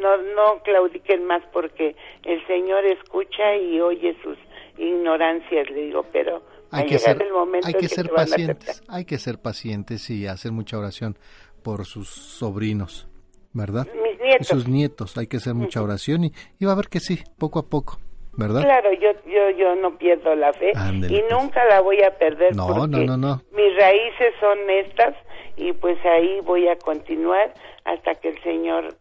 [0.00, 4.38] no no claudiquen más porque el Señor escucha y oye sus
[4.78, 9.04] ignorancias le digo pero Hay que ser, el momento hay que que ser pacientes, hay
[9.04, 11.18] que ser pacientes y hacer mucha oración
[11.62, 13.08] por sus sobrinos.
[13.52, 13.86] ¿Verdad?
[14.02, 14.46] Mis nietos.
[14.48, 17.58] Sus nietos, hay que hacer mucha oración y, y va a ver que sí, poco
[17.58, 17.98] a poco,
[18.36, 18.62] ¿verdad?
[18.62, 21.24] Claro, yo, yo, yo no pierdo la fe y pues.
[21.30, 23.42] nunca la voy a perder No, porque no, no, no.
[23.54, 25.14] mis raíces son estas
[25.56, 27.52] y pues ahí voy a continuar
[27.84, 28.96] hasta que el Señor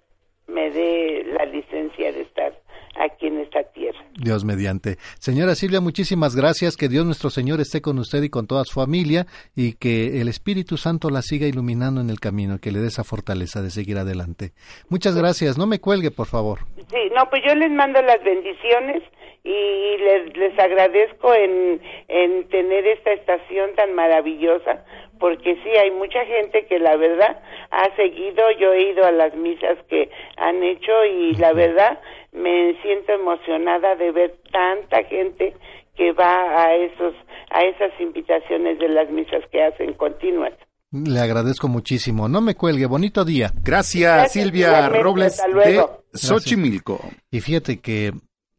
[0.47, 2.51] me dé la licencia de estar
[2.99, 3.99] aquí en esta tierra.
[4.15, 4.97] Dios mediante.
[5.19, 6.77] Señora Silvia, muchísimas gracias.
[6.77, 10.27] Que Dios nuestro Señor esté con usted y con toda su familia y que el
[10.27, 13.97] Espíritu Santo la siga iluminando en el camino, que le dé esa fortaleza de seguir
[13.97, 14.51] adelante.
[14.89, 15.57] Muchas gracias.
[15.57, 16.59] No me cuelgue, por favor.
[16.89, 19.03] Sí, no, pues yo les mando las bendiciones
[19.43, 24.85] y les, les agradezco en, en tener esta estación tan maravillosa,
[25.19, 27.41] porque sí, hay mucha gente que la verdad
[27.71, 31.99] ha seguido, yo he ido a las misas que han hecho y la verdad
[32.31, 35.55] me siento emocionada de ver tanta gente
[35.95, 37.13] que va a esos
[37.49, 40.53] a esas invitaciones de las misas que hacen continuas.
[40.91, 42.27] Le agradezco muchísimo.
[42.27, 42.85] No me cuelgue.
[42.85, 43.51] Bonito día.
[43.61, 45.85] Gracias, Gracias, Silvia Robles de.
[46.13, 46.99] Xochimilco.
[47.29, 48.11] Y fíjate que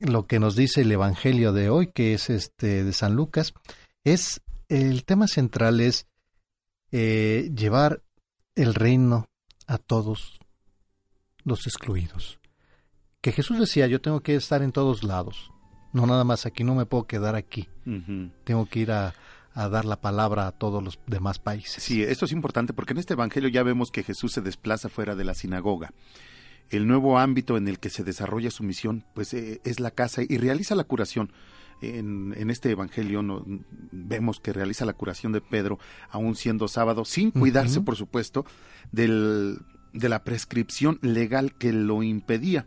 [0.03, 3.55] lo que nos dice el Evangelio de hoy, que es este de San Lucas,
[4.05, 6.07] es el tema central es
[6.91, 8.03] eh, llevar
[8.55, 9.27] el reino
[9.67, 10.39] a todos
[11.45, 12.39] los excluidos.
[13.21, 15.51] Que Jesús decía, yo tengo que estar en todos lados,
[15.93, 17.69] no nada más aquí, no me puedo quedar aquí,
[18.45, 19.15] tengo que ir a,
[19.55, 21.83] a dar la palabra a todos los demás países.
[21.83, 25.15] Sí, esto es importante porque en este Evangelio ya vemos que Jesús se desplaza fuera
[25.15, 25.93] de la sinagoga.
[26.73, 30.23] El nuevo ámbito en el que se desarrolla su misión, pues eh, es la casa
[30.27, 31.31] y realiza la curación.
[31.83, 33.45] En, en este Evangelio no-
[33.91, 35.79] vemos que realiza la curación de Pedro,
[36.11, 38.47] aún siendo sábado, sin cuidarse, por supuesto,
[38.93, 39.59] del,
[39.93, 42.65] de la prescripción legal que lo impedía.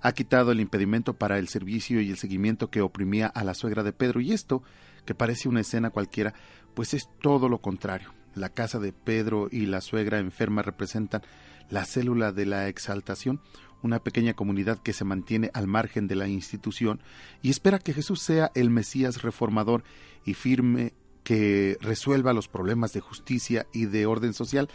[0.00, 3.82] Ha quitado el impedimento para el servicio y el seguimiento que oprimía a la suegra
[3.82, 4.20] de Pedro.
[4.20, 4.62] Y esto,
[5.04, 6.34] que parece una escena cualquiera,
[6.74, 8.12] pues es todo lo contrario.
[8.34, 11.22] La casa de Pedro y la suegra enferma representan
[11.70, 13.40] la célula de la exaltación,
[13.82, 17.00] una pequeña comunidad que se mantiene al margen de la institución
[17.42, 19.84] y espera que Jesús sea el Mesías reformador
[20.24, 24.68] y firme que resuelva los problemas de justicia y de orden social.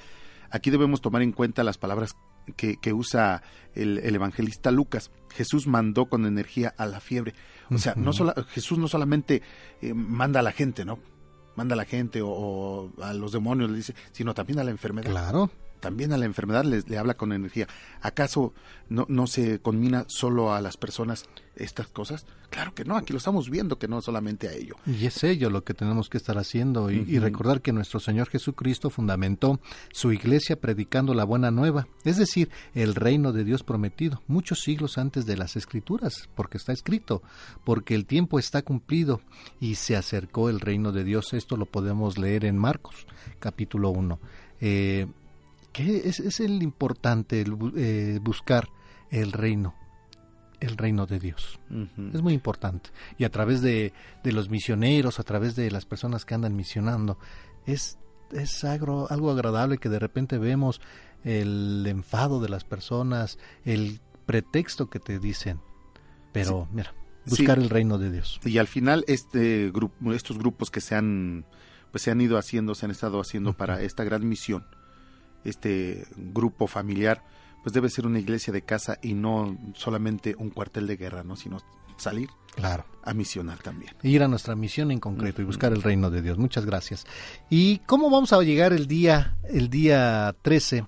[0.51, 2.15] Aquí debemos tomar en cuenta las palabras
[2.55, 3.41] que, que usa
[3.73, 5.09] el, el evangelista Lucas.
[5.31, 7.33] Jesús mandó con energía a la fiebre.
[7.71, 9.41] O sea, no sola- Jesús no solamente
[9.81, 10.99] eh, manda a la gente, ¿no?
[11.55, 14.71] Manda a la gente o, o a los demonios, le dice, sino también a la
[14.71, 15.09] enfermedad.
[15.09, 15.49] Claro.
[15.84, 17.68] También a la enfermedad le, le habla con energía.
[18.01, 18.53] ¿Acaso
[18.88, 21.26] no, no se conmina solo a las personas
[21.57, 22.26] estas cosas?
[22.49, 24.77] Claro que no, aquí lo estamos viendo que no solamente a ello.
[24.85, 28.89] Y es ello lo que tenemos que estar haciendo y, recordar que nuestro Señor Jesucristo
[28.89, 29.60] fundamentó
[29.91, 34.97] su iglesia predicando la buena nueva, es decir, el reino de Dios prometido, muchos siglos
[34.97, 37.23] antes de las escrituras, porque está escrito,
[37.65, 39.19] porque el tiempo está cumplido
[39.60, 41.34] y se acercó el reino de Dios.
[41.34, 43.05] Esto lo podemos leer en Marcos,
[43.39, 44.19] capítulo 1.
[44.61, 45.07] Eh,
[45.73, 48.69] que es, es el importante, el eh, buscar
[49.09, 49.75] el reino,
[50.59, 51.59] el reino de Dios.
[52.13, 52.91] Es muy importante.
[53.17, 53.91] Y a través de,
[54.23, 57.17] de los misioneros, a través de las personas que andan misionando,
[57.65, 57.97] es,
[58.31, 60.79] es agro- algo agradable que de repente vemos
[61.23, 65.59] el enfado de las personas, el pretexto que te dicen.
[66.31, 66.93] Pero, mira,
[67.25, 67.63] buscar Sí.
[67.63, 68.39] el reino de Dios.
[68.43, 71.45] Y al final este grupo, estos grupos que se han
[71.91, 74.65] pues se han ido haciendo, se han estado haciendo para esta gran misión,
[75.43, 77.23] este grupo familiar,
[77.63, 81.35] pues debe ser una iglesia de casa y no solamente un cuartel de guerra, ¿no?
[81.35, 81.59] Sino
[81.97, 82.85] salir Claro.
[83.03, 83.93] a misionar también.
[84.03, 86.37] Ir a nuestra misión en concreto y buscar el reino de Dios.
[86.37, 87.05] Muchas gracias.
[87.49, 90.85] ¿Y cómo vamos a llegar el día, el día 13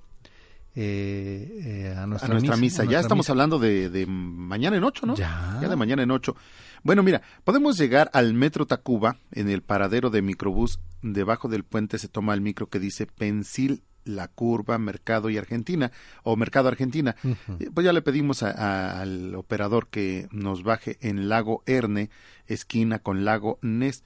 [0.77, 2.83] eh, eh, a nuestra, a nuestra misa.
[2.83, 3.31] a Ya estamos misa?
[3.31, 5.15] hablando de, de mañana en ocho, ¿no?
[5.15, 5.57] Ya.
[5.61, 6.35] de mañana en ocho.
[6.83, 10.79] Bueno, mira, podemos llegar al Metro Tacuba en el paradero de microbús.
[11.01, 15.91] Debajo del puente se toma el micro que dice Pensil, La Curva, Mercado y Argentina,
[16.23, 17.15] o Mercado Argentina.
[17.59, 22.09] Eh, Pues ya le pedimos a- a- al operador que nos baje en Lago Erne,
[22.47, 24.03] esquina con Lago Ness.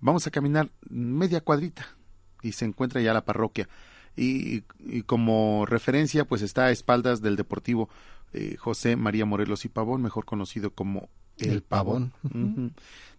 [0.00, 1.86] Vamos a caminar media cuadrita
[2.42, 3.68] y se encuentra ya la parroquia.
[4.16, 7.88] Y, y como referencia, pues está a espaldas del Deportivo
[8.32, 11.08] eh, José María Morelos y Pavón, mejor conocido como
[11.40, 12.12] El, Pavón.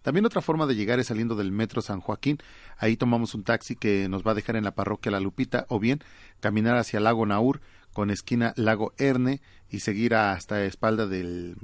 [0.02, 2.38] También otra forma de llegar es saliendo del metro San Joaquín.
[2.76, 5.78] Ahí tomamos un taxi que nos va a dejar en la parroquia La Lupita o
[5.78, 6.00] bien
[6.40, 7.60] caminar hacia Lago Naur
[7.92, 9.40] con esquina Lago Erne
[9.70, 11.56] y seguir hasta espalda del,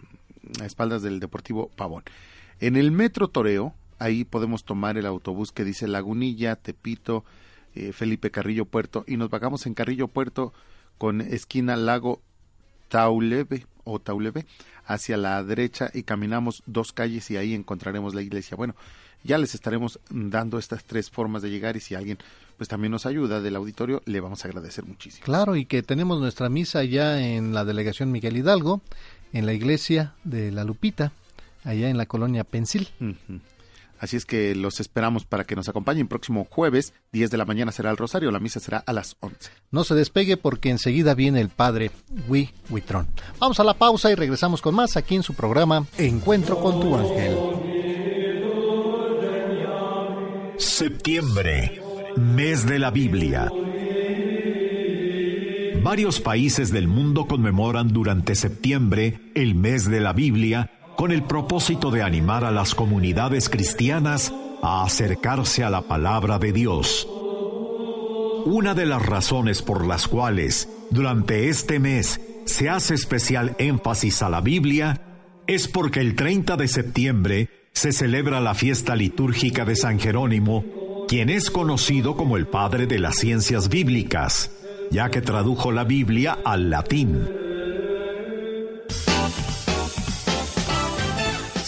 [0.61, 2.05] a espaldas del Deportivo Pavón.
[2.61, 7.25] En el metro Toreo, ahí podemos tomar el autobús que dice Lagunilla, Tepito,
[7.75, 10.53] eh, Felipe Carrillo Puerto y nos bajamos en Carrillo Puerto
[10.97, 12.21] con esquina Lago
[12.89, 13.67] Taulebe
[14.87, 18.57] hacia la derecha y caminamos dos calles y ahí encontraremos la iglesia.
[18.57, 18.75] Bueno,
[19.25, 22.19] ya les estaremos dando estas tres formas de llegar y si alguien
[22.57, 25.25] pues también nos ayuda del auditorio, le vamos a agradecer muchísimo.
[25.25, 28.81] Claro, y que tenemos nuestra misa ya en la delegación Miguel Hidalgo,
[29.33, 31.13] en la iglesia de La Lupita,
[31.63, 32.89] allá en la colonia Pensil.
[33.99, 36.09] Así es que los esperamos para que nos acompañen.
[36.09, 39.51] Próximo jueves, 10 de la mañana será el rosario, la misa será a las 11.
[39.71, 41.91] No se despegue porque enseguida viene el padre
[42.29, 43.09] Wi Huitrón.
[43.39, 46.95] Vamos a la pausa y regresamos con más aquí en su programa Encuentro con tu
[46.97, 47.37] ángel.
[50.59, 51.81] Septiembre,
[52.17, 53.51] mes de la Biblia.
[55.83, 61.93] Varios países del mundo conmemoran durante septiembre el mes de la Biblia con el propósito
[61.93, 67.07] de animar a las comunidades cristianas a acercarse a la palabra de Dios.
[68.45, 74.29] Una de las razones por las cuales durante este mes se hace especial énfasis a
[74.29, 75.01] la Biblia
[75.47, 80.65] es porque el 30 de septiembre se celebra la fiesta litúrgica de San Jerónimo,
[81.07, 84.51] quien es conocido como el padre de las ciencias bíblicas,
[84.91, 87.48] ya que tradujo la Biblia al latín.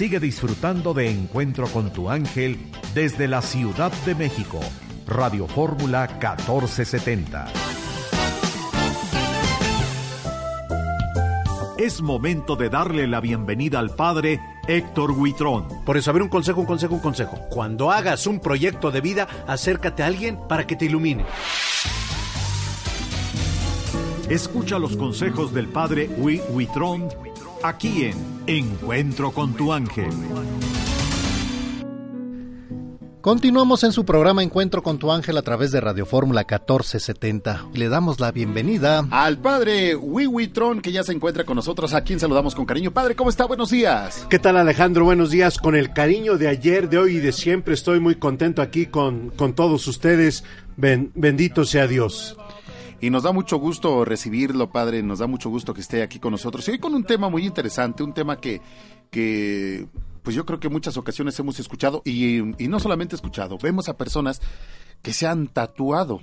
[0.00, 2.56] Sigue disfrutando de Encuentro con tu ángel
[2.94, 4.58] desde la Ciudad de México.
[5.06, 7.46] Radio Fórmula 1470.
[11.76, 15.68] Es momento de darle la bienvenida al padre Héctor Huitrón.
[15.84, 17.38] Por eso, a ver, un consejo, un consejo, un consejo.
[17.50, 21.26] Cuando hagas un proyecto de vida, acércate a alguien para que te ilumine.
[24.30, 27.10] Escucha los consejos del padre Hui Huitrón
[27.62, 28.14] aquí en
[28.46, 30.10] Encuentro con tu ángel.
[33.20, 37.66] Continuamos en su programa Encuentro con tu ángel a través de Radio Fórmula 1470.
[37.74, 42.18] Le damos la bienvenida Al padre Wiwitron, que ya se encuentra con nosotros, a quien
[42.18, 42.92] saludamos con cariño.
[42.92, 43.44] Padre, ¿cómo está?
[43.44, 44.26] Buenos días.
[44.30, 45.04] ¿Qué tal Alejandro?
[45.04, 45.58] Buenos días.
[45.58, 49.28] Con el cariño de ayer, de hoy y de siempre estoy muy contento aquí con,
[49.30, 50.42] con todos ustedes.
[50.78, 52.38] Ben- bendito sea Dios.
[53.00, 56.32] Y nos da mucho gusto recibirlo, padre, nos da mucho gusto que esté aquí con
[56.32, 56.66] nosotros.
[56.68, 58.60] Y hoy con un tema muy interesante, un tema que,
[59.10, 59.88] que
[60.22, 63.88] pues yo creo que en muchas ocasiones hemos escuchado, y, y no solamente escuchado, vemos
[63.88, 64.42] a personas
[65.00, 66.20] que se han tatuado,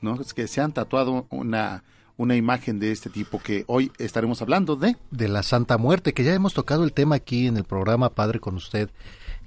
[0.00, 0.20] ¿no?
[0.20, 1.82] Es que se han tatuado una,
[2.16, 4.96] una imagen de este tipo que hoy estaremos hablando de...
[5.10, 8.38] de la Santa Muerte, que ya hemos tocado el tema aquí en el programa Padre
[8.38, 8.90] con usted,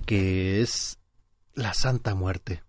[0.06, 1.00] que es
[1.54, 2.64] la Santa Muerte.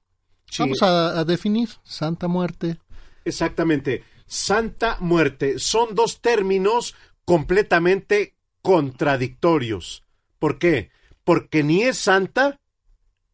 [0.46, 0.62] Sí.
[0.62, 2.78] Vamos a, a definir Santa Muerte.
[3.24, 4.04] Exactamente.
[4.26, 5.58] Santa muerte.
[5.58, 6.94] Son dos términos
[7.24, 10.04] completamente contradictorios.
[10.38, 10.90] ¿Por qué?
[11.24, 12.60] Porque ni es santa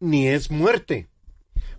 [0.00, 1.08] ni es muerte.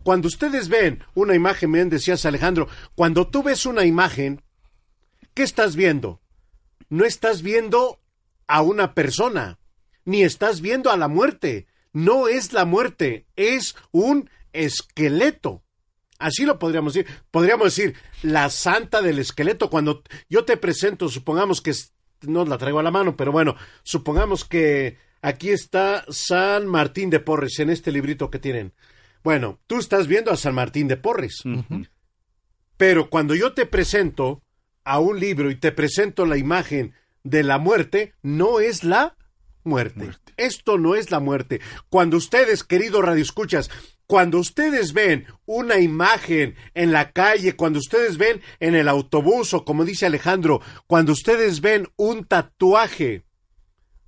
[0.03, 4.41] Cuando ustedes ven una imagen, bien decías Alejandro, cuando tú ves una imagen,
[5.33, 6.21] ¿qué estás viendo?
[6.89, 7.99] No estás viendo
[8.47, 9.59] a una persona,
[10.05, 11.67] ni estás viendo a la muerte.
[11.93, 15.63] No es la muerte, es un esqueleto.
[16.19, 17.11] Así lo podríamos decir.
[17.31, 19.69] Podríamos decir la santa del esqueleto.
[19.69, 23.55] Cuando yo te presento, supongamos que es- no la traigo a la mano, pero bueno,
[23.83, 28.73] supongamos que aquí está San Martín de Porres en este librito que tienen.
[29.23, 31.41] Bueno, tú estás viendo a San Martín de Porres.
[32.77, 34.41] Pero cuando yo te presento
[34.83, 36.93] a un libro y te presento la imagen
[37.23, 39.15] de la muerte, no es la
[39.63, 40.05] muerte.
[40.37, 41.59] Esto no es la muerte.
[41.89, 43.69] Cuando ustedes, queridos radioescuchas,
[44.09, 49.63] cuando ustedes ven una imagen en la calle, cuando ustedes ven en el autobús o
[49.63, 53.23] como dice Alejandro, cuando ustedes ven un tatuaje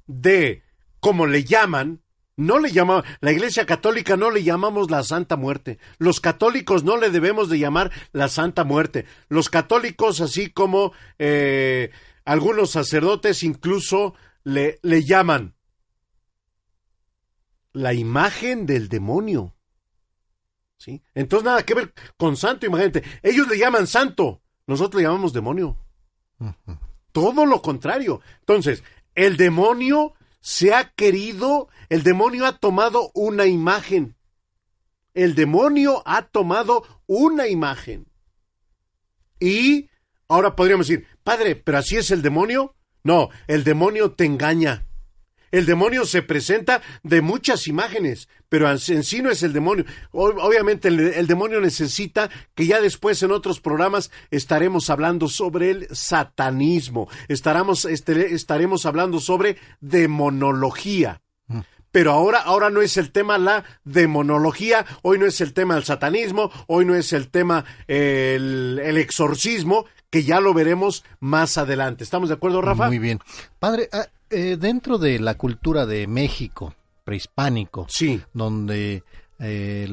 [0.07, 0.63] de,
[0.99, 2.01] como le llaman,
[2.35, 5.77] no le llamamos, la Iglesia Católica no le llamamos la Santa Muerte.
[5.99, 9.05] Los católicos no le debemos de llamar la Santa Muerte.
[9.29, 11.91] Los católicos, así como eh,
[12.25, 15.53] algunos sacerdotes incluso le, le llaman
[17.71, 19.53] la imagen del demonio.
[20.81, 21.03] ¿Sí?
[21.13, 23.03] Entonces nada que ver con santo, imagínate.
[23.21, 25.77] Ellos le llaman santo, nosotros le llamamos demonio.
[27.11, 28.19] Todo lo contrario.
[28.39, 28.83] Entonces,
[29.13, 34.15] el demonio se ha querido, el demonio ha tomado una imagen.
[35.13, 38.07] El demonio ha tomado una imagen.
[39.39, 39.87] Y
[40.27, 42.73] ahora podríamos decir, padre, pero así es el demonio.
[43.03, 44.87] No, el demonio te engaña.
[45.51, 49.85] El demonio se presenta de muchas imágenes, pero en sí no es el demonio.
[50.11, 55.87] Obviamente el, el demonio necesita que ya después en otros programas estaremos hablando sobre el
[55.91, 61.21] satanismo, estaremos, este- estaremos hablando sobre demonología.
[61.91, 65.83] Pero ahora, ahora no es el tema la demonología, hoy no es el tema el
[65.83, 72.03] satanismo, hoy no es el tema el, el exorcismo, que ya lo veremos más adelante.
[72.03, 72.87] ¿Estamos de acuerdo, Rafa?
[72.87, 73.19] Muy bien.
[73.57, 78.21] Padre, ah, eh, dentro de la cultura de México prehispánico, sí.
[78.33, 79.03] donde
[79.39, 79.89] eh,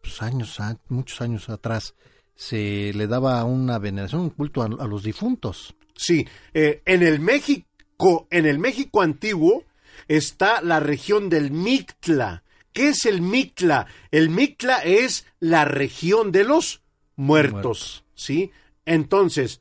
[0.00, 0.58] pues, años,
[0.88, 1.94] muchos años atrás,
[2.34, 5.74] se le daba una veneración, un culto a, a los difuntos.
[5.94, 9.64] Sí, eh, en el México, en el México antiguo
[10.06, 12.42] está la región del Mictla.
[12.72, 13.86] ¿Qué es el Mictla?
[14.10, 16.82] El Mictla es la región de los
[17.16, 18.50] muertos, ¿sí?
[18.86, 19.60] Entonces,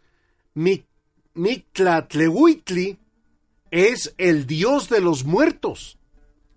[0.54, 0.86] Mi-
[1.34, 2.98] Mictlatlehuitli
[3.72, 5.98] es el dios de los muertos,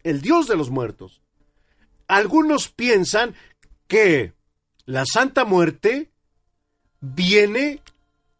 [0.02, 1.20] el dios de los muertos.
[2.08, 3.34] Algunos piensan
[3.86, 4.32] que
[4.84, 6.10] la Santa Muerte
[7.00, 7.80] viene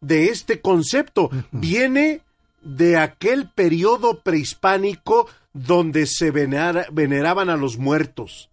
[0.01, 2.21] de este concepto, viene
[2.61, 8.49] de aquel periodo prehispánico donde se venera- veneraban a los muertos.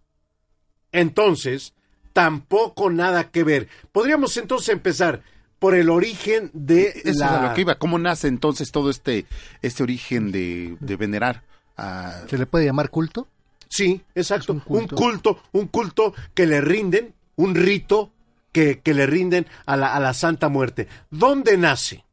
[0.93, 1.75] Entonces,
[2.13, 3.69] tampoco nada que ver.
[3.91, 5.23] Podríamos entonces empezar
[5.63, 7.49] por el origen de Eso es a la...
[7.49, 7.77] lo que iba.
[7.77, 9.27] ¿Cómo nace entonces todo este,
[9.63, 11.45] este origen de, de venerar
[11.77, 12.25] a...
[12.29, 13.29] ¿Se le puede llamar culto?
[13.69, 14.55] Sí, exacto.
[14.55, 14.97] un, culto.
[14.97, 15.43] culto.
[15.53, 18.11] un culto, que le rinden, un rito
[18.51, 20.89] que, que le rinden a la, a la Santa Muerte.
[21.11, 22.05] ¿Dónde nace?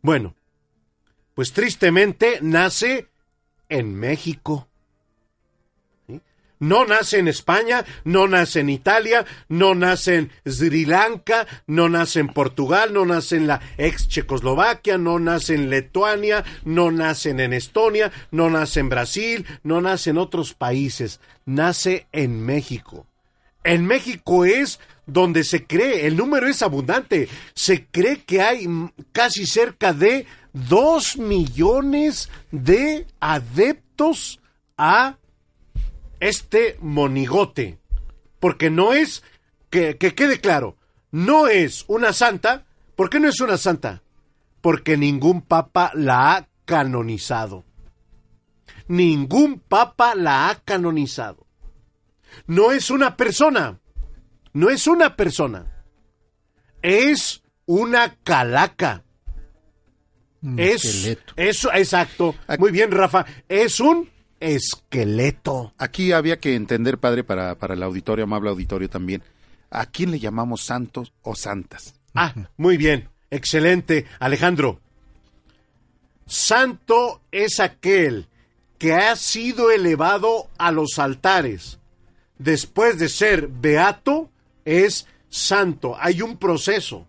[0.00, 0.36] Bueno,
[1.34, 3.08] pues tristemente nace
[3.68, 4.68] en México.
[6.60, 12.20] No nace en España, no nace en Italia, no nace en Sri Lanka, no nace
[12.20, 17.52] en Portugal, no nace en la ex Checoslovaquia, no nace en Lituania, no nace en
[17.52, 23.06] Estonia, no nace en Brasil, no nace en otros países, nace en México.
[23.64, 28.68] En México es donde se cree, el número es abundante, se cree que hay
[29.12, 34.40] casi cerca de dos millones de adeptos
[34.76, 35.16] a
[36.20, 37.78] este monigote.
[38.40, 39.22] Porque no es,
[39.70, 40.76] que, que quede claro,
[41.10, 42.66] no es una santa.
[42.96, 44.02] ¿Por qué no es una santa?
[44.60, 47.64] Porque ningún papa la ha canonizado.
[48.88, 51.46] Ningún papa la ha canonizado.
[52.46, 53.80] No es una persona.
[54.52, 55.84] No es una persona.
[56.82, 59.04] Es una calaca.
[60.56, 61.32] Es, esqueleto.
[61.36, 62.34] eso, exacto.
[62.58, 63.24] Muy bien, Rafa.
[63.48, 64.10] Es un
[64.44, 65.72] esqueleto.
[65.78, 69.22] Aquí había que entender, padre, para, para el auditorio, amable auditorio también,
[69.70, 71.94] ¿a quién le llamamos santos o santas?
[72.14, 73.08] Ah, muy bien.
[73.30, 74.06] Excelente.
[74.20, 74.80] Alejandro.
[76.26, 78.28] Santo es aquel
[78.78, 81.78] que ha sido elevado a los altares.
[82.38, 84.30] Después de ser beato,
[84.64, 85.96] es santo.
[85.98, 87.08] Hay un proceso.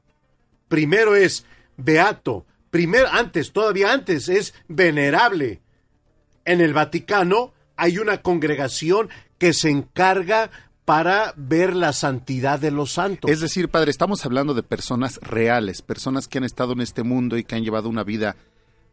[0.68, 1.45] Primero es
[1.78, 2.45] beato.
[2.70, 5.62] Primero, antes, todavía antes, es venerable.
[6.46, 10.52] En el Vaticano hay una congregación que se encarga
[10.86, 13.32] para ver la santidad de los santos.
[13.32, 17.38] Es decir, padre, estamos hablando de personas reales, personas que han estado en este mundo
[17.38, 18.36] y que han llevado una vida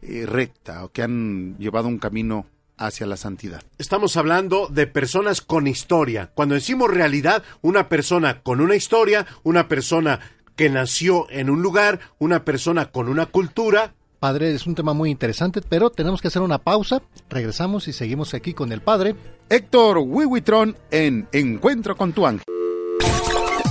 [0.01, 2.47] eh, recta o que han llevado un camino
[2.79, 3.62] hacia la santidad.
[3.77, 6.31] Estamos hablando de personas con historia.
[6.35, 10.20] Cuando decimos realidad, una persona con una historia, una persona
[10.57, 13.95] que nació en un lugar, una persona con una cultura.
[14.23, 17.03] Padre, es un tema muy interesante, pero tenemos que hacer una pausa.
[17.28, 19.16] Regresamos y seguimos aquí con el padre.
[19.49, 22.44] Héctor Wiwitron en Encuentro con tu ángel.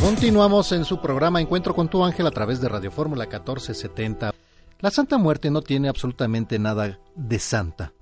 [0.00, 4.32] Continuamos en su programa Encuentro con tu ángel a través de Radio Fórmula 1470.
[4.78, 7.92] La Santa Muerte no tiene absolutamente nada de santa.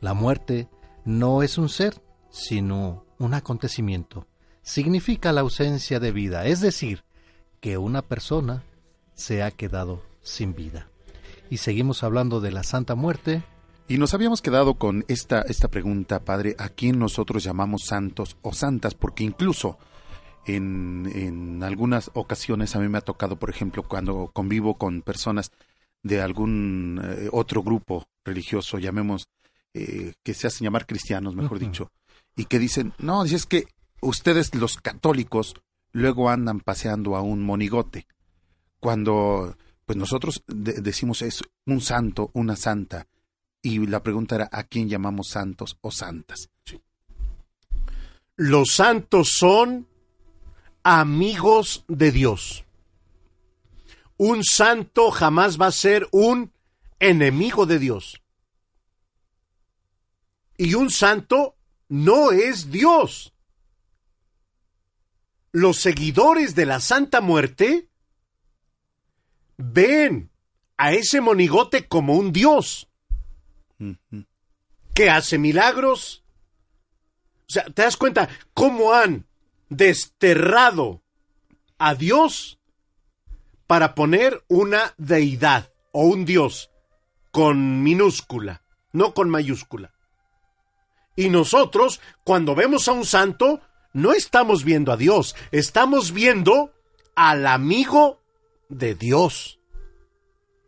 [0.00, 0.68] La muerte
[1.04, 2.00] no es un ser,
[2.30, 4.26] sino un acontecimiento.
[4.62, 7.04] Significa la ausencia de vida, es decir,
[7.60, 8.62] que una persona
[9.14, 10.88] se ha quedado sin vida.
[11.50, 13.42] Y seguimos hablando de la Santa Muerte.
[13.88, 18.52] Y nos habíamos quedado con esta, esta pregunta, padre, ¿a quién nosotros llamamos santos o
[18.52, 18.94] santas?
[18.94, 19.78] Porque incluso
[20.46, 25.50] en, en algunas ocasiones a mí me ha tocado, por ejemplo, cuando convivo con personas
[26.02, 29.28] de algún eh, otro grupo religioso, llamemos,
[29.78, 31.90] eh, que se hacen llamar cristianos, mejor dicho,
[32.36, 33.66] y que dicen, no, es que
[34.00, 35.54] ustedes los católicos
[35.92, 38.06] luego andan paseando a un monigote,
[38.80, 39.56] cuando
[39.86, 43.06] pues nosotros de- decimos es un santo, una santa,
[43.62, 46.48] y la pregunta era, ¿a quién llamamos santos o santas?
[48.36, 49.86] Los santos son
[50.84, 52.64] amigos de Dios.
[54.16, 56.52] Un santo jamás va a ser un
[57.00, 58.20] enemigo de Dios.
[60.58, 61.56] Y un santo
[61.88, 63.32] no es Dios.
[65.52, 67.88] Los seguidores de la Santa Muerte
[69.56, 70.30] ven
[70.76, 72.88] a ese monigote como un Dios
[74.92, 76.22] que hace milagros.
[77.48, 79.26] O sea, ¿te das cuenta cómo han
[79.70, 81.02] desterrado
[81.78, 82.58] a Dios
[83.66, 86.70] para poner una deidad o un dios
[87.30, 89.92] con minúscula, no con mayúscula.
[91.18, 93.60] Y nosotros, cuando vemos a un santo,
[93.92, 96.72] no estamos viendo a Dios, estamos viendo
[97.16, 98.22] al amigo
[98.68, 99.58] de Dios.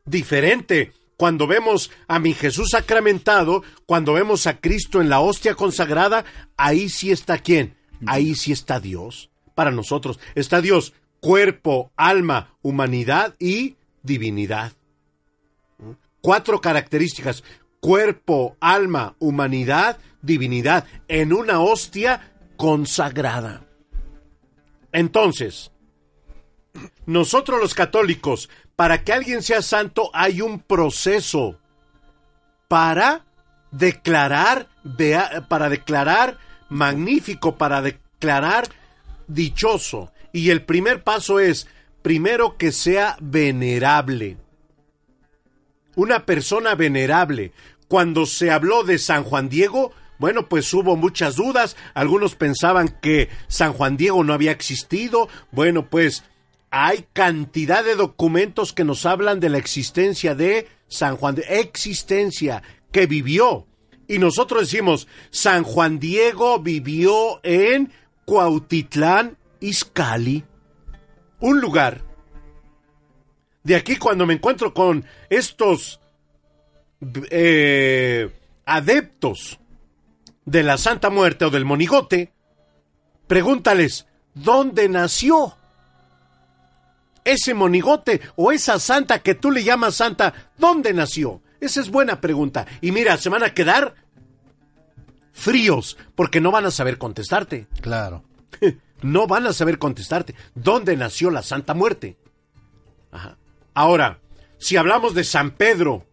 [0.04, 6.24] Diferente cuando vemos a mi Jesús sacramentado, cuando vemos a Cristo en la hostia consagrada,
[6.56, 9.30] ahí sí está quién, ahí sí está Dios.
[9.54, 14.72] Para nosotros está Dios, cuerpo, alma, humanidad y divinidad.
[16.20, 17.44] Cuatro características,
[17.78, 23.64] cuerpo, alma, humanidad, divinidad, en una hostia consagrada.
[24.92, 25.70] Entonces,
[27.06, 31.58] nosotros los católicos, para que alguien sea santo hay un proceso
[32.68, 33.24] para
[33.70, 34.68] declarar,
[35.48, 36.38] para declarar
[36.68, 38.68] magnífico, para declarar
[39.26, 40.12] dichoso.
[40.32, 41.66] Y el primer paso es,
[42.02, 44.36] primero que sea venerable.
[45.96, 47.52] Una persona venerable.
[47.88, 51.78] Cuando se habló de San Juan Diego, bueno, pues hubo muchas dudas.
[51.94, 55.30] Algunos pensaban que San Juan Diego no había existido.
[55.50, 56.24] Bueno, pues
[56.70, 62.62] hay cantidad de documentos que nos hablan de la existencia de San Juan, de existencia
[62.92, 63.66] que vivió.
[64.08, 67.90] Y nosotros decimos, San Juan Diego vivió en
[68.26, 70.44] Cuautitlán, Izcalli,
[71.40, 72.02] un lugar.
[73.62, 75.98] De aquí cuando me encuentro con estos
[77.30, 78.30] eh,
[78.66, 79.59] adeptos
[80.44, 82.32] de la Santa Muerte o del monigote,
[83.26, 85.56] pregúntales, ¿dónde nació?
[87.24, 91.42] ese monigote o esa santa que tú le llamas santa, ¿dónde nació?
[91.60, 92.66] Esa es buena pregunta.
[92.80, 93.94] Y mira, se van a quedar
[95.32, 97.66] fríos porque no van a saber contestarte.
[97.80, 98.24] Claro.
[99.02, 100.34] no van a saber contestarte.
[100.54, 102.16] ¿Dónde nació la Santa Muerte?
[103.74, 104.20] Ahora,
[104.58, 106.06] si hablamos de San Pedro,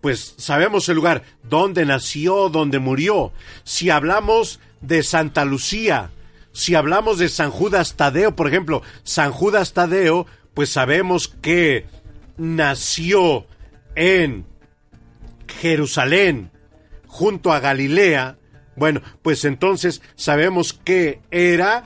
[0.00, 3.32] pues sabemos el lugar, dónde nació, dónde murió.
[3.64, 6.10] Si hablamos de Santa Lucía,
[6.52, 11.86] si hablamos de San Judas Tadeo, por ejemplo, San Judas Tadeo, pues sabemos que
[12.36, 13.46] nació
[13.94, 14.46] en
[15.60, 16.50] Jerusalén,
[17.06, 18.38] junto a Galilea.
[18.76, 21.84] Bueno, pues entonces sabemos que era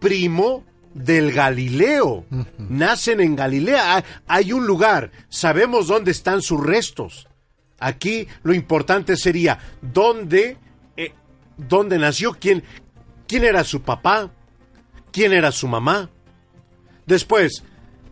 [0.00, 0.64] primo
[0.94, 2.24] del Galileo.
[2.58, 4.04] Nacen en Galilea.
[4.26, 5.12] Hay un lugar.
[5.28, 7.28] Sabemos dónde están sus restos.
[7.80, 10.58] Aquí lo importante sería dónde,
[10.96, 11.12] eh,
[11.56, 12.62] dónde nació, quién,
[13.26, 14.30] quién era su papá,
[15.10, 16.10] quién era su mamá.
[17.06, 17.64] Después,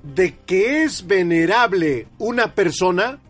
[0.03, 3.21] de que es venerable una persona,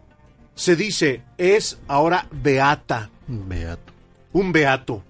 [0.54, 3.10] se dice es ahora beata.
[3.26, 3.92] Beato.
[4.32, 5.02] Un beato.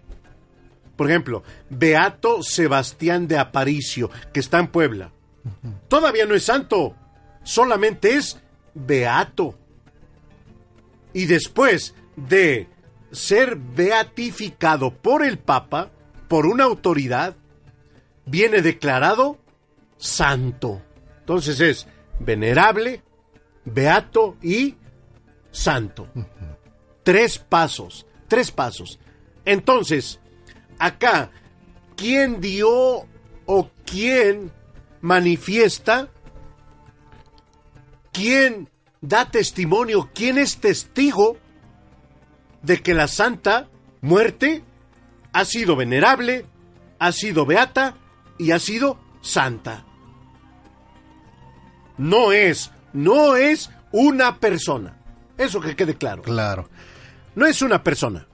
[0.96, 5.12] Por ejemplo, Beato Sebastián de Aparicio, que está en Puebla.
[5.86, 6.96] Todavía no es santo,
[7.44, 8.38] solamente es
[8.74, 9.56] beato.
[11.12, 12.68] Y después de
[13.10, 15.90] ser beatificado por el Papa,
[16.28, 17.36] por una autoridad,
[18.26, 19.38] viene declarado
[19.96, 20.82] santo.
[21.20, 21.86] Entonces es
[22.20, 23.02] venerable,
[23.64, 24.76] beato y
[25.50, 26.08] santo.
[27.02, 28.98] Tres pasos, tres pasos.
[29.44, 30.20] Entonces,
[30.78, 31.30] acá,
[31.96, 33.06] ¿quién dio
[33.46, 34.52] o quién
[35.00, 36.08] manifiesta?
[38.12, 38.68] ¿Quién
[39.00, 40.10] da testimonio?
[40.14, 41.36] ¿Quién es testigo
[42.62, 43.68] de que la santa
[44.00, 44.62] muerte
[45.32, 46.46] ha sido venerable,
[46.98, 47.96] ha sido beata
[48.38, 49.84] y ha sido santa.
[51.96, 54.96] No es, no es una persona.
[55.36, 56.22] Eso que quede claro.
[56.22, 56.68] Claro.
[57.34, 58.27] No es una persona.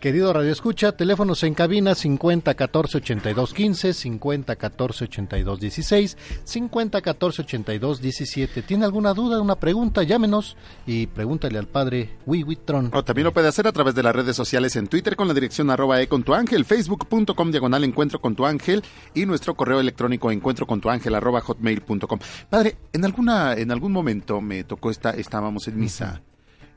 [0.00, 7.00] Querido Radio Escucha, teléfonos en cabina 50 14 82 15, 50 14 82 16, 50
[7.00, 8.62] 14 82 17.
[8.62, 10.02] ¿Tiene alguna duda, una pregunta?
[10.02, 10.56] Llámenos
[10.86, 12.90] y pregúntale al padre Wiwitron.
[12.92, 15.34] O también lo puede hacer a través de las redes sociales en Twitter con la
[15.34, 18.82] dirección arroba e con tu ángel, facebook.com diagonal encuentro con tu ángel
[19.14, 22.18] y nuestro correo electrónico encuentro con tu ángel arroba hotmail.com.
[22.50, 26.20] Padre, en alguna, en algún momento me tocó esta, estábamos en misa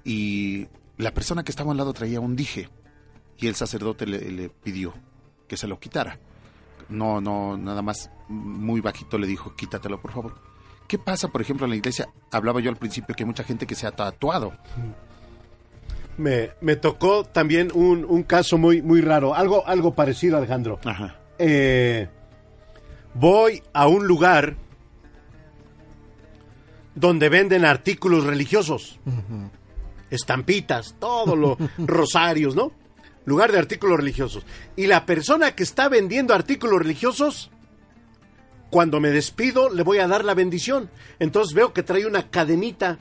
[0.06, 0.68] y
[0.98, 2.70] la persona que estaba al lado traía un dije
[3.40, 4.94] y el sacerdote le, pidió
[5.48, 6.20] que se lo quitara.
[6.90, 10.36] No, no, nada más muy bajito le dijo, quítatelo, por favor.
[10.88, 12.10] ¿Qué pasa, por ejemplo, en la iglesia?
[12.32, 14.54] Hablaba yo al principio que hay mucha gente que se ha tatuado.
[16.18, 20.80] Me, me tocó también un, un, caso muy, muy raro, algo, algo parecido, Alejandro.
[21.38, 22.10] Eh,
[23.14, 24.58] voy a un lugar
[26.96, 29.00] donde venden artículos religiosos,
[30.10, 32.74] estampitas, todos los rosarios, ¿no?
[33.26, 34.46] Lugar de artículos religiosos.
[34.76, 37.52] Y la persona que está vendiendo artículos religiosos
[38.70, 40.90] cuando me despido le voy a dar la bendición.
[41.20, 43.00] Entonces veo que trae una cadenita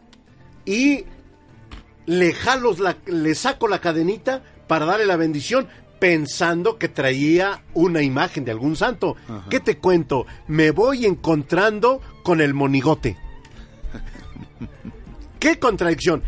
[0.65, 1.05] y
[2.07, 5.69] le jalo, la, le saco la cadenita para darle la bendición
[5.99, 9.17] pensando que traía una imagen de algún santo.
[9.51, 10.27] ¿Qué te cuento?
[10.47, 13.17] Me voy encontrando con el monigote.
[15.41, 16.23] ¿Qué contradicción?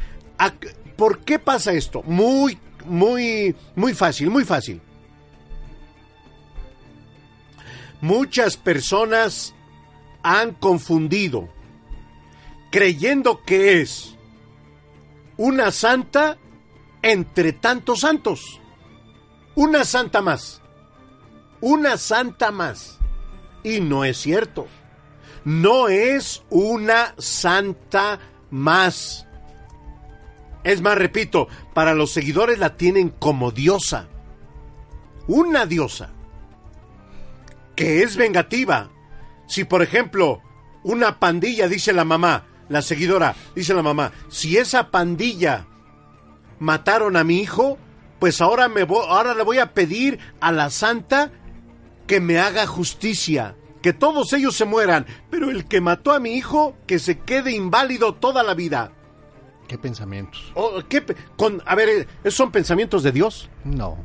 [0.97, 2.03] ¿Por qué pasa esto?
[2.03, 4.81] Muy, muy, muy fácil, muy fácil.
[8.01, 9.55] Muchas personas
[10.23, 11.49] han confundido,
[12.71, 14.17] creyendo que es
[15.37, 16.39] una santa
[17.03, 18.61] entre tantos santos.
[19.55, 20.61] Una santa más.
[21.61, 22.99] Una santa más.
[23.63, 24.67] Y no es cierto.
[25.45, 28.21] No es una santa
[28.51, 29.27] más.
[30.65, 34.09] Es más, repito, para los seguidores la tienen como diosa.
[35.27, 36.11] Una diosa.
[37.77, 38.91] Que es vengativa.
[39.47, 40.43] Si, por ejemplo,
[40.83, 45.67] una pandilla, dice la mamá, la seguidora, dice la mamá, si esa pandilla
[46.59, 47.79] mataron a mi hijo,
[48.19, 51.33] pues ahora, me vo- ahora le voy a pedir a la santa
[52.07, 56.35] que me haga justicia, que todos ellos se mueran, pero el que mató a mi
[56.35, 58.93] hijo, que se quede inválido toda la vida.
[59.71, 60.51] ¿Qué pensamientos?
[60.57, 61.01] Oh, ¿qué
[61.37, 63.49] con, a ver, ¿esos son pensamientos de Dios?
[63.63, 64.05] No.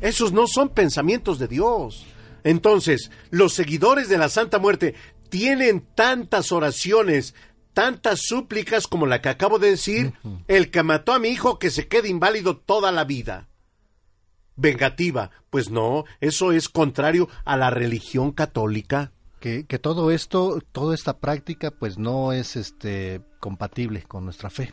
[0.00, 2.04] Esos no son pensamientos de Dios.
[2.42, 4.96] Entonces, los seguidores de la Santa Muerte
[5.28, 7.36] tienen tantas oraciones,
[7.72, 10.12] tantas súplicas como la que acabo de decir,
[10.48, 13.46] el que mató a mi hijo que se quede inválido toda la vida.
[14.56, 19.12] Vengativa, pues no, eso es contrario a la religión católica.
[19.38, 24.72] Que, que todo esto, toda esta práctica, pues no es este compatible con nuestra fe.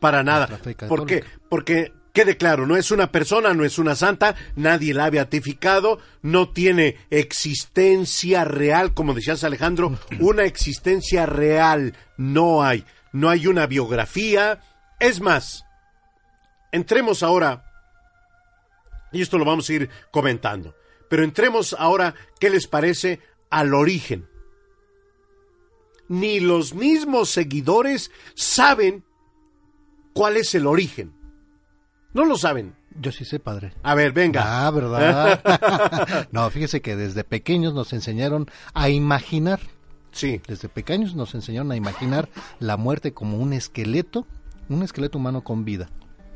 [0.00, 0.46] Para nada.
[0.46, 1.22] Nuestra fe ¿Por qué?
[1.22, 1.42] católica.
[1.48, 5.98] Porque, quede claro, no es una persona, no es una santa, nadie la ha beatificado,
[6.22, 12.84] no tiene existencia real, como decías Alejandro, una existencia real no hay.
[13.12, 14.60] No hay una biografía.
[15.00, 15.64] Es más,
[16.70, 17.64] entremos ahora,
[19.10, 20.76] y esto lo vamos a ir comentando,
[21.10, 23.18] pero entremos ahora, ¿qué les parece
[23.50, 24.28] al origen?
[26.12, 29.02] Ni los mismos seguidores saben
[30.12, 31.14] cuál es el origen.
[32.12, 32.74] No lo saben.
[33.00, 33.72] Yo sí sé, padre.
[33.82, 34.66] A ver, venga.
[34.66, 36.28] Ah, ¿verdad?
[36.30, 39.60] no, fíjese que desde pequeños nos enseñaron a imaginar.
[40.10, 40.42] Sí.
[40.46, 42.28] Desde pequeños nos enseñaron a imaginar
[42.58, 44.26] la muerte como un esqueleto,
[44.68, 45.88] un esqueleto humano con vida.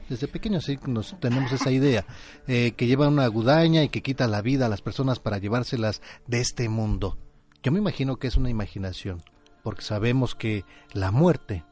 [0.09, 2.07] Desde pequeños sí nos tenemos esa idea,
[2.47, 6.01] eh, que lleva una gudaña y que quita la vida a las personas para llevárselas
[6.27, 7.19] de este mundo.
[7.62, 9.23] Yo me imagino que es una imaginación,
[9.66, 11.64] porque sabemos que la muerte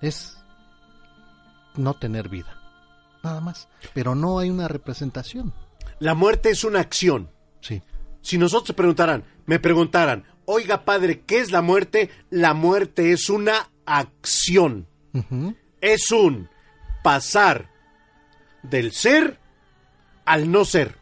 [0.00, 0.36] es
[1.76, 2.60] no tener vida,
[3.22, 3.68] nada más.
[3.94, 5.54] Pero no hay una representación.
[6.00, 7.30] La muerte es una acción.
[7.60, 7.84] Sí.
[8.20, 12.10] Si nosotros preguntaran, me preguntaran, oiga padre, ¿qué es la muerte?
[12.30, 14.88] La muerte es una acción.
[15.80, 16.48] Es un
[17.04, 17.70] pasar
[18.64, 19.38] del ser
[20.24, 20.98] al no ser.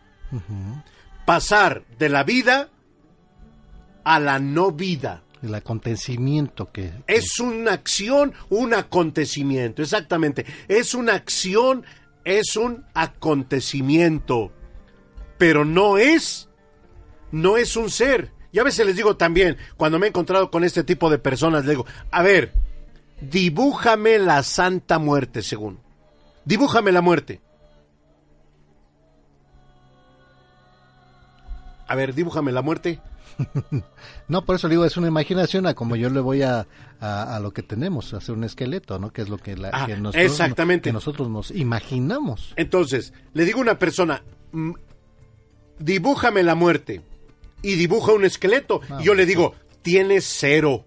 [1.25, 2.69] Pasar de la vida
[4.05, 5.23] a la no vida.
[5.43, 6.93] El acontecimiento que...
[7.07, 10.47] Es una acción, un acontecimiento, exactamente.
[10.69, 11.85] Es una acción,
[12.25, 14.53] es un acontecimiento.
[15.39, 16.49] Pero no es,
[17.31, 18.33] no es un ser.
[18.53, 21.65] Y a veces les digo también, cuando me he encontrado con este tipo de personas,
[21.65, 22.53] les digo, a ver,
[23.21, 25.79] dibújame la santa muerte, según.
[26.47, 27.41] Dibújame la muerte.
[31.87, 33.01] A ver, dibújame la muerte.
[34.29, 36.67] No, por eso le digo, es una imaginación a como yo le voy a,
[37.01, 39.13] a, a lo que tenemos, a hacer un esqueleto, ¿no?
[39.13, 40.89] Que es lo que, la, Ah, que nosotros, exactamente.
[40.89, 42.53] que nosotros nos imaginamos.
[42.57, 44.23] Entonces, le digo a una persona,
[44.53, 44.73] mm,
[45.79, 47.03] dibújame la muerte.
[47.63, 48.81] Y dibuja un esqueleto.
[48.91, 50.85] Ah, y yo le digo, tienes cero.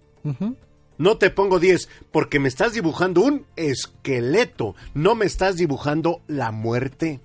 [0.97, 4.75] No te pongo 10 porque me estás dibujando un esqueleto.
[4.93, 7.21] No me estás dibujando la muerte.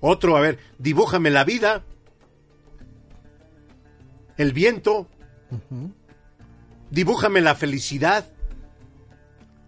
[0.00, 1.82] Otro, a ver, dibújame la vida.
[4.36, 5.08] El viento.
[6.90, 8.26] Dibújame la felicidad.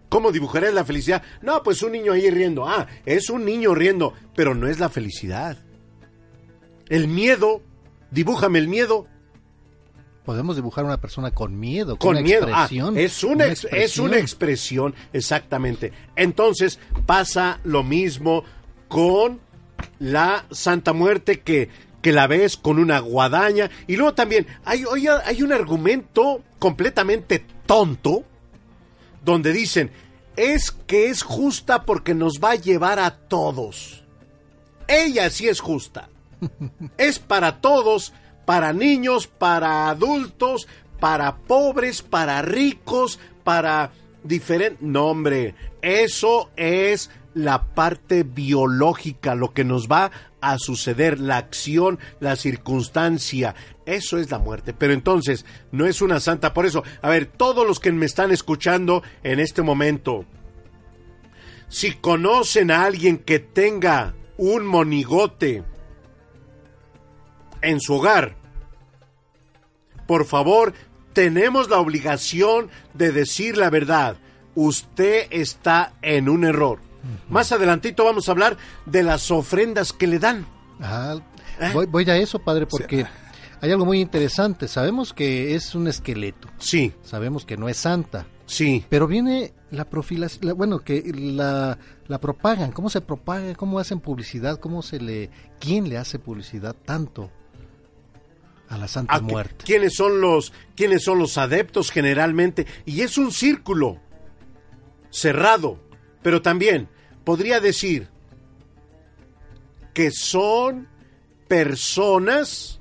[0.09, 1.21] ¿Cómo dibujaré la felicidad?
[1.41, 2.67] No, pues un niño ahí riendo.
[2.67, 5.57] Ah, es un niño riendo, pero no es la felicidad.
[6.87, 7.61] El miedo,
[8.09, 9.05] dibújame el miedo.
[10.25, 12.47] Podemos dibujar a una persona con miedo, Con miedo.
[12.51, 15.91] Ah, expresión, es, una ex- es una expresión, exactamente.
[16.15, 18.43] Entonces pasa lo mismo
[18.87, 19.39] con
[19.99, 21.69] la Santa Muerte que,
[22.01, 23.69] que la ves con una guadaña.
[23.87, 24.85] Y luego también hay,
[25.25, 28.23] hay un argumento completamente tonto
[29.23, 29.91] donde dicen,
[30.35, 34.03] es que es justa porque nos va a llevar a todos.
[34.87, 36.09] Ella sí es justa.
[36.97, 38.13] Es para todos
[38.49, 40.67] para niños, para adultos,
[40.99, 43.91] para pobres, para ricos, para
[44.23, 44.81] diferentes...
[44.81, 45.53] No, hombre,
[45.83, 50.11] eso es la parte biológica, lo que nos va
[50.41, 53.55] a suceder, la acción, la circunstancia.
[53.85, 54.73] Eso es la muerte.
[54.73, 56.53] Pero entonces, no es una santa.
[56.53, 60.25] Por eso, a ver, todos los que me están escuchando en este momento,
[61.67, 65.63] si conocen a alguien que tenga un monigote
[67.61, 68.35] en su hogar,
[70.07, 70.73] por favor,
[71.13, 74.17] tenemos la obligación de decir la verdad.
[74.55, 76.88] Usted está en un error.
[77.29, 80.45] Más adelantito vamos a hablar de las ofrendas que le dan.
[80.81, 81.17] Ah,
[81.73, 83.05] voy, voy a eso, padre, porque
[83.61, 84.67] hay algo muy interesante.
[84.67, 86.47] Sabemos que es un esqueleto.
[86.57, 86.93] Sí.
[87.03, 88.25] Sabemos que no es santa.
[88.45, 88.83] Sí.
[88.89, 91.77] Pero viene la profilación, bueno, que la,
[92.07, 92.71] la propagan.
[92.71, 93.53] ¿Cómo se propaga?
[93.55, 94.59] ¿Cómo hacen publicidad?
[94.59, 95.29] ¿Cómo se le...
[95.59, 97.31] ¿Quién le hace publicidad tanto?
[98.69, 99.65] a la Santa ¿A qué- Muerte.
[99.65, 102.67] ¿Quiénes son los quiénes son los adeptos generalmente?
[102.85, 103.97] Y es un círculo
[105.09, 105.79] cerrado,
[106.21, 106.89] pero también
[107.23, 108.09] podría decir
[109.93, 110.87] que son
[111.47, 112.79] personas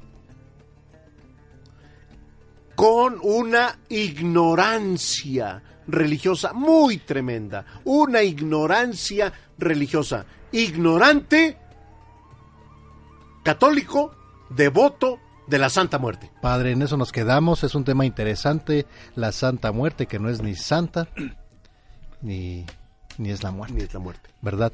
[2.74, 11.56] con una ignorancia religiosa muy tremenda, una ignorancia religiosa, ignorante,
[13.42, 14.14] católico,
[14.50, 16.30] devoto de la Santa Muerte.
[16.40, 17.64] Padre, en eso nos quedamos.
[17.64, 18.86] Es un tema interesante.
[19.16, 21.08] La Santa Muerte, que no es ni santa,
[22.20, 22.66] ni,
[23.18, 23.74] ni es la muerte.
[23.74, 24.30] Ni es la muerte.
[24.40, 24.72] ¿Verdad?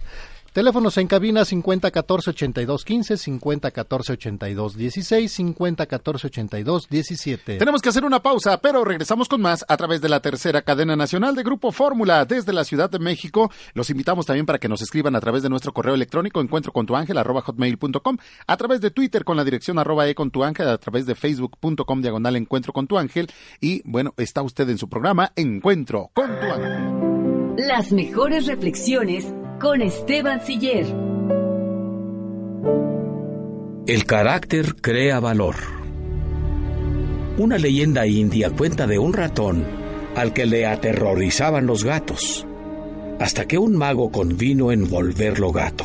[0.55, 7.59] Teléfonos en cabina 50 14 82 15, 50 14 82 16, 50 14 82 17.
[7.59, 10.95] Tenemos que hacer una pausa, pero regresamos con más a través de la tercera cadena
[10.95, 13.51] nacional de Grupo Fórmula desde la Ciudad de México.
[13.73, 16.87] Los invitamos también para que nos escriban a través de nuestro correo electrónico encuentro con
[16.87, 20.45] tu ángel arroba hotmail.com, a través de Twitter con la dirección arroba e con tu
[20.45, 23.27] ángel, a través de facebook.com diagonal encuentro con tu ángel
[23.61, 26.94] y bueno, está usted en su programa Encuentro con tu ángel.
[27.57, 29.25] Las mejores reflexiones
[29.61, 30.87] con Esteban Siller.
[33.87, 35.55] El carácter crea valor.
[37.39, 39.65] Una leyenda india cuenta de un ratón
[40.17, 42.45] al que le aterrorizaban los gatos,
[43.21, 45.85] hasta que un mago convino en volverlo gato.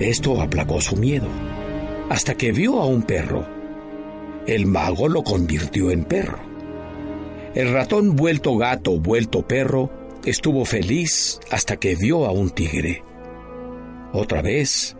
[0.00, 1.28] Esto aplacó su miedo,
[2.10, 3.46] hasta que vio a un perro.
[4.48, 6.40] El mago lo convirtió en perro.
[7.54, 13.02] El ratón vuelto gato, vuelto perro, estuvo feliz hasta que vio a un tigre.
[14.12, 14.96] Otra vez,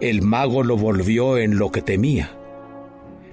[0.00, 2.36] el mago lo volvió en lo que temía.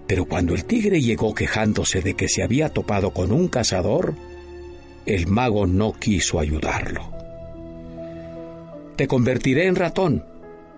[0.07, 4.14] Pero cuando el tigre llegó quejándose de que se había topado con un cazador,
[5.06, 7.11] el mago no quiso ayudarlo.
[8.95, 10.26] Te convertiré en ratón,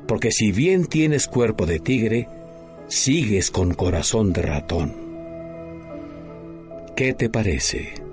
[0.08, 2.30] porque si bien tienes cuerpo de tigre,
[2.88, 4.94] sigues con corazón de ratón.
[6.96, 8.05] ¿Qué te parece?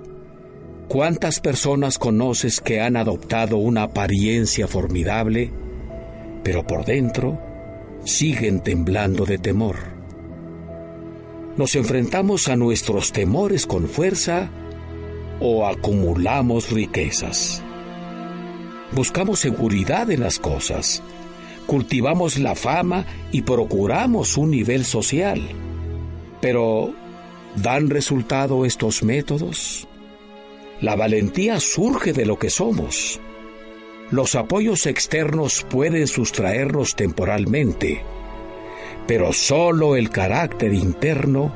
[0.87, 5.51] ¿Cuántas personas conoces que han adoptado una apariencia formidable,
[6.43, 7.39] pero por dentro
[8.03, 9.77] siguen temblando de temor?
[11.57, 14.49] ¿Nos enfrentamos a nuestros temores con fuerza
[15.39, 17.63] o acumulamos riquezas?
[18.91, 21.01] Buscamos seguridad en las cosas,
[21.65, 25.41] cultivamos la fama y procuramos un nivel social.
[26.41, 26.93] Pero,
[27.55, 29.87] ¿dan resultado estos métodos?
[30.83, 33.21] La valentía surge de lo que somos.
[34.11, 38.03] Los apoyos externos pueden sustraernos temporalmente,
[39.07, 41.53] pero solo el carácter interno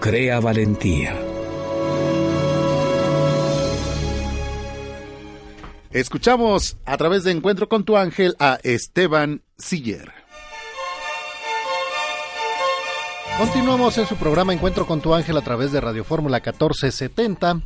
[0.00, 1.16] crea valentía.
[5.92, 10.10] Escuchamos a través de Encuentro con tu ángel a Esteban Siller.
[13.38, 17.62] Continuamos en su programa Encuentro con tu ángel a través de Radio Fórmula 1470.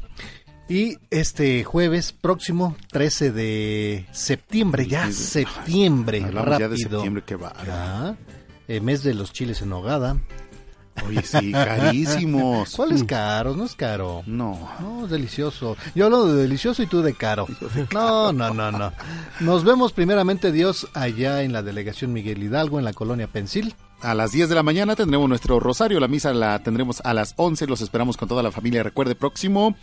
[0.68, 6.58] Y este jueves próximo, 13 de septiembre, ya septiembre, Hablamos rápido.
[6.58, 7.52] ya de septiembre, qué va.
[7.66, 8.16] Ya,
[8.68, 10.16] eh, mes de los chiles en nogada.
[11.06, 12.74] Oye, sí, carísimos.
[12.76, 13.54] ¿Cuál es caro?
[13.54, 14.22] No es caro.
[14.26, 14.70] No.
[14.80, 15.76] No, es delicioso.
[15.94, 17.46] Yo hablo de delicioso y tú de caro.
[17.92, 18.92] No, no, no, no.
[19.40, 23.74] Nos vemos primeramente Dios allá en la delegación Miguel Hidalgo, en la colonia Pensil.
[24.00, 26.00] A las 10 de la mañana tendremos nuestro rosario.
[26.00, 27.66] La misa la tendremos a las 11.
[27.66, 28.82] Los esperamos con toda la familia.
[28.82, 29.76] Recuerde, próximo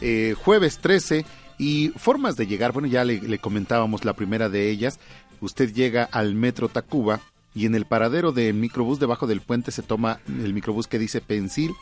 [0.00, 1.24] eh, jueves 13.
[1.58, 2.72] Y formas de llegar.
[2.72, 4.98] Bueno, ya le, le comentábamos la primera de ellas.
[5.40, 7.20] Usted llega al metro Tacuba
[7.56, 11.22] y en el paradero del microbús debajo del puente se toma el microbús que dice
[11.22, 11.72] Pensil,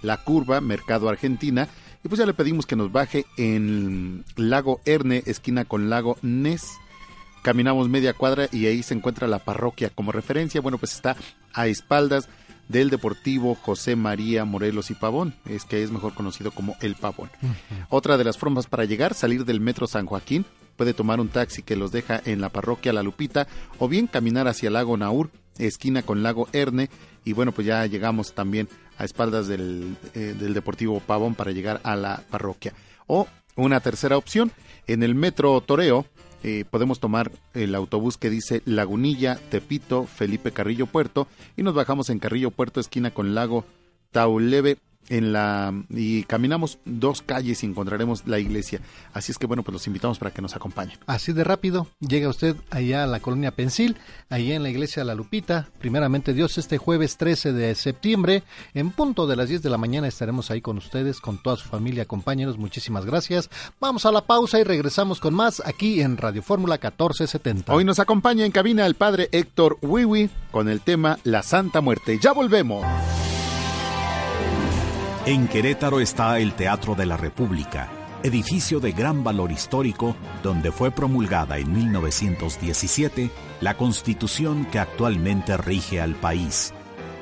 [0.00, 1.68] La Curva, Mercado Argentina.
[2.04, 6.70] Y pues ya le pedimos que nos baje en Lago Erne, esquina con Lago Nes.
[7.42, 10.60] Caminamos media cuadra y ahí se encuentra la parroquia como referencia.
[10.60, 11.16] Bueno, pues está
[11.52, 12.28] a espaldas
[12.68, 17.30] del Deportivo José María Morelos y Pavón, es que es mejor conocido como El Pavón.
[17.88, 20.44] Otra de las formas para llegar, salir del Metro San Joaquín,
[20.76, 23.46] puede tomar un taxi que los deja en la parroquia La Lupita
[23.78, 26.90] o bien caminar hacia Lago Naur, esquina con Lago Erne
[27.24, 28.68] y bueno, pues ya llegamos también
[28.98, 32.74] a espaldas del, eh, del Deportivo Pavón para llegar a la parroquia.
[33.06, 33.26] O
[33.56, 34.52] una tercera opción,
[34.86, 36.06] en el Metro Toreo,
[36.44, 41.26] eh, podemos tomar el autobús que dice Lagunilla, Tepito, Felipe Carrillo Puerto
[41.56, 43.64] y nos bajamos en Carrillo Puerto, esquina con Lago
[44.12, 44.76] Tauleve
[45.08, 48.80] en la y caminamos dos calles y encontraremos la iglesia.
[49.12, 50.98] Así es que bueno, pues los invitamos para que nos acompañen.
[51.06, 53.96] Así de rápido, llega usted allá a la colonia Pensil,
[54.28, 55.68] allá en la iglesia de La Lupita.
[55.78, 58.42] Primeramente Dios, este jueves 13 de septiembre,
[58.74, 61.68] en punto de las 10 de la mañana estaremos ahí con ustedes, con toda su
[61.68, 62.58] familia, compañeros.
[62.58, 63.50] Muchísimas gracias.
[63.80, 67.72] Vamos a la pausa y regresamos con más aquí en Radio Fórmula 1470.
[67.72, 72.18] Hoy nos acompaña en cabina el padre Héctor Wiwi con el tema La Santa Muerte.
[72.20, 72.84] Ya volvemos.
[75.26, 77.88] En Querétaro está el Teatro de la República,
[78.22, 83.30] edificio de gran valor histórico donde fue promulgada en 1917
[83.62, 86.74] la constitución que actualmente rige al país.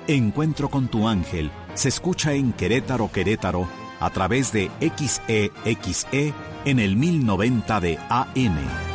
[0.09, 3.69] Encuentro con tu ángel se escucha en Querétaro, Querétaro,
[4.01, 6.35] a través de XEXE
[6.65, 8.92] en el 1090 de AM.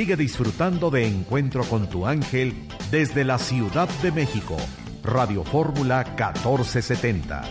[0.00, 2.54] Sigue disfrutando de Encuentro con tu ángel
[2.90, 4.56] desde la Ciudad de México.
[5.04, 7.42] Radio Fórmula 1470.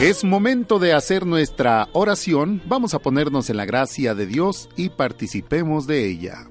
[0.00, 2.62] Es momento de hacer nuestra oración.
[2.66, 6.46] Vamos a ponernos en la gracia de Dios y participemos de ella.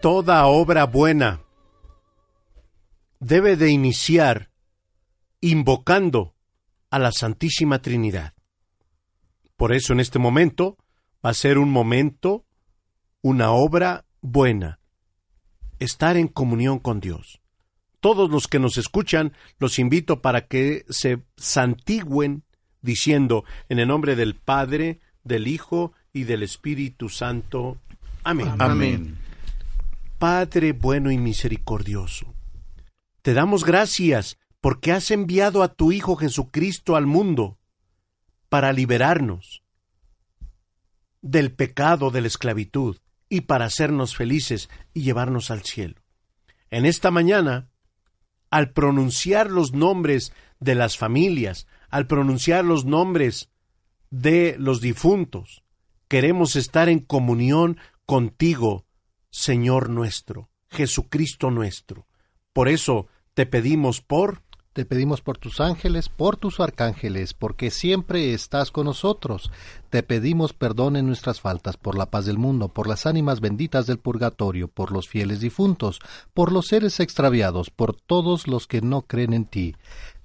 [0.00, 1.42] Toda obra buena
[3.20, 4.48] debe de iniciar
[5.40, 6.34] invocando
[6.90, 8.34] a la Santísima Trinidad.
[9.56, 10.76] Por eso en este momento
[11.24, 12.44] va a ser un momento,
[13.22, 14.80] una obra buena,
[15.78, 17.40] estar en comunión con Dios.
[18.00, 22.44] Todos los que nos escuchan los invito para que se santigüen
[22.80, 27.78] diciendo en el nombre del Padre, del Hijo y del Espíritu Santo.
[28.22, 28.54] Amén.
[28.58, 29.18] Amén.
[30.18, 32.34] Padre bueno y misericordioso,
[33.22, 37.58] te damos gracias porque has enviado a tu Hijo Jesucristo al mundo
[38.48, 39.62] para liberarnos
[41.20, 42.98] del pecado de la esclavitud
[43.28, 46.00] y para hacernos felices y llevarnos al cielo.
[46.70, 47.68] En esta mañana,
[48.50, 53.50] al pronunciar los nombres de las familias, al pronunciar los nombres
[54.10, 55.62] de los difuntos,
[56.08, 58.86] queremos estar en comunión contigo,
[59.30, 62.06] Señor nuestro, Jesucristo nuestro.
[62.52, 64.42] Por eso te pedimos por
[64.78, 69.50] te pedimos por tus ángeles, por tus arcángeles, porque siempre estás con nosotros.
[69.90, 73.88] Te pedimos perdón en nuestras faltas, por la paz del mundo, por las ánimas benditas
[73.88, 75.98] del purgatorio, por los fieles difuntos,
[76.32, 79.74] por los seres extraviados, por todos los que no creen en ti.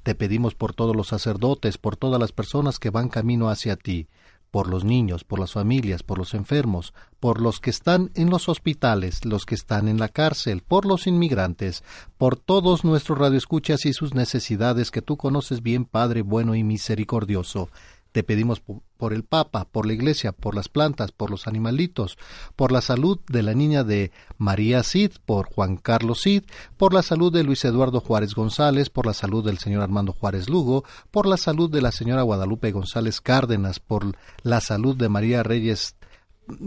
[0.04, 4.08] Te pedimos por todos los sacerdotes, por todas las personas que van camino hacia ti
[4.54, 8.48] por los niños, por las familias, por los enfermos, por los que están en los
[8.50, 11.84] hospitales, los que están en la cárcel, por los inmigrantes,
[12.20, 17.72] por todos nuestros radioescuchas y sus necesidades que tú conoces bien, Padre bueno y misericordioso.
[18.14, 22.18] Te pedimos por el Papa, por la Iglesia, por las plantas, por los animalitos,
[22.56, 26.44] por la salud de la niña de María Cid, por Juan Carlos Cid,
[26.78, 30.48] por la salud de Luis Eduardo Juárez González, por la salud del señor Armando Juárez
[30.48, 35.42] Lugo, por la salud de la señora Guadalupe González Cárdenas, por la salud de María
[35.42, 35.96] Reyes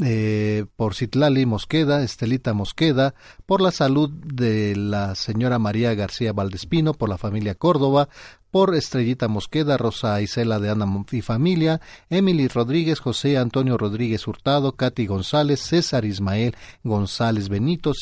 [0.02, 3.14] eh, por Citlali Mosqueda, Estelita Mosqueda,
[3.44, 8.09] por la salud de la señora María García Valdespino, por la familia Córdoba,
[8.57, 14.73] por Estrellita Mosqueda, Rosa Isela de Ana y familia, Emily Rodríguez, José Antonio Rodríguez Hurtado,
[14.73, 17.93] Katy González, César Ismael González Benito,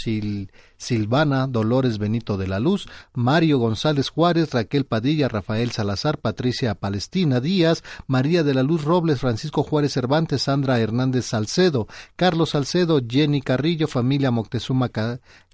[0.76, 7.40] Silvana Dolores Benito de la Luz, Mario González Juárez, Raquel Padilla, Rafael Salazar, Patricia Palestina
[7.40, 13.42] Díaz, María de la Luz Robles, Francisco Juárez Cervantes, Sandra Hernández Salcedo, Carlos Salcedo, Jenny
[13.42, 14.88] Carrillo, familia Moctezuma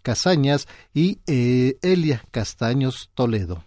[0.03, 3.65] Casañas y eh, Elia Castaños Toledo.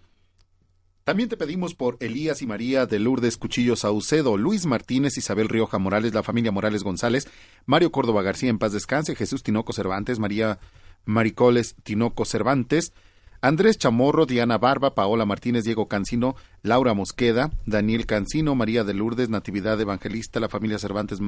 [1.03, 5.77] También te pedimos por Elías y María de Lourdes Cuchillo Saucedo, Luis Martínez, Isabel Rioja
[5.77, 7.27] Morales, la familia Morales González,
[7.65, 10.59] Mario Córdoba García en paz descanse, Jesús Tinoco Cervantes, María
[11.03, 12.93] Maricoles Tinoco Cervantes,
[13.41, 19.27] Andrés Chamorro, Diana Barba, Paola Martínez, Diego Cancino, Laura Mosqueda, Daniel Cancino, María de Lourdes,
[19.27, 21.19] Natividad Evangelista, la familia Cervantes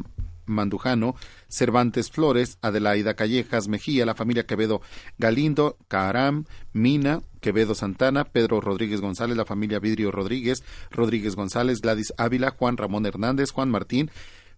[0.45, 1.15] Mandujano,
[1.47, 4.81] Cervantes Flores, Adelaida Callejas Mejía, la familia Quevedo
[5.17, 12.13] Galindo, Caram, Mina, Quevedo Santana, Pedro Rodríguez González, la familia Vidrio Rodríguez, Rodríguez González, Gladys
[12.17, 14.09] Ávila, Juan Ramón Hernández, Juan Martín,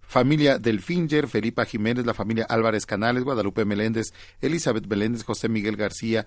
[0.01, 6.25] familia Delfinger, Felipa Jiménez, la familia Álvarez Canales, Guadalupe Meléndez, Elizabeth Meléndez, José Miguel García,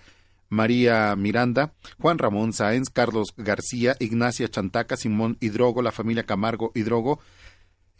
[0.50, 7.20] María Miranda, Juan Ramón Sáenz, Carlos García, Ignacia Chantaca, Simón Hidrogo, la familia Camargo Hidrogo,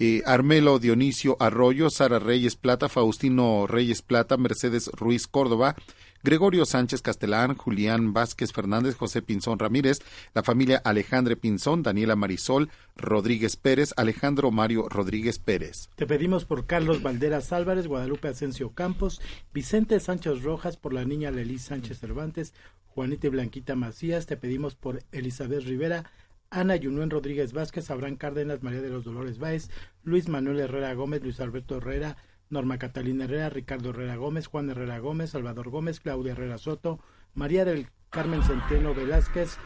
[0.00, 5.76] eh, Armelo Dionisio Arroyo, Sara Reyes Plata, Faustino Reyes Plata, Mercedes Ruiz Córdoba,
[6.22, 10.00] Gregorio Sánchez Castelán, Julián Vázquez Fernández, José Pinzón Ramírez,
[10.34, 15.90] la familia Alejandre Pinzón, Daniela Marisol Rodríguez Pérez, Alejandro Mario Rodríguez Pérez.
[15.96, 19.20] Te pedimos por Carlos Valderas Álvarez, Guadalupe Asensio Campos,
[19.52, 22.54] Vicente Sánchez Rojas, por la niña Lelí Sánchez Cervantes,
[22.86, 26.10] Juanita y Blanquita Macías, te pedimos por Elizabeth Rivera,
[26.50, 29.70] Ana Yunuen Rodríguez Vázquez, Abraham Cárdenas, María de los Dolores Báez,
[30.02, 32.16] Luis Manuel Herrera Gómez, Luis Alberto Herrera,
[32.48, 36.98] Norma Catalina Herrera, Ricardo Herrera Gómez, Juan Herrera Gómez, Salvador Gómez, Claudia Herrera Soto,
[37.34, 39.58] María del Carmen Centeno Velázquez,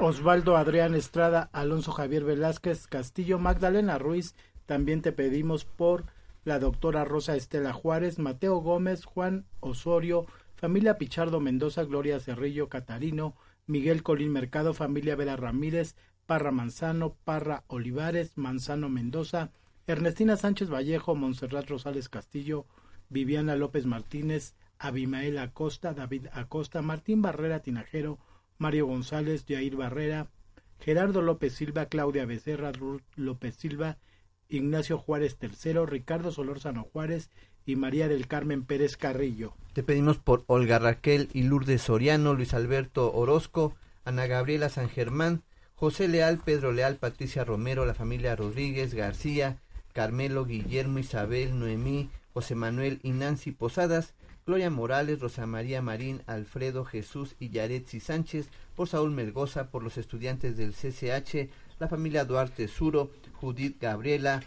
[0.00, 4.34] Osvaldo Adrián Estrada, Alonso Javier Velázquez Castillo, Magdalena Ruiz,
[4.66, 6.06] también te pedimos por
[6.44, 10.26] la doctora Rosa Estela Juárez, Mateo Gómez, Juan Osorio,
[10.56, 15.96] familia Pichardo Mendoza, Gloria Cerrillo, Catarino, Miguel Colín Mercado, familia Vera Ramírez,
[16.26, 19.52] Parra Manzano, Parra Olivares, Manzano Mendoza,
[19.86, 22.66] Ernestina Sánchez Vallejo, Montserrat Rosales Castillo,
[23.08, 28.18] Viviana López Martínez, Abimael Acosta, David Acosta, Martín Barrera Tinajero,
[28.58, 30.28] Mario González, Jair Barrera,
[30.78, 33.96] Gerardo López Silva, Claudia Becerra, Ruth López Silva,
[34.48, 37.30] Ignacio Juárez III, Ricardo Solórzano Juárez
[37.66, 39.54] y María del Carmen Pérez Carrillo.
[39.72, 43.74] Te pedimos por Olga Raquel y Lourdes Soriano, Luis Alberto Orozco,
[44.04, 45.42] Ana Gabriela San Germán,
[45.74, 49.58] José Leal, Pedro Leal, Patricia Romero, la familia Rodríguez, García,
[49.92, 54.14] Carmelo, Guillermo, Isabel, Noemí, José Manuel y Nancy Posadas,
[54.46, 59.96] Gloria Morales, Rosa María Marín, Alfredo Jesús y Yaretsi Sánchez, por Saúl Melgoza, por los
[59.96, 64.42] estudiantes del CCH, la familia Duarte Suro, Judith Gabriela,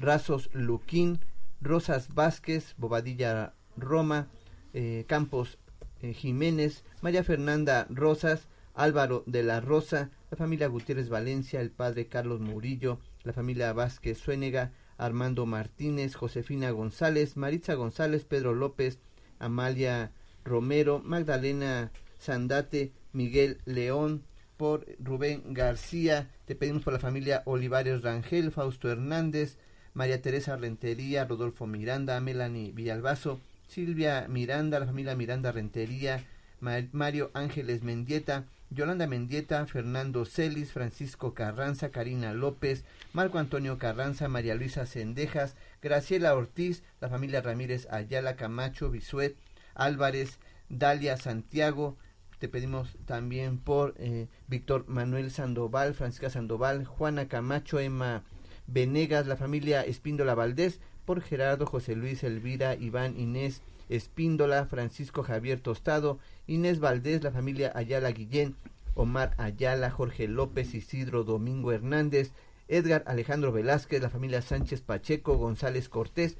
[0.00, 1.20] Razos Luquín,
[1.62, 4.28] Rosas Vázquez, Bobadilla Roma,
[4.74, 5.58] eh, Campos
[6.00, 12.08] eh, Jiménez, María Fernanda Rosas, Álvaro de la Rosa, la familia Gutiérrez Valencia, el padre
[12.08, 18.98] Carlos Murillo, la familia Vázquez Suénega, Armando Martínez, Josefina González, Maritza González, Pedro López,
[19.38, 20.12] Amalia
[20.44, 24.24] Romero, Magdalena Sandate, Miguel León,
[24.56, 29.58] por Rubén García, te pedimos por la familia Olivares Rangel, Fausto Hernández,
[29.94, 36.24] María Teresa Rentería, Rodolfo Miranda, Melanie Villalbazo, Silvia Miranda, la familia Miranda Rentería,
[36.60, 44.54] Mario Ángeles Mendieta, Yolanda Mendieta, Fernando Celis, Francisco Carranza, Karina López, Marco Antonio Carranza, María
[44.54, 49.36] Luisa Cendejas, Graciela Ortiz, la familia Ramírez Ayala Camacho, Bisuet,
[49.74, 50.38] Álvarez,
[50.68, 51.96] Dalia Santiago,
[52.42, 58.24] te pedimos también por eh, Víctor Manuel Sandoval, Francisca Sandoval, Juana Camacho, Emma
[58.66, 65.60] Venegas, la familia Espíndola Valdés, por Gerardo, José Luis, Elvira, Iván, Inés, Espíndola, Francisco Javier
[65.60, 68.56] Tostado, Inés Valdés, la familia Ayala Guillén,
[68.94, 72.32] Omar Ayala, Jorge López, Isidro Domingo Hernández,
[72.68, 76.36] Edgar Alejandro Velázquez, la familia Sánchez Pacheco, González Cortés,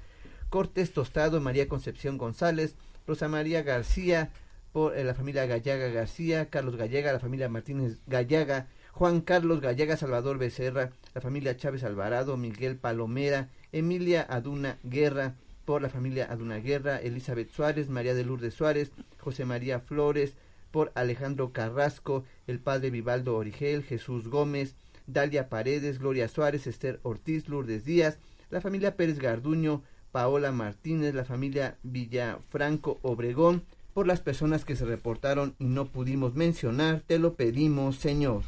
[0.48, 2.74] Cortés Tostado, María Concepción González,
[3.06, 4.30] Rosa María García,
[4.72, 9.96] por eh, la familia Gallaga García, Carlos Gallega, la familia Martínez Gallaga, Juan Carlos Gallega,
[9.96, 16.58] Salvador Becerra, la familia Chávez Alvarado, Miguel Palomera, Emilia Aduna Guerra, por la familia Aduna
[16.58, 20.34] Guerra, Elizabeth Suárez, María de Lourdes Suárez, José María Flores,
[20.70, 24.74] por Alejandro Carrasco, el padre Vivaldo Origel, Jesús Gómez,
[25.06, 28.18] Dalia Paredes, Gloria Suárez, Esther Ortiz, Lourdes Díaz,
[28.50, 29.82] la familia Pérez Garduño,
[30.12, 33.62] Paola Martínez, la familia Villafranco Obregón,
[33.94, 38.42] por las personas que se reportaron y no pudimos mencionar, te lo pedimos, Señor.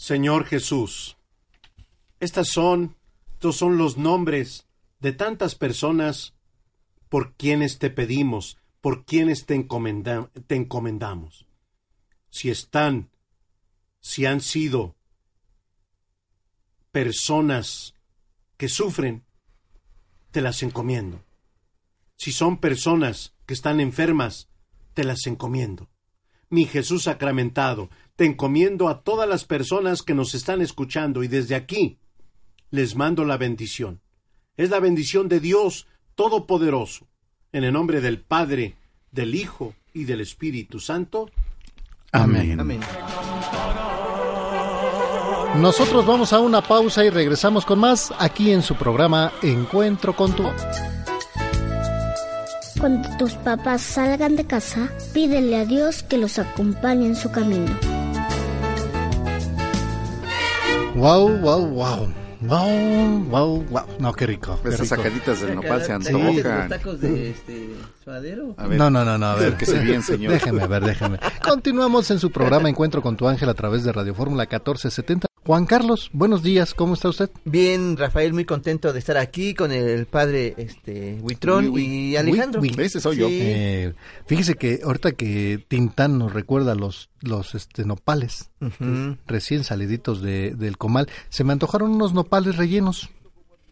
[0.00, 1.18] Señor Jesús,
[2.20, 2.96] estas son,
[3.32, 4.66] estos son los nombres
[4.98, 6.32] de tantas personas
[7.10, 9.62] por quienes te pedimos, por quienes te,
[10.46, 11.44] te encomendamos.
[12.30, 13.10] Si están,
[14.00, 14.96] si han sido
[16.90, 17.92] personas
[18.56, 19.26] que sufren,
[20.30, 21.22] te las encomiendo.
[22.16, 24.48] Si son personas que están enfermas,
[24.94, 25.90] te las encomiendo.
[26.48, 27.90] Mi Jesús sacramentado,
[28.20, 31.96] te encomiendo a todas las personas que nos están escuchando y desde aquí
[32.70, 34.02] les mando la bendición.
[34.58, 35.86] Es la bendición de Dios
[36.16, 37.06] Todopoderoso.
[37.50, 38.76] En el nombre del Padre,
[39.10, 41.30] del Hijo y del Espíritu Santo.
[42.12, 42.60] Amén.
[42.60, 42.80] Amén.
[45.56, 50.36] Nosotros vamos a una pausa y regresamos con más aquí en su programa Encuentro con
[50.36, 50.44] tu...
[52.78, 57.99] Cuando tus papás salgan de casa, pídele a Dios que los acompañe en su camino.
[60.94, 62.08] Wow, wow, wow.
[62.42, 63.82] Wow, wow, wow.
[63.98, 64.58] No, qué rico.
[64.62, 64.96] qué Esas rico.
[64.96, 66.68] sacaditas del nopal se ¿Los antojan.
[66.68, 68.54] tacos de este suadero?
[68.56, 69.48] A ver, No, no, no, no, a ver.
[69.48, 70.32] acérquese bien, señor.
[70.32, 71.18] Déjeme, a ver, déjeme.
[71.46, 75.26] Continuamos en su programa Encuentro con tu ángel a través de Radio Fórmula 1470.
[75.46, 77.30] Juan Carlos, buenos días, ¿cómo está usted?
[77.44, 82.60] Bien, Rafael, muy contento de estar aquí con el padre este Huitrón y Alejandro.
[82.60, 82.84] Uy, uy.
[82.84, 83.26] Ese soy yo.
[83.28, 83.38] Sí.
[83.40, 83.94] Eh,
[84.26, 88.50] fíjese que ahorita que Tintán nos recuerda los, los este, nopales
[89.26, 93.08] recién saliditos de, del comal, se me antojaron unos nopales rellenos.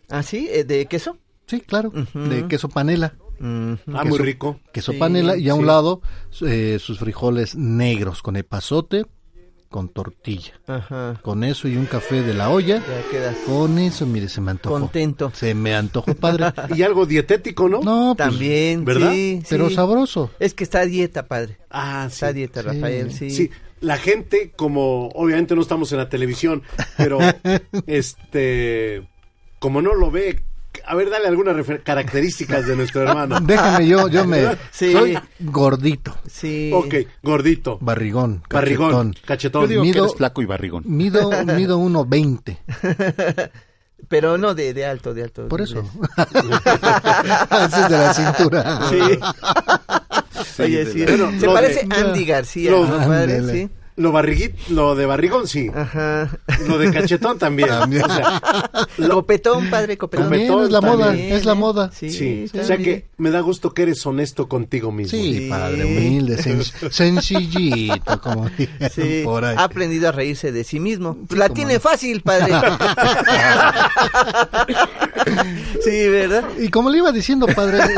[0.09, 0.49] ¿Ah, sí?
[0.51, 1.19] ¿Eh, ¿De queso?
[1.47, 3.15] Sí, claro, de queso panela.
[3.41, 4.59] Ah, Queso- muy rico.
[4.73, 6.01] Queso Sí, panela y a un lado
[6.41, 9.07] eh, sus frijoles negros con epazote,
[9.69, 10.55] con tortilla.
[10.67, 11.21] Ajá.
[11.23, 12.79] Con eso y un café de la olla.
[12.79, 14.79] Ya quedas Con eso, mire, se me antojó.
[14.81, 15.31] contento.
[15.35, 16.47] Se me antojó, padre.
[16.75, 17.81] Y algo dietético, ¿no?
[17.83, 19.13] No, pues, También, ¿verdad?
[19.13, 19.75] sí, pero sí.
[19.75, 20.31] sabroso.
[20.39, 21.59] Es que está a dieta, padre.
[21.71, 22.15] Ah, sí.
[22.15, 23.31] Está a dieta, Rafael, sí.
[23.31, 23.51] Sí,
[23.81, 26.63] la gente, como obviamente no estamos en la televisión,
[26.97, 27.19] pero
[27.87, 29.07] este,
[29.59, 30.43] como no lo ve,
[30.87, 33.39] a ver, dale algunas características de nuestro hermano.
[33.43, 34.57] Déjame yo, yo me...
[34.71, 34.93] Sí.
[34.93, 36.71] Soy gordito, Sí.
[36.75, 39.15] Ok, gordito, barrigón, barrigón, cachetón.
[39.27, 39.63] cachetón.
[39.63, 40.83] Yo digo que Mido- eres flaco y barrigón.
[40.87, 43.51] Mido, mido 1.20.
[44.09, 45.49] Pero no de, de alto, de alto.
[45.49, 45.81] Por eso.
[46.17, 48.81] Ese es de la cintura.
[48.89, 50.63] Sí.
[50.63, 51.05] Oye, sí.
[51.05, 53.43] Bueno, Se parece de- Andy García, lo- ¿no, padre?
[53.53, 53.69] Sí.
[53.99, 56.31] Lo barriguit, lo de barrigón sí, Ajá.
[56.69, 57.69] lo de cachetón también.
[57.69, 58.05] También.
[58.05, 58.41] O sea,
[59.11, 60.27] Copetón, padre, copetón.
[60.31, 61.91] También Copetón es la moda, también, es la moda.
[61.93, 65.11] Sí, sí, o sea que me da gusto que eres honesto contigo mismo.
[65.19, 65.49] Sí, Sí.
[65.51, 66.63] padre, humilde, sen-
[66.93, 68.49] sencillito, como
[68.95, 69.57] Sí, por ahí.
[69.59, 71.17] ha aprendido a reírse de sí mismo.
[71.35, 71.81] la tiene no.
[71.81, 72.53] fácil, padre.
[75.85, 76.45] sí, ¿verdad?
[76.59, 77.79] Y como le iba diciendo, padre,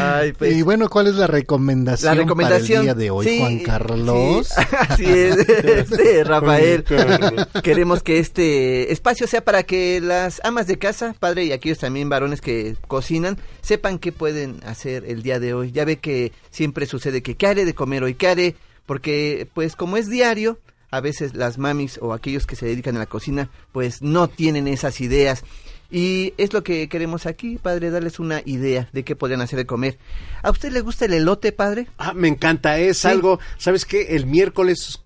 [0.00, 0.56] Ay, pues.
[0.56, 3.58] y bueno, ¿cuál es la recomendación, La recomendación para el día de hoy, sí, Juan
[3.60, 4.48] Carlos?
[4.48, 6.84] sí, así es, este, Rafael.
[6.84, 7.46] Carlos.
[7.62, 12.08] Queremos que este espacio sea para que las amas de casa, padre, y aquellos también
[12.08, 15.72] varones que cocinan, sepan qué pueden hacer el día de hoy.
[15.72, 18.56] Ya ve que siempre sucede que qué haré de comer hoy, qué haré,
[18.86, 20.58] porque pues como es diario,
[20.90, 24.68] a veces las mamis o aquellos que se dedican a la cocina, pues no tienen
[24.68, 25.42] esas ideas.
[25.90, 29.66] Y es lo que queremos aquí, padre, darles una idea de qué podrían hacer de
[29.66, 29.98] comer.
[30.42, 31.86] ¿A usted le gusta el elote, padre?
[31.98, 33.08] Ah, me encanta, es Sí.
[33.08, 34.16] algo, ¿sabes qué?
[34.16, 35.00] El miércoles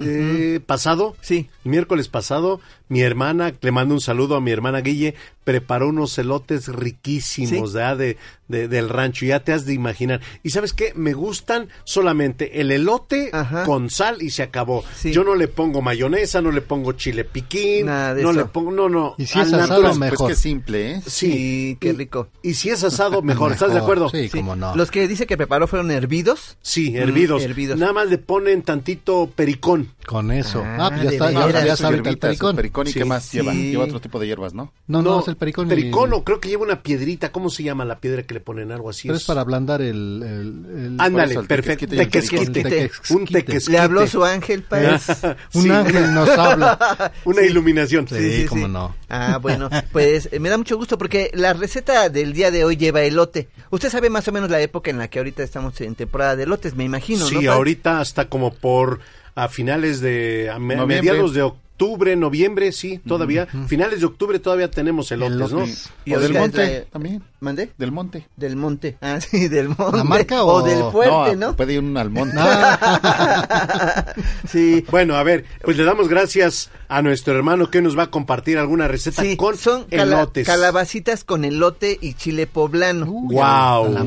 [0.00, 1.48] eh, pasado, Sí.
[1.64, 6.16] el miércoles pasado, mi hermana, le mando un saludo a mi hermana Guille, preparó unos
[6.18, 8.16] elotes riquísimos de,
[8.48, 10.20] de- del rancho, ya te has de imaginar.
[10.42, 10.92] Y ¿sabes qué?
[10.94, 13.64] Me gustan solamente el elote Ajá.
[13.64, 14.84] con sal y se acabó.
[14.96, 15.12] Sí.
[15.12, 18.40] Yo no le pongo mayonesa, no le pongo chile piquín, Nada de no eso.
[18.40, 19.14] le pongo, no, no.
[19.18, 19.98] Y si al es asado, natural.
[19.98, 20.18] mejor.
[20.18, 21.02] Pues que simple, ¿eh?
[21.06, 22.28] Sí, Sí, qué Y- rico.
[22.42, 24.08] Y si es asado, mejor, ¿estás de acuerdo?
[24.10, 24.74] Sí, cómo no.
[24.76, 26.56] Los que dice que preparó fueron hervidos.
[26.62, 27.42] Sí, hervidos.
[27.42, 27.78] Mm, hervidos.
[27.78, 29.88] Nada más le ponen tantito pericón.
[30.06, 30.62] Con eso.
[30.64, 32.56] Ah, Ah, pues ya está, ya, ya sus sabe el pericón.
[32.74, 32.98] Pericón y Sí.
[32.98, 33.52] qué más lleva.
[33.52, 33.70] Sí.
[33.70, 34.72] Lleva otro tipo de hierbas, ¿no?
[34.86, 35.66] No, no, es el pericón.
[35.66, 37.30] y- Pericón o creo que lleva una piedrita.
[37.32, 39.08] ¿Cómo se llama la piedra que le ponen algo así?
[39.08, 40.22] Pero es para ablandar el...
[40.22, 41.86] el, el- Ándale, perfecto.
[41.86, 42.62] tequesquite y el Tequesquite.
[42.62, 43.14] tequesquite.
[43.14, 43.72] Un tequesquite.
[43.72, 44.98] Le habló su ángel, padre.
[45.54, 47.12] Un ángel nos habla.
[47.24, 48.06] Una iluminación.
[48.08, 48.94] Sí, cómo no.
[49.08, 52.76] Ah, bueno, pues eh, me da mucho gusto porque la receta del día de hoy
[52.76, 53.48] lleva elote.
[53.70, 56.42] Usted sabe más o menos la época en la que ahorita estamos en temporada de
[56.44, 57.40] elotes, me imagino, ¿no?
[57.40, 59.00] Sí, ahorita hasta como por
[59.36, 61.60] a finales de a mediados de octubre,
[62.16, 63.46] noviembre, sí, todavía.
[63.66, 65.46] Finales de octubre todavía tenemos elotes, ¿no?
[65.46, 65.90] Elotes.
[66.04, 67.22] Y o del monte también.
[67.40, 67.70] ¿Mandé?
[67.76, 68.26] Del monte.
[68.36, 68.96] Del monte.
[69.02, 69.98] Ah, sí, del monte.
[69.98, 70.54] ¿La marca o...
[70.54, 71.54] o- del fuerte, ¿no?
[71.56, 72.36] Puede ir uno al monte.
[74.48, 74.84] sí.
[74.90, 78.58] Bueno, a ver, pues le damos gracias a nuestro hermano que nos va a compartir
[78.58, 80.46] alguna receta Sí, con son cala- elotes.
[80.46, 83.06] calabacitas con elote y chile poblano.
[83.06, 84.04] Uy, Guau, a la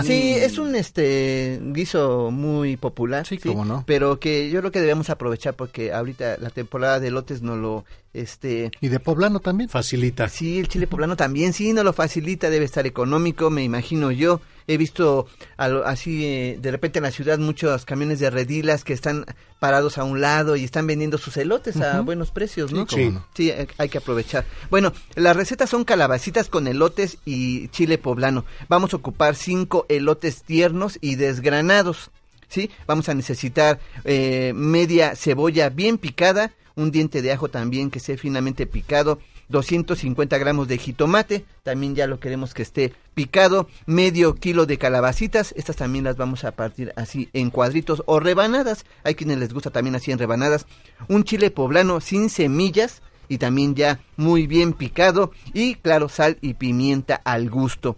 [0.00, 3.26] Es- sí, un este guiso muy popular.
[3.26, 3.84] Sí, cómo no.
[3.86, 7.84] Pero que yo creo que debemos aprovechar porque ahorita la temporada de lotes no lo
[8.12, 9.68] este Y de poblano también.
[9.68, 10.28] Facilita.
[10.28, 14.40] Sí, el chile poblano también, sí, no lo facilita, debe estar económico, me imagino yo.
[14.66, 15.26] He visto
[15.56, 19.24] así eh, de repente en la ciudad muchos camiones de redilas que están
[19.58, 22.86] parados a un lado y están vendiendo sus elotes a buenos precios, ¿no?
[23.34, 24.44] Sí, hay que aprovechar.
[24.70, 28.44] Bueno, las recetas son calabacitas con elotes y chile poblano.
[28.68, 32.10] Vamos a ocupar cinco elotes tiernos y desgranados.
[32.48, 32.70] ¿Sí?
[32.86, 38.16] Vamos a necesitar eh, media cebolla bien picada, un diente de ajo también que sea
[38.16, 39.18] finamente picado,
[39.48, 45.52] 250 gramos de jitomate, también ya lo queremos que esté picado, medio kilo de calabacitas,
[45.56, 49.70] estas también las vamos a partir así en cuadritos o rebanadas, hay quienes les gusta
[49.70, 50.66] también así en rebanadas,
[51.08, 56.54] un chile poblano sin semillas y también ya muy bien picado y claro, sal y
[56.54, 57.96] pimienta al gusto.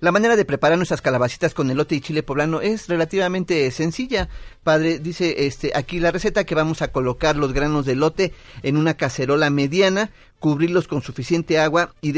[0.00, 4.28] La manera de preparar nuestras calabacitas con elote y chile poblano es relativamente sencilla.
[4.62, 8.76] Padre, dice este aquí la receta que vamos a colocar los granos de elote en
[8.76, 12.14] una cacerola mediana, cubrirlos con suficiente agua y,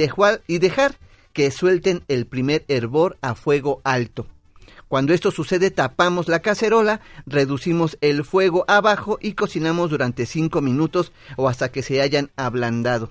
[0.46, 0.98] y dejar
[1.32, 4.26] que suelten el primer hervor a fuego alto.
[4.88, 11.12] Cuando esto sucede, tapamos la cacerola, reducimos el fuego abajo y cocinamos durante 5 minutos
[11.36, 13.10] o hasta que se hayan ablandado.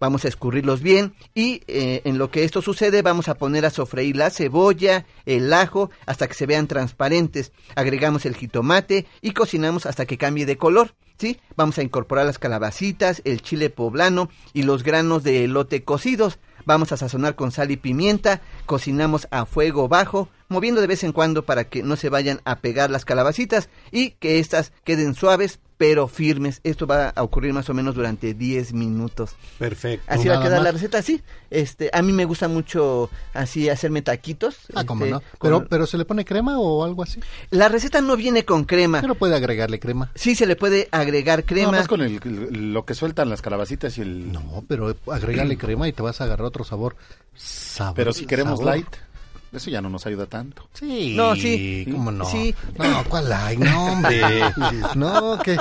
[0.00, 3.70] Vamos a escurrirlos bien y eh, en lo que esto sucede vamos a poner a
[3.70, 7.52] sofreír la cebolla, el ajo hasta que se vean transparentes.
[7.76, 10.94] Agregamos el jitomate y cocinamos hasta que cambie de color.
[11.18, 11.38] ¿sí?
[11.54, 16.38] Vamos a incorporar las calabacitas, el chile poblano y los granos de elote cocidos.
[16.64, 21.12] Vamos a sazonar con sal y pimienta, cocinamos a fuego bajo, moviendo de vez en
[21.12, 25.60] cuando para que no se vayan a pegar las calabacitas y que éstas queden suaves
[25.80, 26.60] pero firmes.
[26.62, 29.30] Esto va a ocurrir más o menos durante 10 minutos.
[29.58, 30.04] Perfecto.
[30.08, 30.64] Así va a quedar más.
[30.64, 31.22] la receta, así.
[31.48, 34.56] Este, a mí me gusta mucho así hacerme taquitos.
[34.74, 35.20] Ah, cómo este, no.
[35.38, 37.18] con- Pero, pero se le pone crema o algo así.
[37.48, 39.00] La receta no viene con crema.
[39.00, 40.12] Pero puede agregarle crema.
[40.14, 41.70] Sí, se le puede agregar crema.
[41.70, 44.30] Nada más con el- el- lo que sueltan las calabacitas y el...
[44.30, 46.94] No, pero agregarle crema y te vas a agarrar otro sabor.
[47.34, 48.74] Sabor- Pero si queremos sabor.
[48.74, 48.86] light,
[49.52, 50.68] eso ya no nos ayuda tanto.
[50.74, 51.86] Sí, No, sí.
[51.90, 52.24] ¿Cómo no?
[52.24, 52.54] Sí.
[52.78, 53.56] No, ¿cuál hay?
[53.56, 54.20] No, hombre.
[54.94, 55.56] No, que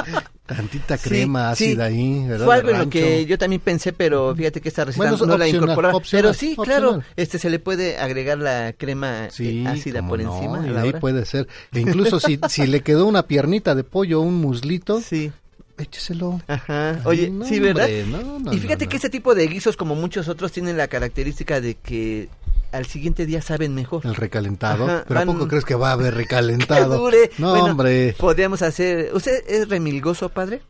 [0.45, 1.65] tantita crema sí.
[1.71, 2.45] ácida ahí, ¿verdad?
[2.45, 5.37] Fue algo en lo que yo también pensé, pero fíjate que esta receta Bueno, no
[5.37, 5.95] la incorporaba.
[5.95, 10.19] opcional, pero sí, claro, este se le puede agregar la crema eh, Sí, ácida por
[10.21, 10.65] no, encima.
[10.67, 10.99] y ahí hora.
[10.99, 11.47] puede ser.
[11.73, 15.31] E incluso si, si le quedó una piernita de pollo, un muslito, sí.
[15.77, 16.41] écheselo.
[16.47, 16.91] Ajá.
[16.93, 17.85] Ay, Oye, no, sí, ¿verdad?
[17.85, 20.77] hombre, no, no, y fíjate no, que este tipo de guisos, como muchos otros, tienen
[20.77, 22.27] la característica de que
[22.71, 24.05] al siguiente día saben mejor.
[24.05, 24.85] El recalentado.
[24.85, 26.97] Ajá, ¿Pero a poco crees que va a haber recalentado?
[26.97, 27.29] dure.
[27.37, 28.15] No, Bueno, hombre.
[28.17, 29.11] Podríamos hacer.
[29.13, 30.61] ¿Usted es remilgoso, padre?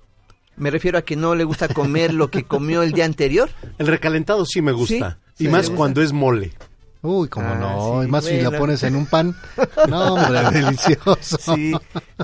[0.58, 3.50] Me refiero a que no le gusta comer lo que comió el día anterior.
[3.78, 5.18] El recalentado sí me gusta.
[5.36, 5.78] Sí, y sí, más gusta.
[5.78, 6.54] cuando es mole.
[7.02, 8.02] Uy, cómo Ah, no.
[8.02, 9.34] sí, y más si la pones en un pan.
[9.88, 11.38] No, hombre, delicioso.
[11.40, 11.72] Sí,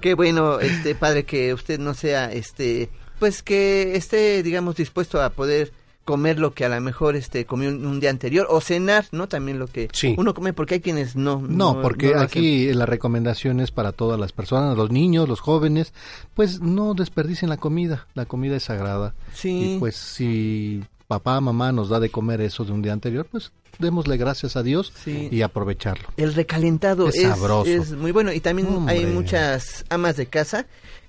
[0.01, 2.89] qué bueno, este padre, que usted no sea, este,
[3.19, 5.71] pues que esté, digamos, dispuesto a poder
[6.05, 9.27] comer lo que a lo mejor este comió un, un día anterior o cenar, ¿no?
[9.27, 10.15] También lo que Sí.
[10.17, 11.41] uno come porque hay quienes no.
[11.45, 12.21] No, porque hacen.
[12.21, 15.93] aquí la recomendación es para todas las personas, los niños, los jóvenes,
[16.35, 19.13] pues no desperdicien la comida, la comida es sagrada.
[19.33, 19.75] Sí.
[19.75, 23.51] Y pues si papá, mamá nos da de comer eso de un día anterior, pues
[23.77, 25.27] démosle gracias a Dios Sí.
[25.31, 26.07] y aprovecharlo.
[26.17, 27.69] El recalentado Es es, sabroso.
[27.69, 30.65] es muy bueno y también hay muchas amas de casa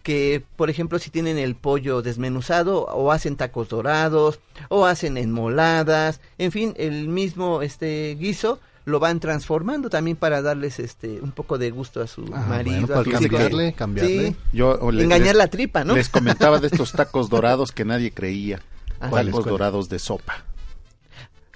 [0.07, 4.39] que, por ejemplo, si tienen el pollo desmenuzado o hacen tacos dorados
[4.69, 10.78] o hacen enmoladas, en fin, el mismo este guiso lo van transformando también para darles
[10.78, 13.77] este un poco de gusto a su Ah, marido, bueno, para cambiarle, hijo.
[13.77, 14.28] cambiarle.
[14.28, 14.37] Sí.
[14.53, 15.97] Yo, o le- Engañar les- la tripa, ¿no?
[15.97, 18.61] Les comentaba de estos tacos dorados que nadie creía.
[19.01, 20.45] Ah, tacos dorados de sopa.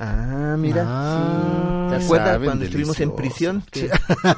[0.03, 0.85] Ah, mira.
[0.87, 1.99] Ah, sí.
[1.99, 3.63] ¿Te acuerdas cuando estuvimos en prisión?
[3.71, 3.91] que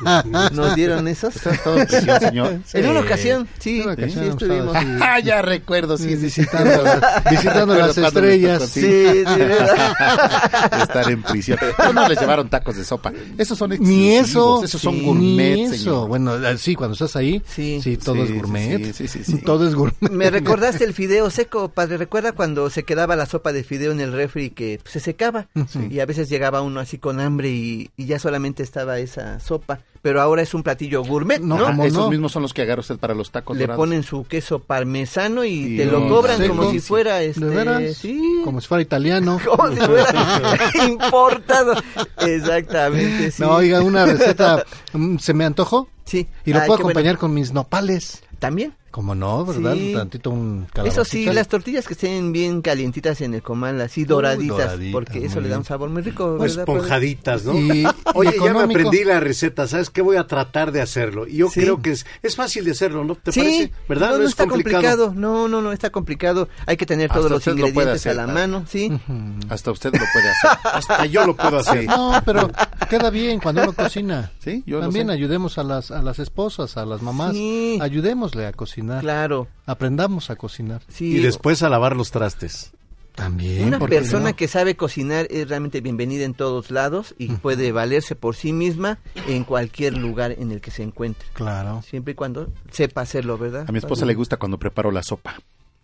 [0.53, 1.37] nos dieron esos.
[1.37, 2.53] ¿Usted ha estado en prisión, señor?
[2.75, 3.07] En una Sí.
[3.07, 4.77] ocasión, sí, En una sí, ocasión estuvimos.
[5.01, 6.41] Ah, ya recuerdo, sí, sí, sí.
[6.43, 6.85] visitando,
[7.31, 8.63] visitando las estrellas.
[8.69, 10.69] Sí, sí, ¿verdad?
[10.77, 11.59] de estar en prisión.
[11.79, 13.13] No, no les llevaron tacos de sopa.
[13.39, 14.65] Esos son Ni eso.
[14.65, 15.75] Esos son sí, gourmet, ni eso.
[15.77, 16.09] señor.
[16.09, 17.97] Bueno, eh, sí, cuando estás ahí, sí, Sí.
[17.99, 18.79] todo Sí, es sí, gourmet.
[18.79, 19.39] sí, sí, sí, sí.
[19.43, 20.11] Todo es gourmet.
[20.11, 21.99] Me recordaste el fideo seco, padre.
[21.99, 25.47] ¿Recuerda cuando se quedaba la sopa de fideo en el refri que pues, se secaba?
[25.91, 29.81] Y a veces llegaba uno así con hambre y, y ya solamente estaba esa sopa.
[30.01, 31.67] Pero ahora es un platillo gourmet, No, ¿no?
[31.67, 32.11] Ah, ¿cómo esos no?
[32.11, 33.79] mismos son los que agarra usted para los tacos Le dorados.
[33.81, 36.57] ponen su queso parmesano y Sí, te lo cobran seco.
[36.57, 37.45] como si fuera este.
[37.45, 37.97] ¿De veras?
[37.99, 38.41] Sí.
[38.45, 39.39] Como si fuera italiano.
[39.45, 41.75] Como si fuera importado.
[42.19, 43.43] Exactamente, sí.
[43.43, 46.27] No, oiga, una receta mm, se me antojó Sí.
[46.45, 46.91] y lo Ay, puedo bueno.
[46.91, 48.23] acompañar con mis nopales.
[48.39, 48.75] ¿También?
[48.93, 49.73] Como no, ¿verdad?
[49.75, 49.95] Sí.
[49.95, 54.59] Tantito un Eso sí, las tortillas que estén bien calientitas en el comal, así doraditas,
[54.59, 57.55] doraditas, porque eso le da un sabor muy rico, esponjaditas, ¿no?
[57.59, 60.03] Y- Oye, ya me aprendí la receta, ¿sabes qué?
[60.03, 61.27] Voy a tratar de hacerlo.
[61.27, 61.61] Y yo Sí.
[61.63, 63.15] creo que es, es fácil de hacerlo, ¿no?
[63.15, 63.73] ¿Te sí, parece?
[63.89, 64.11] ¿Verdad?
[64.11, 65.13] No, no es está complicado.
[65.17, 66.51] No, no, no está complicado.
[66.67, 68.93] Hay que tener Hasta todos los ingredientes hacer, a la mano, sí.
[69.49, 70.51] Hasta usted lo puede hacer.
[70.75, 71.87] Hasta yo lo puedo hacer.
[71.87, 72.51] No, pero
[72.91, 74.33] queda bien cuando uno cocina.
[74.45, 77.33] Sí, yo También ayudemos a las, a las esposas, a las mamás.
[77.33, 77.79] Sí.
[77.81, 78.82] Ayudémosle a cocinar.
[79.01, 79.49] Claro.
[79.67, 80.83] Aprendamos a cocinar.
[80.89, 81.17] Sí.
[81.17, 82.73] Y después a lavar los trastes.
[83.15, 83.69] También.
[83.69, 84.37] Una ¿por qué persona no?
[84.37, 88.99] que sabe cocinar es realmente bienvenida en todos lados y puede valerse por sí misma
[89.29, 91.29] en cualquier lugar en el que se encuentre.
[91.35, 91.83] Claro.
[91.83, 93.67] Siempre y cuando sepa hacerlo, ¿verdad?
[93.69, 95.35] A mi esposa le gusta cuando preparo la sopa.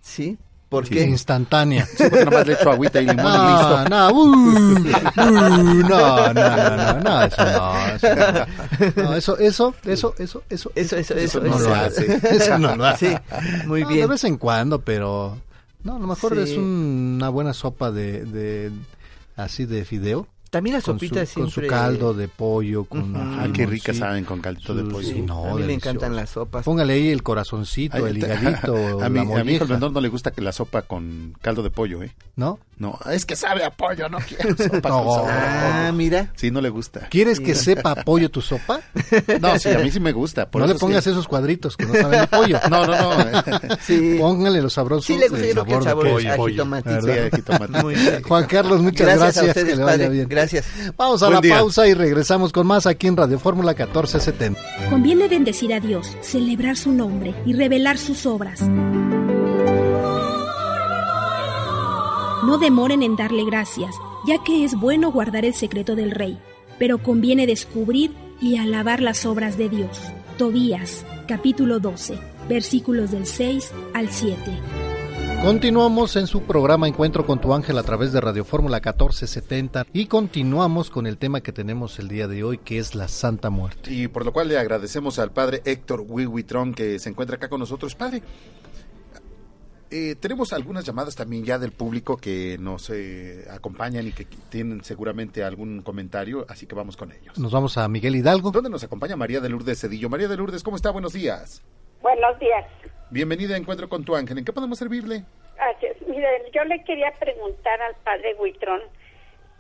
[0.01, 0.39] Sí.
[0.69, 1.03] ¿Por qué?
[1.05, 1.87] Instantánea.
[1.87, 3.89] Sí, porque nomás le echo agüita y limón y No, listo.
[3.89, 8.09] no, uh, uh, no, no, no, no, no, eso no, eso
[8.97, 9.03] no.
[9.03, 11.69] No, eso, eso, eso, eso, eso, Eso, eso, eso, no eso.
[11.69, 12.21] lo hace.
[12.31, 13.11] Eso no lo hace.
[13.17, 14.01] Sí, muy No, bien.
[14.03, 15.39] De vez en cuando, pero
[15.85, 16.41] no, a lo mejor Sí.
[16.43, 18.71] es un- una buena sopa de, de
[19.37, 20.27] así de fideo.
[20.51, 23.15] También la con sopita con su caldo de pollo, con.
[23.17, 25.07] Ah, qué ricas limoncito, saben con caldito de pollo.
[25.09, 26.65] sí, no, a mí me encantan las sopas.
[26.65, 29.93] Póngale ahí el corazoncito, Ay, el higadito, a, mí, la a mi hijo el vendedor
[29.93, 32.15] no le gusta que la sopa con caldo de pollo, ¿eh?
[32.37, 32.59] ¿No?
[32.79, 35.05] No, es que sabe a pollo, no quiero sopa No.
[35.05, 36.33] con sabor a Ah, mira.
[36.37, 37.09] Sí, no le gusta.
[37.11, 38.81] ¿Quieres que sepa a pollo tu sopa?
[39.41, 40.49] No, sí, a mí sí me gusta.
[40.51, 40.79] por no le sí.
[40.81, 42.59] pongas esos cuadritos que no saben a pollo.
[42.71, 43.41] No, no, no.
[43.81, 44.17] Sí.
[44.19, 45.05] Póngale los sabrosos.
[45.07, 46.65] Sí le gusta, el sabor de sabor pollo.
[48.27, 49.45] Juan Carlos, muchas Gracias gracias.
[49.45, 50.09] a ustedes, que le vaya padre.
[50.11, 50.29] bien.
[50.39, 50.67] Gracias.
[50.97, 51.59] Vamos a Buen la día.
[51.59, 54.61] pausa y regresamos con más aquí en Radio Fórmula 1470.
[54.89, 58.61] Conviene bendecir a Dios, celebrar su nombre y revelar sus obras.
[62.47, 63.95] No demoren en darle gracias,
[64.27, 66.39] ya que es bueno guardar el secreto del rey,
[66.79, 70.01] pero conviene descubrir y alabar las obras de Dios.
[70.39, 72.17] Tobías, capítulo 12,
[72.49, 74.39] versículos del 6 al 7.
[75.43, 80.07] Continuamos en su programa Encuentro con tu ángel a través de Radio Fórmula 1470 y
[80.07, 83.93] continuamos con el tema que tenemos el día de hoy que es la Santa Muerte.
[83.93, 87.61] Y por lo cual le agradecemos al padre Héctor Wiwitron que se encuentra acá con
[87.61, 87.95] nosotros.
[87.95, 88.23] Padre,
[89.91, 94.85] eh, tenemos algunas llamadas también ya del público que nos eh, acompañan y que tienen
[94.85, 97.39] seguramente algún comentario, así que vamos con ellos.
[97.39, 98.51] Nos vamos a Miguel Hidalgo.
[98.51, 100.11] ¿Dónde nos acompaña María de Lourdes Cedillo?
[100.11, 100.91] María de Lourdes, ¿cómo está?
[100.91, 101.63] Buenos días.
[102.01, 102.65] Buenos días.
[103.11, 104.39] Bienvenida a Encuentro con tu ángel.
[104.39, 105.25] ¿En qué podemos servirle?
[105.57, 105.97] Gracias.
[106.07, 108.81] Mire, yo le quería preguntar al padre Huitrón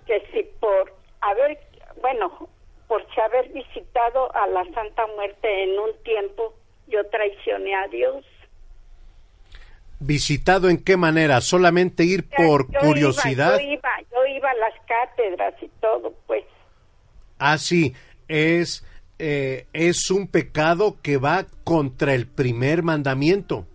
[0.06, 1.58] que si por haber,
[2.00, 2.48] bueno,
[2.86, 6.54] por si haber visitado a la Santa Muerte en un tiempo,
[6.86, 8.24] yo traicioné a Dios.
[10.00, 11.40] ¿Visitado en qué manera?
[11.40, 13.58] ¿Solamente ir por Yo curiosidad?
[13.58, 16.44] Iba, yo, iba, yo iba a las cátedras y todo, pues.
[17.38, 17.94] Ah, sí,
[18.28, 18.84] es,
[19.18, 23.66] eh, es un pecado que va contra el primer mandamiento.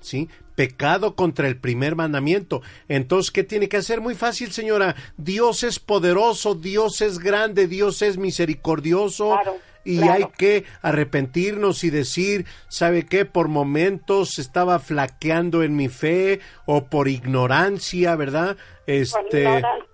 [0.00, 0.28] ¿Sí?
[0.54, 2.62] Pecado contra el primer mandamiento.
[2.88, 4.00] Entonces, ¿qué tiene que hacer?
[4.00, 4.94] Muy fácil, señora.
[5.16, 9.32] Dios es poderoso, Dios es grande, Dios es misericordioso.
[9.32, 10.12] Claro, y claro.
[10.12, 13.24] hay que arrepentirnos y decir, ¿sabe qué?
[13.24, 18.56] Por momentos estaba flaqueando en mi fe o por ignorancia, ¿verdad?
[18.86, 19.86] Este, ignorancia.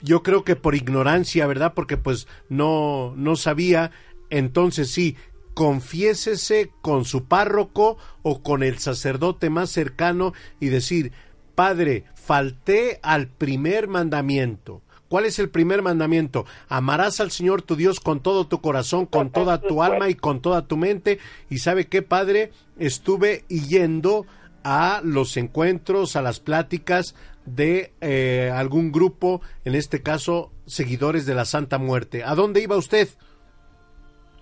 [0.00, 1.74] Yo creo que por ignorancia, ¿verdad?
[1.74, 3.90] Porque pues no, no sabía.
[4.30, 5.16] Entonces sí,
[5.54, 11.12] confiésese con su párroco o con el sacerdote más cercano y decir,
[11.54, 14.82] Padre, falté al primer mandamiento.
[15.08, 16.44] ¿Cuál es el primer mandamiento?
[16.68, 20.40] Amarás al Señor tu Dios con todo tu corazón, con toda tu alma y con
[20.40, 21.18] toda tu mente.
[21.48, 24.26] Y sabe qué, Padre, estuve yendo
[24.62, 27.14] a los encuentros, a las pláticas
[27.54, 32.22] de eh, algún grupo, en este caso, seguidores de la Santa Muerte.
[32.24, 33.08] ¿A dónde iba usted?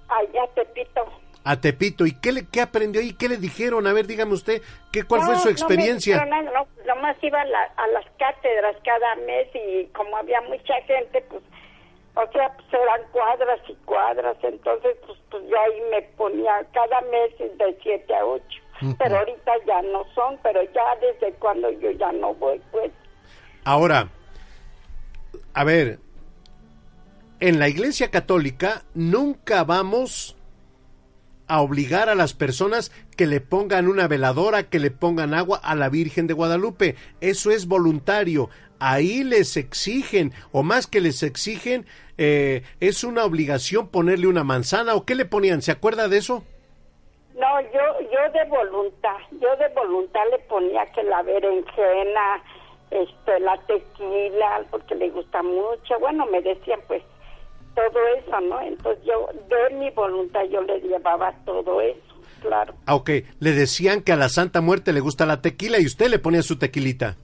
[0.08, 1.04] Allá Tepito.
[1.44, 2.06] A Tepito.
[2.06, 3.12] ¿Y qué, le, qué aprendió ahí?
[3.12, 3.86] ¿Qué le dijeron?
[3.86, 4.62] A ver, dígame usted,
[4.92, 6.24] ¿qué, ¿cuál fue su experiencia?
[6.24, 10.40] No, me no, nomás iba a, la- a las cátedras cada mes y como había
[10.42, 11.42] mucha gente, pues,
[12.14, 17.00] o sea, pues eran cuadras y cuadras, entonces, pues, pues yo ahí me ponía cada
[17.02, 18.24] mes de siete a
[18.98, 22.90] Pero ahorita ya no son, pero ya desde cuando yo ya no voy, pues.
[23.64, 24.10] Ahora,
[25.54, 25.98] a ver,
[27.40, 30.36] en la Iglesia Católica nunca vamos
[31.48, 35.74] a obligar a las personas que le pongan una veladora, que le pongan agua a
[35.74, 36.96] la Virgen de Guadalupe.
[37.20, 38.50] Eso es voluntario.
[38.78, 41.86] Ahí les exigen, o más que les exigen,
[42.18, 44.94] eh, es una obligación ponerle una manzana.
[44.94, 45.62] ¿O qué le ponían?
[45.62, 46.44] ¿Se acuerda de eso?
[47.36, 52.42] No, yo, yo de voluntad, yo de voluntad le ponía que la berenjena,
[52.90, 55.98] este, la tequila, porque le gusta mucho.
[56.00, 57.02] Bueno, me decían pues
[57.74, 58.60] todo eso, ¿no?
[58.62, 62.00] Entonces yo de mi voluntad yo le llevaba todo eso,
[62.40, 62.72] claro.
[62.86, 63.10] Ah, ok.
[63.38, 66.40] Le decían que a la Santa Muerte le gusta la tequila y usted le ponía
[66.40, 67.16] su tequilita.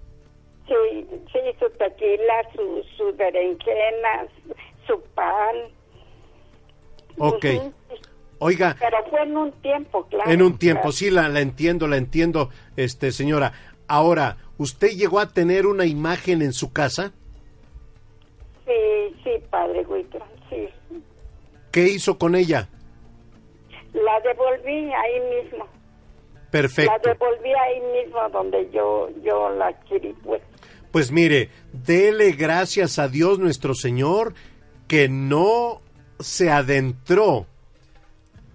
[0.68, 4.26] Sí, sí, su tequila, su, su berenjena,
[4.86, 5.56] su pan.
[7.18, 7.46] Ok.
[8.44, 10.28] Oiga, Pero fue en un tiempo, claro.
[10.28, 10.92] En un tiempo, claro.
[10.92, 13.52] sí, la, la entiendo, la entiendo, este señora.
[13.86, 17.12] Ahora, ¿usted llegó a tener una imagen en su casa?
[18.66, 20.68] Sí, sí, padre Huitron, sí.
[21.70, 22.68] ¿Qué hizo con ella?
[23.92, 25.68] La devolví ahí mismo.
[26.50, 26.90] Perfecto.
[26.90, 30.42] La devolví ahí mismo donde yo, yo la adquirí, pues.
[30.90, 34.34] Pues mire, dele gracias a Dios nuestro Señor
[34.88, 35.80] que no
[36.18, 37.46] se adentró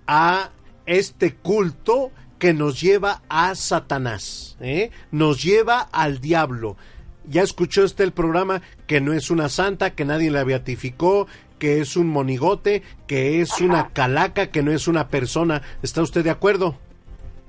[0.07, 0.49] a
[0.85, 4.91] este culto que nos lleva a Satanás, ¿eh?
[5.11, 6.77] nos lleva al diablo.
[7.25, 11.27] Ya escuchó este el programa que no es una santa, que nadie la beatificó,
[11.59, 15.61] que es un monigote, que es una calaca, que no es una persona.
[15.81, 16.75] ¿Está usted de acuerdo?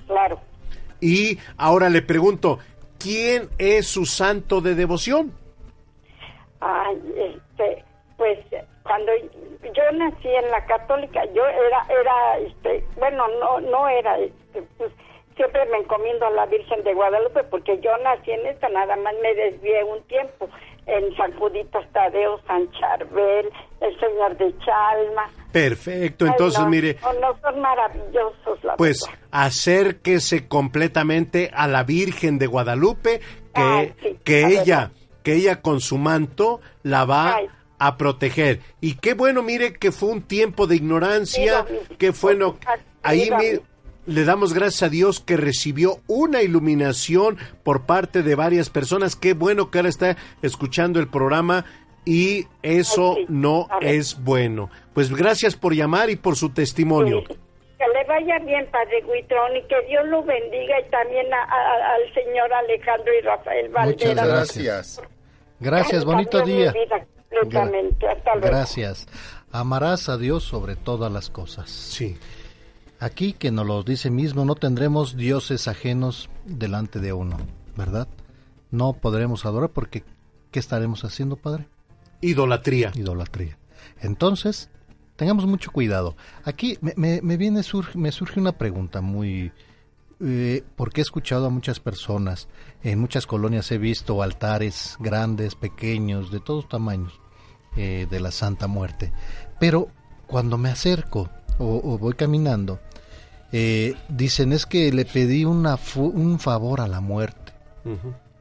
[0.07, 0.41] Claro.
[1.01, 2.59] Y ahora le pregunto,
[2.99, 5.33] ¿quién es su santo de devoción?
[6.61, 7.85] Ay, este,
[8.17, 8.39] pues
[8.83, 9.13] cuando
[9.75, 14.91] yo nací en la católica, yo era, era, este, bueno, no, no era, este, pues
[15.37, 19.15] siempre me encomiendo a la Virgen de Guadalupe porque yo nací en esta, nada más
[19.23, 20.49] me desvié un tiempo
[20.87, 23.49] en San Juditas Tadeo, San Charbel,
[23.81, 25.31] el Señor de Chalma.
[25.53, 29.19] Perfecto, entonces Ay, no, mire, no, no, son maravillosos, la pues verdad.
[29.31, 33.21] acérquese completamente a la Virgen de Guadalupe,
[33.55, 34.91] que, Ay, sí, que la ella,
[35.23, 37.49] que ella con su manto la va Ay.
[37.79, 38.61] A proteger.
[38.81, 41.65] Y qué bueno, mire que fue un tiempo de ignorancia,
[41.99, 42.57] que fue no,
[43.03, 43.61] ahí mi-
[44.13, 49.17] le damos gracias a Dios que recibió una iluminación por parte de varias personas.
[49.17, 51.67] Qué bueno que ahora está escuchando el programa
[52.07, 53.27] y eso sí.
[53.29, 54.71] no es bueno.
[54.95, 57.23] Pues gracias por llamar y por su testimonio.
[57.25, 61.95] Que le vaya bien, Padre Huitrón, y que Dios lo bendiga y también a- a-
[61.95, 64.09] al señor Alejandro y Rafael Valderas.
[64.09, 65.03] Muchas gracias.
[65.61, 66.73] Gracias, bonito día.
[67.31, 68.09] Completamente.
[68.09, 68.49] Hasta luego.
[68.49, 69.07] Gracias.
[69.53, 71.71] Amarás a Dios sobre todas las cosas.
[71.71, 72.17] Sí.
[73.01, 77.37] Aquí que nos lo dice mismo, no tendremos dioses ajenos delante de uno,
[77.77, 78.09] ¿verdad?
[78.71, 80.05] No podremos adorar porque
[80.51, 81.69] ¿qué estaremos haciendo, Padre?
[82.21, 82.91] Idolatría.
[82.95, 83.57] Idolatría.
[84.01, 84.69] Entonces,
[85.17, 86.17] tengamos mucho cuidado.
[86.45, 89.53] Aquí me, me- me viene surge, me surge una pregunta muy
[90.21, 92.49] eh, porque he escuchado a muchas personas,
[92.83, 97.21] en muchas colonias he visto altares grandes, pequeños, de todos tamaños,
[97.77, 99.13] eh, de la Santa Muerte.
[99.61, 99.89] Pero
[100.27, 102.81] cuando me acerco o, o voy caminando,
[103.53, 107.53] eh, dicen es que le pedí una un favor a la muerte.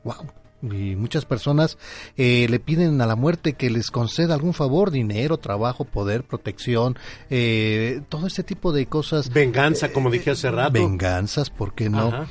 [0.04, 0.16] Wow.
[0.62, 1.78] Y muchas personas
[2.16, 6.98] eh, le piden a la muerte que les conceda algún favor, dinero, trabajo, poder, protección,
[7.30, 9.32] eh, todo este tipo de cosas.
[9.32, 10.74] Venganza, como dije hace rato.
[10.74, 12.08] Venganzas, ¿por qué no?
[12.08, 12.28] Ajá.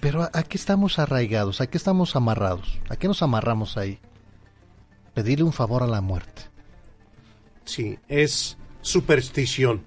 [0.00, 1.60] Pero ¿a, a qué estamos arraigados?
[1.60, 2.78] ¿A qué estamos amarrados?
[2.88, 3.98] ¿A qué nos amarramos ahí?
[5.14, 6.42] Pedirle un favor a la muerte.
[7.64, 9.86] Sí, es superstición.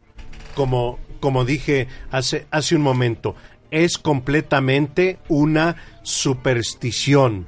[0.55, 3.35] Como, como dije hace, hace un momento,
[3.69, 7.47] es completamente una superstición.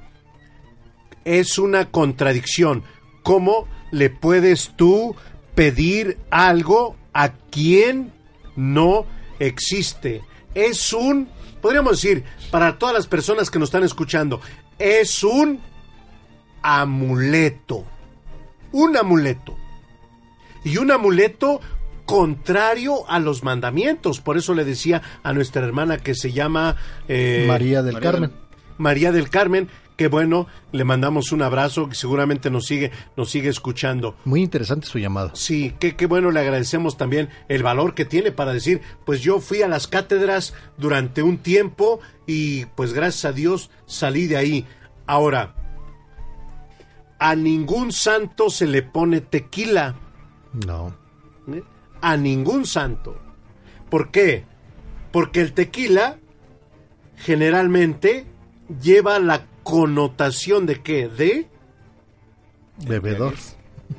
[1.26, 2.84] Es una contradicción.
[3.22, 5.16] ¿Cómo le puedes tú
[5.56, 8.12] pedir algo a quien
[8.56, 9.06] no
[9.40, 10.22] existe?
[10.54, 11.30] Es un,
[11.62, 14.42] podríamos decir, para todas las personas que nos están escuchando,
[14.78, 15.60] es un
[16.62, 17.86] amuleto.
[18.72, 19.58] Un amuleto
[20.64, 21.62] y un amuleto
[22.06, 24.20] contrario a los mandamientos.
[24.22, 26.76] Por eso le decía a nuestra hermana que se llama
[27.08, 28.32] eh, María del Carmen.
[28.78, 33.50] María del Carmen, que bueno, le mandamos un abrazo, que seguramente nos sigue, nos sigue
[33.50, 34.16] escuchando.
[34.26, 35.32] Muy interesante su llamada.
[35.36, 39.40] Sí, qué, qué bueno, le agradecemos también el valor que tiene para decir, pues yo
[39.40, 44.66] fui a las cátedras durante un tiempo y pues gracias a Dios salí de ahí.
[45.06, 45.56] Ahora,
[47.20, 49.96] a ningún santo se le pone tequila.
[50.66, 50.96] No.
[51.48, 51.64] ¿eh?
[52.02, 53.18] A ningún santo.
[53.90, 54.46] ¿Por qué?
[55.12, 56.18] Porque el tequila
[57.16, 58.26] generalmente
[58.82, 61.08] lleva la connotación de qué?
[61.08, 61.48] De
[62.86, 63.36] Bebedor.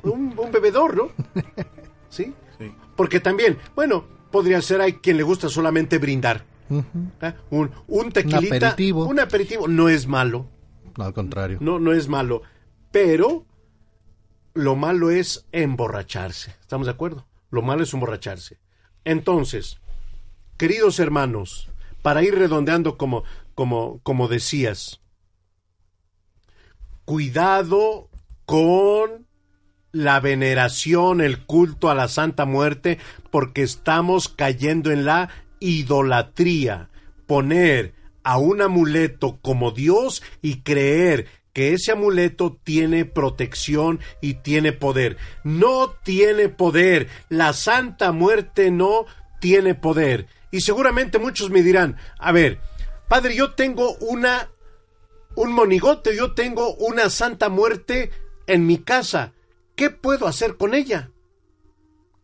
[0.03, 1.09] un, un bebedor, ¿no?
[2.09, 2.33] ¿Sí?
[2.95, 6.45] Porque también, bueno, podría ser hay quien le gusta solamente brindar.
[7.21, 7.33] ¿eh?
[7.49, 9.05] Un, un tequilita, aperitivo.
[9.05, 10.47] un aperitivo no es malo,
[10.97, 11.57] No, al contrario.
[11.61, 12.41] no, no es malo,
[12.91, 13.45] pero
[14.53, 16.51] lo malo es emborracharse.
[16.61, 17.25] ¿Estamos de acuerdo?
[17.51, 18.57] Lo malo es emborracharse.
[19.03, 19.77] Entonces,
[20.57, 21.69] queridos hermanos,
[22.01, 23.23] para ir redondeando como,
[23.55, 25.01] como, como decías,
[27.05, 28.09] cuidado
[28.45, 29.27] con
[29.91, 32.97] la veneración, el culto a la Santa Muerte,
[33.31, 36.89] porque estamos cayendo en la idolatría.
[37.27, 37.93] Poner
[38.23, 45.15] a un amuleto como Dios y creer que ese amuleto tiene protección y tiene poder.
[45.45, 47.07] No tiene poder.
[47.29, 49.05] La Santa Muerte no
[49.39, 50.27] tiene poder.
[50.51, 52.59] Y seguramente muchos me dirán, a ver,
[53.07, 54.49] padre, yo tengo una
[55.35, 58.11] un monigote, yo tengo una Santa Muerte
[58.47, 59.33] en mi casa.
[59.75, 61.11] ¿Qué puedo hacer con ella?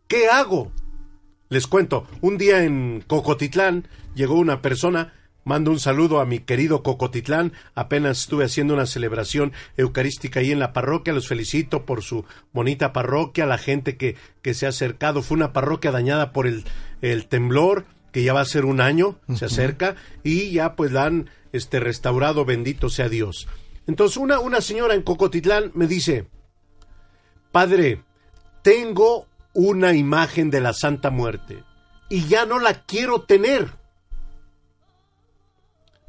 [0.08, 0.72] ¿Qué hago?
[1.48, 5.12] Les cuento, un día en Cocotitlán llegó una persona,
[5.44, 10.58] mando un saludo a mi querido Cocotitlán, apenas estuve haciendo una celebración eucarística ahí en
[10.58, 12.24] la parroquia, los felicito por su
[12.54, 16.64] bonita parroquia, la gente que, que se ha acercado, fue una parroquia dañada por el,
[17.02, 21.06] el temblor que ya va a ser un año, se acerca, y ya pues la
[21.06, 23.48] han este, restaurado, bendito sea Dios.
[23.86, 26.28] Entonces una, una señora en Cocotitlán me dice,
[27.50, 28.02] Padre,
[28.62, 31.64] tengo una imagen de la Santa Muerte
[32.08, 33.70] y ya no la quiero tener.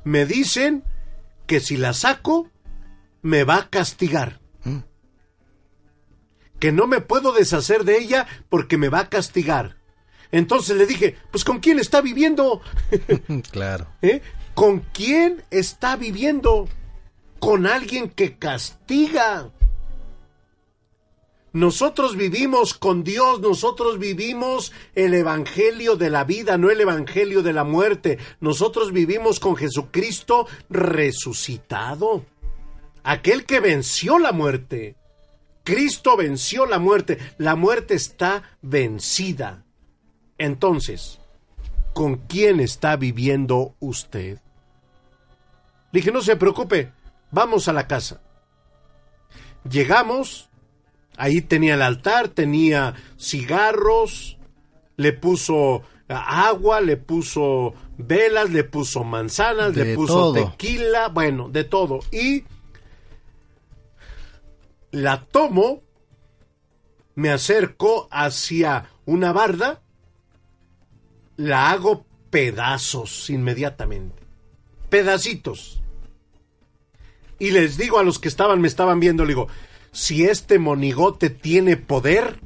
[0.03, 0.83] Me dicen
[1.47, 2.49] que si la saco,
[3.21, 4.39] me va a castigar.
[6.59, 9.77] Que no me puedo deshacer de ella porque me va a castigar.
[10.31, 12.61] Entonces le dije, pues ¿con quién está viviendo?
[13.51, 13.87] claro.
[14.01, 14.21] ¿Eh?
[14.53, 16.67] ¿Con quién está viviendo?
[17.39, 19.51] Con alguien que castiga.
[21.53, 27.53] Nosotros vivimos con Dios, nosotros vivimos el Evangelio de la vida, no el Evangelio de
[27.53, 28.17] la muerte.
[28.39, 32.25] Nosotros vivimos con Jesucristo resucitado.
[33.03, 34.95] Aquel que venció la muerte.
[35.63, 37.19] Cristo venció la muerte.
[37.37, 39.63] La muerte está vencida.
[40.39, 41.19] Entonces,
[41.93, 44.39] ¿con quién está viviendo usted?
[45.93, 46.91] Le dije, no se preocupe,
[47.29, 48.19] vamos a la casa.
[49.69, 50.49] Llegamos,
[51.17, 54.39] ahí tenía el altar, tenía cigarros,
[54.97, 60.33] le puso agua, le puso velas, le puso manzanas, De le puso todo.
[60.33, 61.99] tequila, bueno, de todo.
[62.11, 62.43] Y
[64.89, 65.83] la tomo,
[67.13, 69.83] me acerco hacia una barda,
[71.37, 74.23] la hago pedazos inmediatamente.
[74.89, 75.82] Pedacitos.
[77.43, 79.49] Y les digo a los que estaban, me estaban viendo, le digo,
[79.91, 82.39] si este monigote tiene poder,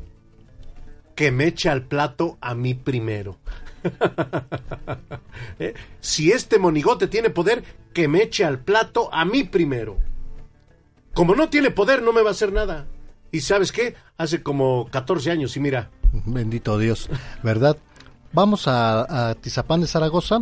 [1.14, 3.38] que me eche al plato a mí primero.
[5.60, 5.76] ¿Eh?
[6.02, 10.00] Si este monigote tiene poder, que me eche al plato a mí primero.
[11.14, 12.88] Como no tiene poder, no me va a hacer nada.
[13.32, 13.94] ¿Y sabes qué?
[14.18, 15.92] Hace como 14 años y mira.
[16.26, 17.08] Bendito Dios,
[17.44, 17.78] ¿verdad?
[18.34, 20.40] Vamos a, a Tizapán de Zaragoza.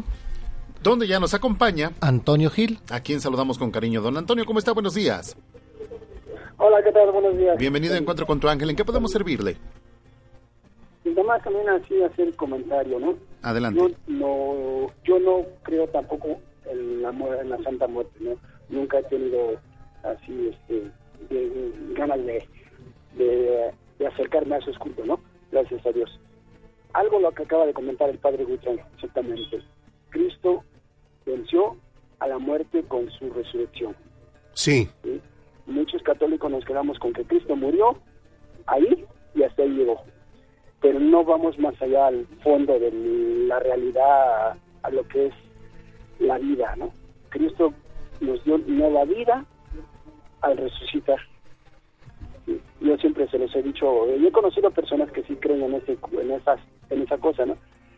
[0.86, 2.78] Donde ya nos acompaña Antonio Gil.
[2.92, 4.02] A quien saludamos con cariño.
[4.04, 4.72] Don Antonio, ¿cómo está?
[4.72, 5.36] Buenos días.
[6.58, 7.12] Hola, ¿qué tal?
[7.12, 7.58] Buenos días.
[7.58, 8.70] Bienvenido a Encuentro con tu Ángel.
[8.70, 9.58] ¿En qué podemos servirle?
[11.04, 13.16] Y además también así hacer comentario, ¿no?
[13.42, 13.80] Adelante.
[13.82, 14.20] No,
[14.86, 16.40] no, yo no creo tampoco
[16.70, 18.36] en la, en la Santa Muerte, ¿no?
[18.70, 19.60] Nunca he tenido
[20.04, 20.84] así, este,
[21.34, 22.48] de- de- ganas de,
[23.18, 25.20] de, de acercarme a esos cultos, ¿no?
[25.52, 26.20] Gracias a Dios.
[26.94, 29.64] Algo lo que acaba de comentar el padre Gutiérrez, exactamente.
[30.12, 30.64] Cristo
[31.26, 31.76] venció
[32.20, 33.96] a la muerte con su resurrección.
[34.54, 34.90] Sí.
[35.04, 35.22] ¿sí?
[35.66, 37.98] Muchos católicos nos quedamos con que Cristo murió
[38.68, 40.02] ahí y hasta ahí llegó.
[40.82, 42.92] Pero no vamos más allá al fondo de
[43.48, 45.34] la realidad, a, lo que es
[46.20, 46.92] la vida, ¿no?
[47.30, 47.74] Cristo
[48.22, 49.46] nos dio nueva vida
[50.42, 51.20] al resucitar.
[52.80, 55.98] Yo siempre se los he dicho, yo he conocido personas que sí creen en, ese,
[56.22, 56.60] en, esas,
[56.92, 57.58] en esa cosa, ¿no?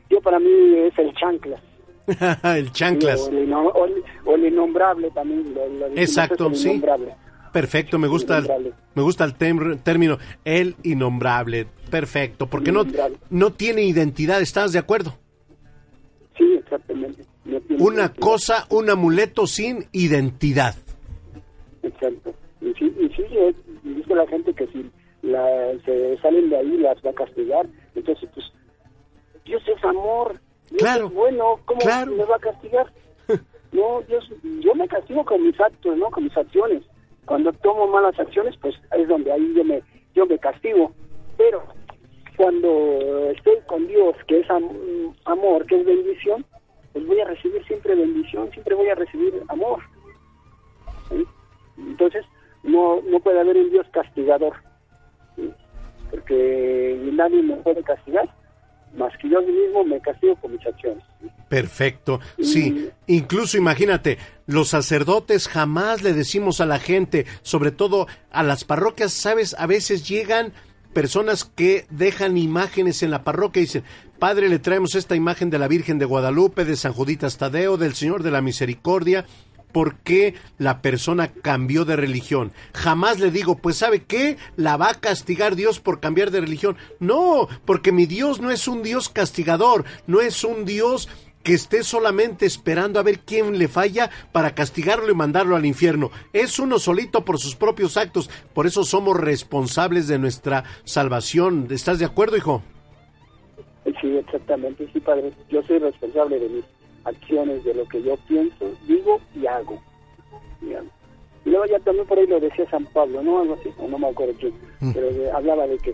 [0.10, 1.62] Yo para mí es el chanclas.
[2.58, 3.20] el chanclas.
[3.22, 5.54] O el, o innombrable también.
[5.54, 6.82] lo- lo Exacto, sí.
[7.52, 11.68] Perfecto, me gusta el, me gusta el tem- término el innombrable.
[11.90, 12.84] Perfecto, porque no,
[13.30, 15.14] no tiene identidad, ¿estás de acuerdo?
[16.38, 17.24] Sí, exactamente.
[17.46, 18.20] No tiene Una identidad.
[18.20, 20.76] cosa, un amuleto sin identidad.
[21.82, 22.34] Exacto.
[22.62, 23.24] Y sí, y sí
[23.84, 24.86] dice la gente que si
[25.24, 25.46] la,
[25.86, 27.66] se salen de ahí las va a castigar.
[27.96, 28.46] Entonces, pues,
[29.46, 30.40] Dios es amor.
[30.78, 31.60] Claro, bueno.
[31.66, 32.12] ¿Cómo claro.
[32.12, 32.92] me va a castigar?
[33.72, 34.30] no, Dios,
[34.62, 36.10] yo me castigo con mis actos, ¿no?
[36.12, 36.84] Con mis acciones.
[37.26, 39.82] Cuando tomo malas acciones, pues es donde ahí yo me,
[40.16, 40.92] yo me castigo.
[41.38, 41.64] Pero
[42.38, 46.46] cuando estoy con Dios, que es am- amor, que es bendición,
[46.94, 49.80] pues voy a recibir siempre bendición, siempre voy a recibir amor.
[51.10, 51.26] ¿sí?
[51.78, 52.26] Entonces,
[52.64, 54.54] no, no puede haber un Dios castigador,
[55.36, 55.52] ¿sí?
[56.12, 58.30] porque nadie me puede castigar,
[58.98, 61.04] más que yo mismo me castigo con mis acciones.
[61.48, 62.20] Perfecto.
[62.42, 68.66] Sí, incluso imagínate, los sacerdotes jamás le decimos a la gente, sobre todo a las
[68.66, 70.52] parroquias, sabes, a veces llegan
[70.94, 73.84] personas que dejan imágenes en la parroquia y dicen,
[74.20, 77.94] Padre, le traemos esta imagen de la Virgen de Guadalupe, de San Juditas Tadeo, del
[77.94, 79.26] Señor de la Misericordia,
[79.72, 82.52] porque la persona cambió de religión.
[82.74, 84.38] Jamás le digo, pues ¿sabe qué?
[84.56, 86.78] La va a castigar Dios por cambiar de religión.
[87.00, 91.10] No, porque mi Dios no es un Dios castigador, no es un Dios
[91.44, 96.12] que esté solamente esperando a ver quién le falla para castigarlo y mandarlo al infierno.
[96.34, 98.30] Es uno solito por sus propios actos.
[98.54, 101.68] Por eso somos responsables de nuestra salvación.
[101.70, 102.64] ¿Estás de acuerdo, hijo?
[104.02, 105.32] Sí, exactamente, sí, Padre.
[105.50, 106.66] Yo soy responsable de mis
[107.08, 109.80] acciones, de lo que yo pienso, digo y hago.
[111.46, 113.40] Y luego ya también por ahí lo decía San Pablo, ¿no?
[113.40, 114.54] Algo así, o no me acuerdo quién,
[114.94, 115.94] pero de- hablaba de que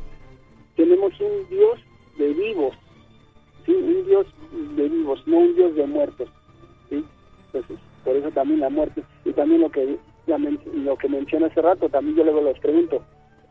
[0.75, 1.79] tenemos un Dios
[2.17, 2.73] de vivos,
[3.65, 3.71] ¿sí?
[3.73, 4.25] Un Dios
[4.75, 6.29] de vivos, no un Dios de muertos,
[6.89, 7.03] ¿sí?
[7.47, 11.45] Entonces, por eso también la muerte, y también lo que ya men- lo que mencioné
[11.47, 13.03] hace rato, también yo luego les pregunto,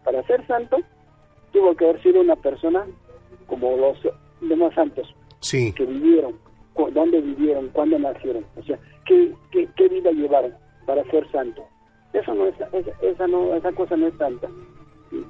[0.05, 0.79] para ser santo,
[1.53, 2.85] tuvo que haber sido una persona
[3.47, 3.97] como los
[4.41, 5.73] demás santos, Sí.
[5.73, 6.35] que vivieron,
[6.93, 10.53] dónde vivieron, cuándo nacieron, o sea, qué, qué, qué vida llevaron
[10.87, 11.63] para ser santo.
[12.13, 14.49] Eso no es, esa, esa no, esa cosa no es santa.
[15.11, 15.25] Sí.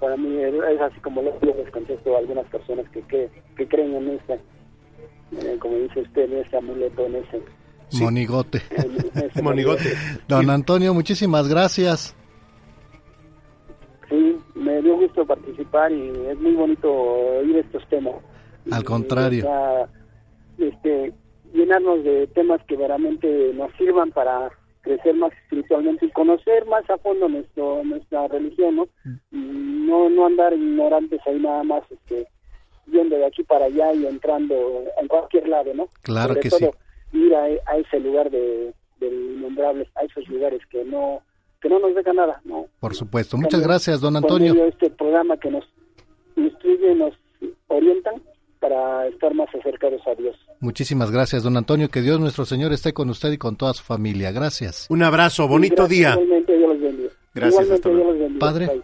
[0.00, 3.66] Para mí es, así como lo- yo les contesto a algunas personas que, que, que
[3.68, 7.42] creen en esta, eh, como dice usted, en ese amuleto, en ese...
[8.00, 8.60] Monigote.
[8.70, 9.94] en ese Monigote.
[10.28, 12.14] Don Antonio, muchísimas gracias.
[14.10, 18.14] Sí, me dio gusto participar y es muy bonito oír estos temas.
[18.70, 19.46] Al contrario.
[20.58, 21.12] Este,
[21.52, 24.50] llenarnos de temas que verdaderamente nos sirvan para
[24.82, 28.88] crecer más espiritualmente y conocer más a fondo nuestro nuestra religión, ¿no?
[29.32, 32.26] Y no no andar ignorantes ahí nada más este
[32.86, 34.54] yendo de aquí para allá y entrando
[35.00, 35.88] en cualquier lado, ¿no?
[36.02, 36.70] Claro Sobre que todo,
[37.12, 37.18] sí.
[37.18, 41.22] ir a, a ese lugar de del innombrable, a esos lugares que no
[41.62, 42.66] que no nos dejan nada, ¿no?
[42.78, 43.38] Por supuesto.
[43.38, 44.66] Muchas También, gracias, don Antonio.
[44.66, 45.64] este programa que nos
[46.36, 47.14] instruye, nos
[47.68, 48.22] orientan
[48.64, 50.34] para estar más acercados a Dios.
[50.60, 51.90] Muchísimas gracias, don Antonio.
[51.90, 54.32] Que Dios nuestro Señor esté con usted y con toda su familia.
[54.32, 54.86] Gracias.
[54.88, 56.10] Un abrazo, bonito Gracias, día.
[56.12, 57.10] Igualmente, Dios los bendiga.
[57.34, 58.10] Gracias, Igualmente, Dios luego.
[58.12, 58.40] los bendiga.
[58.40, 58.66] Padre.
[58.68, 58.82] Bye.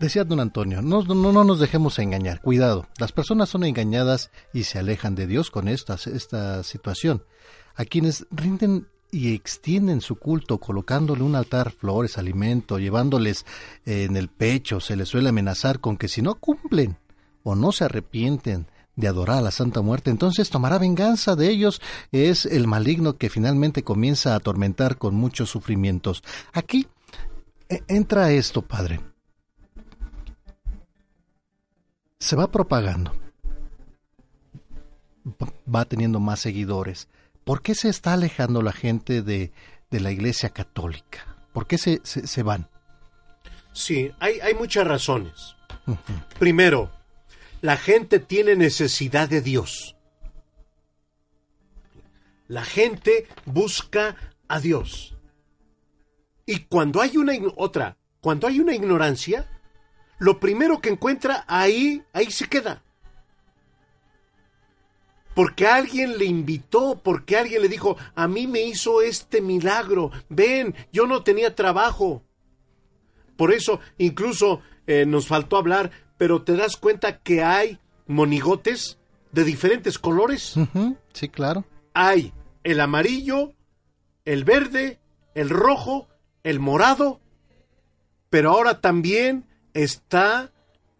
[0.00, 4.64] Decía don Antonio, no, no, no nos dejemos engañar, cuidado, las personas son engañadas y
[4.64, 7.22] se alejan de Dios con esta, esta situación.
[7.76, 13.46] A quienes rinden y extienden su culto colocándole un altar, flores, alimento, llevándoles
[13.86, 16.98] eh, en el pecho, se les suele amenazar con que si no cumplen
[17.46, 18.66] o no se arrepienten
[18.96, 21.80] de adorar a la Santa Muerte, entonces tomará venganza de ellos,
[22.12, 26.24] es el maligno que finalmente comienza a atormentar con muchos sufrimientos.
[26.52, 26.88] Aquí
[27.68, 29.00] eh, entra esto, Padre.
[32.18, 33.12] se va propagando,
[35.72, 37.06] va teniendo más seguidores.
[37.44, 39.52] ¿Por qué se está alejando la gente de,
[39.90, 41.36] de la Iglesia Católica?
[41.52, 42.68] ¿Por qué se, se, se van?
[43.72, 45.54] Sí, hay, hay muchas razones.
[46.40, 46.90] Primero,
[47.66, 49.96] la gente tiene necesidad de Dios.
[52.46, 54.14] La gente busca
[54.46, 55.16] a Dios.
[56.46, 59.50] Y cuando hay una otra, cuando hay una ignorancia,
[60.18, 62.84] lo primero que encuentra ahí, ahí se queda.
[65.34, 70.72] Porque alguien le invitó, porque alguien le dijo, a mí me hizo este milagro, ven,
[70.92, 72.22] yo no tenía trabajo.
[73.36, 78.98] Por eso, incluso eh, nos faltó hablar, pero te das cuenta que hay monigotes
[79.32, 80.54] de diferentes colores.
[81.12, 81.64] Sí, claro.
[81.94, 82.32] Hay
[82.64, 83.52] el amarillo,
[84.24, 84.98] el verde,
[85.34, 86.08] el rojo,
[86.42, 87.20] el morado,
[88.30, 90.52] pero ahora también está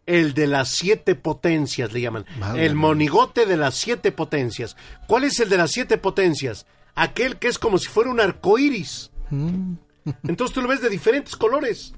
[0.06, 2.24] el de las siete potencias, le llaman.
[2.56, 4.76] El monigote de las siete potencias.
[5.08, 6.66] ¿Cuál es el de las siete potencias?
[6.94, 9.10] Aquel que es como si fuera un arco iris.
[9.30, 9.74] Mm.
[10.28, 11.92] Entonces tú lo ves de diferentes colores.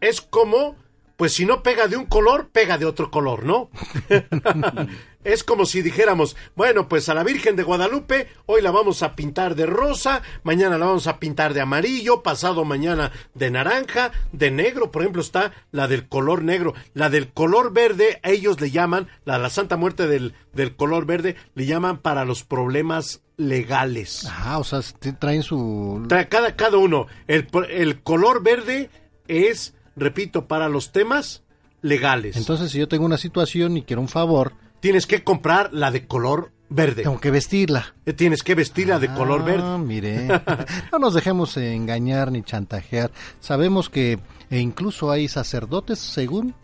[0.00, 0.76] Es como,
[1.18, 3.68] pues si no pega de un color, pega de otro color, ¿no?
[5.24, 9.14] es como si dijéramos, bueno, pues a la Virgen de Guadalupe hoy la vamos a
[9.16, 14.50] pintar de rosa, mañana la vamos a pintar de amarillo, pasado mañana de naranja, de
[14.50, 19.08] negro, por ejemplo está la del color negro, la del color verde, ellos le llaman,
[19.24, 24.24] la, la Santa Muerte del, del color verde, le llaman para los problemas legales.
[24.30, 24.80] Ah, o sea,
[25.18, 26.04] traen su...
[26.08, 27.06] Tra- Cada, cada uno.
[27.26, 28.90] El, el color verde
[29.28, 31.42] es, repito, para los temas
[31.82, 32.36] legales.
[32.36, 36.06] Entonces, si yo tengo una situación y quiero un favor, Tienes que comprar la de
[36.06, 37.02] color verde.
[37.02, 37.94] tengo que vestirla.
[38.06, 39.78] Eh, Tienes que vestirla de color Ah, verde.
[39.78, 40.28] mire.
[40.92, 43.10] No nos dejemos engañar ni chantajear.
[43.40, 44.20] Sabemos que
[44.50, 46.54] e incluso hay sacerdotes, según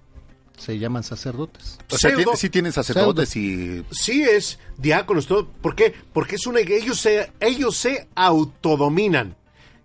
[0.57, 1.79] se llaman sacerdotes.
[1.91, 3.85] O sea, Pseudo- sí tienen sacerdotes y...
[3.91, 5.49] Sí es diáconos, todo.
[5.49, 5.93] ¿Por qué?
[6.13, 9.35] Porque es una ellos se, ellos se autodominan.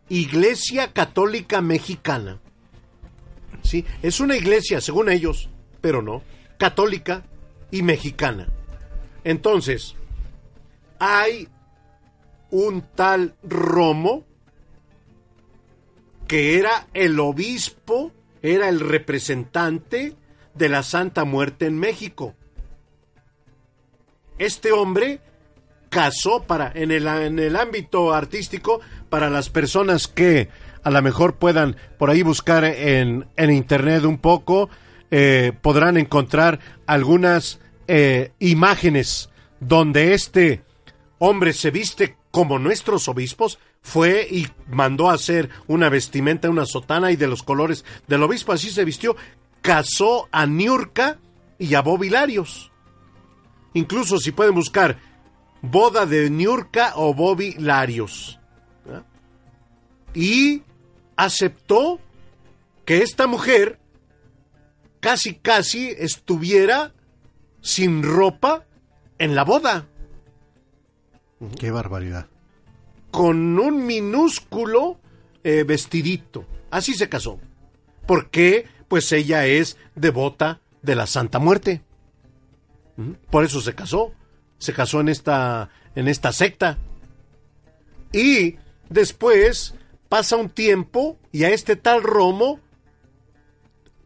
[0.08, 2.40] Iglesia Católica Mexicana.
[3.63, 5.49] Sí, es una iglesia, según ellos,
[5.81, 6.23] pero no,
[6.57, 7.23] católica
[7.71, 8.47] y mexicana.
[9.23, 9.95] Entonces,
[10.99, 11.47] hay
[12.51, 14.25] un tal Romo
[16.27, 20.15] que era el obispo, era el representante
[20.53, 22.35] de la Santa Muerte en México.
[24.38, 25.21] Este hombre
[25.89, 28.79] casó para en el, en el ámbito artístico
[29.09, 30.49] para las personas que
[30.83, 34.69] a lo mejor puedan por ahí buscar en, en internet un poco
[35.11, 40.64] eh, podrán encontrar algunas eh, imágenes donde este
[41.17, 47.11] hombre se viste como nuestros obispos fue y mandó a hacer una vestimenta, una sotana
[47.11, 49.16] y de los colores del obispo así se vistió,
[49.61, 51.17] casó a Niurka
[51.58, 52.72] y a Bobilarios.
[53.74, 54.98] incluso si pueden buscar
[55.61, 58.35] boda de Niurka o Bobby Larios.
[58.35, 58.39] ¿ah?
[60.13, 60.63] Y
[61.15, 61.99] aceptó
[62.85, 63.79] que esta mujer
[64.99, 66.93] casi casi estuviera
[67.61, 68.65] sin ropa
[69.17, 69.88] en la boda.
[71.57, 72.27] Qué barbaridad.
[73.11, 74.99] Con un minúsculo
[75.43, 76.45] eh, vestidito.
[76.69, 77.39] Así se casó.
[78.05, 78.67] ¿Por qué?
[78.88, 81.81] Pues ella es devota de la Santa Muerte.
[83.29, 84.13] Por eso se casó.
[84.57, 86.77] Se casó en esta, en esta secta.
[88.11, 88.57] Y
[88.89, 89.75] después
[90.09, 92.59] pasa un tiempo y a este tal Romo,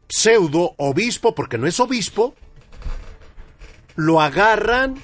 [0.10, 2.36] pseudo obispo, porque no es obispo,
[3.96, 4.96] lo agarran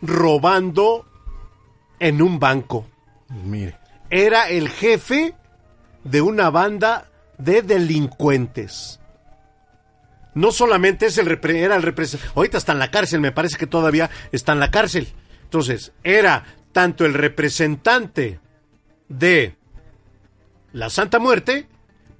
[0.00, 1.06] robando
[1.98, 2.86] en un banco.
[3.44, 3.76] Mire.
[4.08, 5.34] Era el jefe
[6.04, 8.98] de una banda de delincuentes.
[10.34, 13.56] No solamente es el repre- era el representante, ahorita está en la cárcel, me parece
[13.56, 15.08] que todavía está en la cárcel.
[15.42, 18.38] Entonces, era tanto el representante
[19.08, 19.56] de
[20.72, 21.66] la Santa Muerte,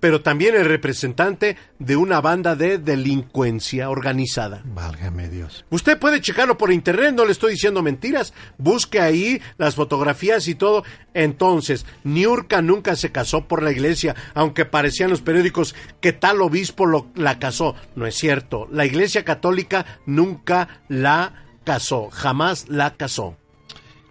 [0.01, 4.63] pero también el representante de una banda de delincuencia organizada.
[4.65, 5.67] Válgame Dios.
[5.69, 8.33] Usted puede checarlo por internet, no le estoy diciendo mentiras.
[8.57, 10.85] Busque ahí las fotografías y todo.
[11.13, 16.87] Entonces, Niurka nunca se casó por la iglesia, aunque parecían los periódicos que tal obispo
[16.87, 17.75] lo- la casó.
[17.95, 18.69] No es cierto.
[18.73, 23.37] La iglesia católica nunca la casó, jamás la casó.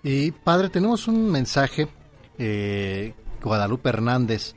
[0.04, 1.88] Y padre, tenemos un mensaje,
[2.38, 4.56] eh, Guadalupe Hernández,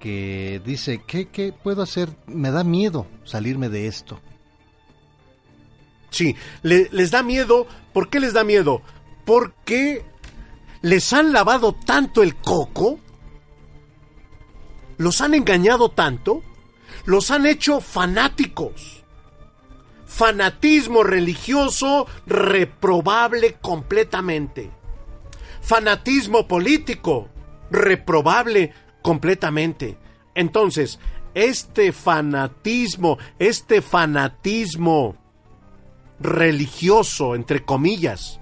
[0.00, 2.10] que dice, ¿qué, ¿qué puedo hacer?
[2.26, 4.20] Me da miedo salirme de esto.
[6.10, 7.66] Sí, le- les da miedo.
[7.92, 8.82] ¿Por qué les da miedo?
[9.24, 10.04] Porque
[10.82, 13.00] les han lavado tanto el coco,
[14.98, 16.42] los han engañado tanto,
[17.06, 19.02] los han hecho fanáticos.
[20.06, 24.70] Fanatismo religioso reprobable completamente.
[25.60, 27.28] Fanatismo político
[27.70, 29.98] reprobable completamente.
[30.34, 30.98] Entonces,
[31.34, 35.16] este fanatismo, este fanatismo
[36.20, 38.40] religioso, entre comillas,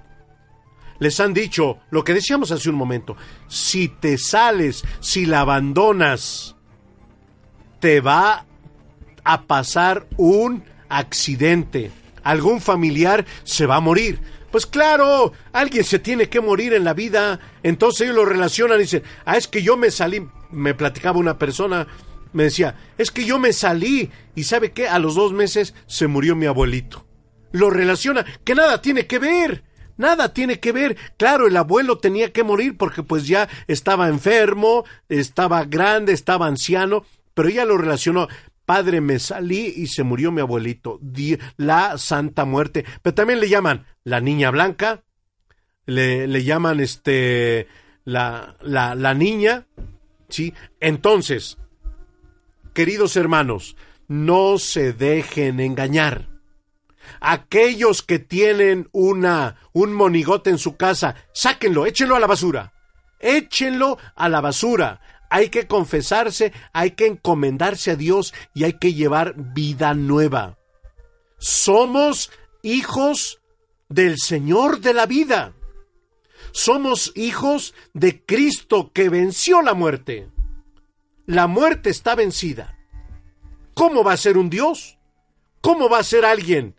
[0.99, 3.17] les han dicho lo que decíamos hace un momento,
[3.49, 6.55] si te sales, si la abandonas,
[7.81, 8.47] te va
[9.25, 11.91] a pasar un accidente,
[12.23, 14.21] algún familiar se va a morir.
[14.53, 17.41] Pues claro, alguien se tiene que morir en la vida.
[17.63, 21.39] Entonces ellos lo relacionan y dicen, ah, es que yo me salí, me platicaba una
[21.39, 21.89] persona,
[22.35, 26.07] me decía, es que yo me salí y sabe qué, a los dos meses se
[26.07, 27.07] murió mi abuelito.
[27.51, 29.65] Lo relaciona, que nada tiene que ver.
[29.97, 30.97] Nada tiene que ver.
[31.17, 37.05] Claro, el abuelo tenía que morir porque pues ya estaba enfermo, estaba grande, estaba anciano,
[37.35, 38.29] pero ella lo relacionó.
[38.65, 41.01] Padre, me salí y se murió mi abuelito.
[41.57, 42.85] La Santa Muerte.
[43.03, 45.03] Pero también le llaman la Niña Blanca,
[45.87, 47.67] le, le llaman este
[48.05, 49.67] la, la, la niña,
[50.29, 50.55] ¿sí?
[50.81, 51.59] Entonces,
[52.75, 53.77] queridos hermanos,
[54.09, 56.29] no se dejen engañar.
[57.21, 62.73] Aquellos que tienen una un monigote en su casa, sáquenlo, échenlo a la basura.
[63.19, 65.01] Échenlo a la basura.
[65.35, 70.59] Hay que confesarse, hay que encomendarse a Dios y hay que llevar vida nueva.
[71.39, 72.31] Somos
[72.63, 73.41] hijos
[73.89, 75.55] del Señor de la vida.
[76.51, 80.29] Somos hijos de Cristo que venció la muerte.
[81.25, 82.77] La muerte está vencida.
[83.73, 84.99] ¿Cómo va a ser un Dios?
[85.63, 86.77] ¿Cómo va a ser alguien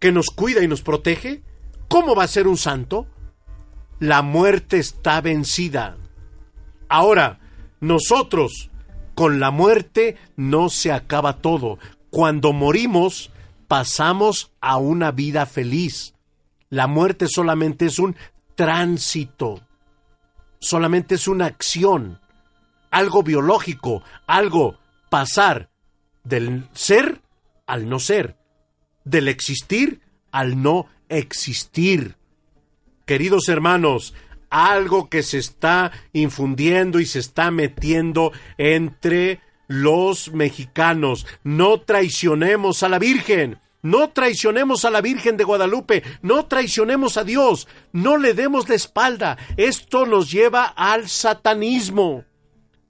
[0.00, 1.44] que nos cuida y nos protege?
[1.86, 3.06] ¿Cómo va a ser un santo?
[4.00, 5.96] La muerte está vencida.
[6.88, 7.38] Ahora,
[7.82, 8.70] nosotros,
[9.14, 11.78] con la muerte no se acaba todo.
[12.10, 13.30] Cuando morimos,
[13.66, 16.14] pasamos a una vida feliz.
[16.70, 18.16] La muerte solamente es un
[18.54, 19.60] tránsito,
[20.60, 22.20] solamente es una acción,
[22.90, 24.78] algo biológico, algo
[25.10, 25.68] pasar
[26.22, 27.20] del ser
[27.66, 28.38] al no ser,
[29.04, 32.16] del existir al no existir.
[33.06, 34.14] Queridos hermanos,
[34.52, 41.26] algo que se está infundiendo y se está metiendo entre los mexicanos.
[41.42, 43.58] No traicionemos a la Virgen.
[43.80, 48.76] No traicionemos a la Virgen de Guadalupe, no traicionemos a Dios, no le demos la
[48.76, 49.36] espalda.
[49.56, 52.24] Esto nos lleva al satanismo,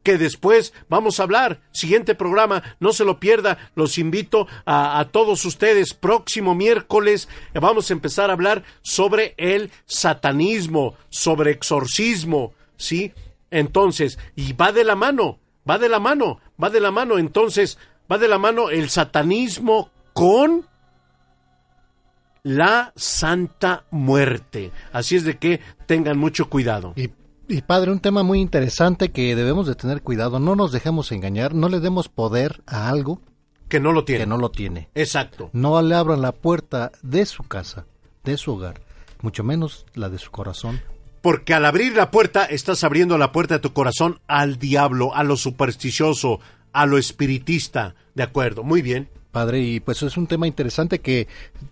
[0.03, 1.61] que después vamos a hablar.
[1.73, 5.95] Siguiente programa, no se lo pierda, los invito a, todos ustedes.
[5.95, 13.13] Próximo miércoles vamos a empezar a hablar sobre el satanismo, sobre exorcismo, ¿sí?
[13.51, 17.79] Entonces, y va de la mano, va de la mano, va de la mano, entonces,
[18.11, 20.67] va de la mano el satanismo con
[22.43, 24.73] la Santa Muerte.
[24.93, 26.93] Así es de que tengan mucho cuidado.
[26.97, 27.11] Y,
[27.53, 30.41] y, padre, un tema muy interesante que debemos de tener cuidado.
[30.41, 33.21] No nos dejemos engañar, no le demos poder a algo
[33.69, 34.25] que no lo tiene.
[34.25, 34.89] Que no lo tiene.
[34.95, 35.51] Exacto.
[35.53, 37.87] No le abran la puerta de su casa,
[38.25, 38.81] de su hogar,
[39.21, 40.81] mucho menos la de su corazón.
[41.21, 45.23] Porque al abrir la puerta estás abriendo la puerta de tu corazón al diablo, a
[45.23, 46.41] lo supersticioso,
[46.73, 47.95] a lo espiritista.
[48.15, 49.09] De acuerdo, muy bien.
[49.33, 51.27] Padre, y pues es un tema interesante que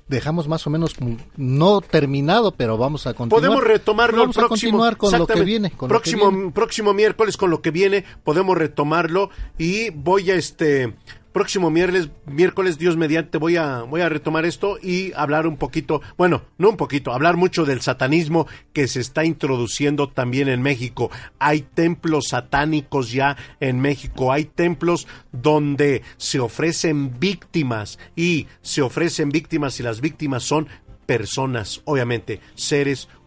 [0.09, 0.97] dejamos más o menos
[1.37, 3.43] no terminado, pero vamos a continuar.
[3.43, 5.71] Podemos retomarlo vamos el próximo, a continuar con lo que viene.
[5.71, 6.53] Con próximo, lo que viene.
[6.53, 10.95] próximo miércoles con lo que viene, podemos retomarlo y voy a este
[11.33, 16.03] próximo miércoles, miércoles Dios mediante voy a voy a retomar esto y hablar un poquito,
[16.17, 21.11] bueno, no un poquito, hablar mucho del satanismo que se está introduciendo también en México.
[21.39, 29.31] Hay templos satánicos ya en México, hay templos donde se ofrecen víctimas y se ofrecen
[29.31, 30.69] víctimas y las víctimas son
[31.07, 33.20] personas, obviamente, seres humanos,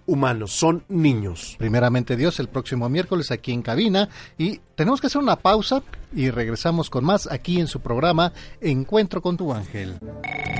[0.47, 1.55] son niños.
[1.57, 5.83] Primeramente Dios, el próximo miércoles aquí en cabina y tenemos que hacer una pausa
[6.15, 9.97] y regresamos con más aquí en su programa Encuentro con tu ángel.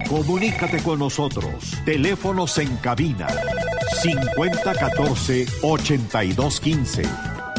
[0.10, 1.74] Comunícate con nosotros.
[1.86, 3.28] Teléfonos en cabina
[4.02, 7.04] 5014 8215.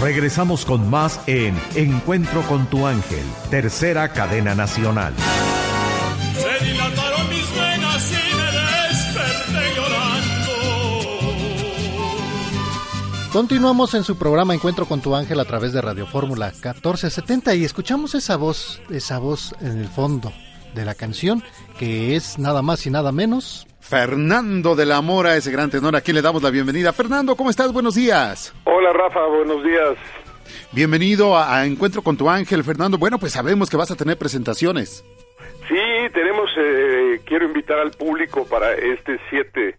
[0.00, 5.12] Regresamos con más en Encuentro con tu ángel, tercera cadena nacional.
[6.34, 8.46] Se dilataron mis venas y me
[8.88, 10.52] desperté llorando.
[13.32, 17.64] Continuamos en su programa Encuentro con tu ángel a través de Radio Fórmula 1470 y
[17.64, 20.32] escuchamos esa voz, esa voz en el fondo
[20.74, 21.44] de la canción
[21.78, 26.12] que es nada más y nada menos Fernando de la Mora, ese gran tenor, aquí
[26.12, 26.92] le damos la bienvenida.
[26.92, 27.72] Fernando, ¿cómo estás?
[27.72, 28.54] Buenos días.
[28.64, 29.98] Hola Rafa, buenos días.
[30.70, 32.96] Bienvenido a, a Encuentro con tu ángel, Fernando.
[32.96, 35.04] Bueno, pues sabemos que vas a tener presentaciones.
[35.68, 39.76] Sí, tenemos, eh, quiero invitar al público para este 7,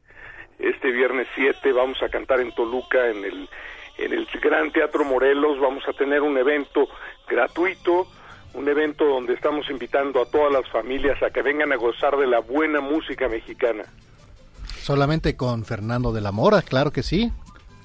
[0.60, 3.50] este viernes 7, vamos a cantar en Toluca, en el,
[3.98, 6.88] en el Gran Teatro Morelos, vamos a tener un evento
[7.28, 8.08] gratuito,
[8.54, 12.28] un evento donde estamos invitando a todas las familias a que vengan a gozar de
[12.28, 13.84] la buena música mexicana.
[14.80, 17.32] Solamente con Fernando de la Mora, claro que sí.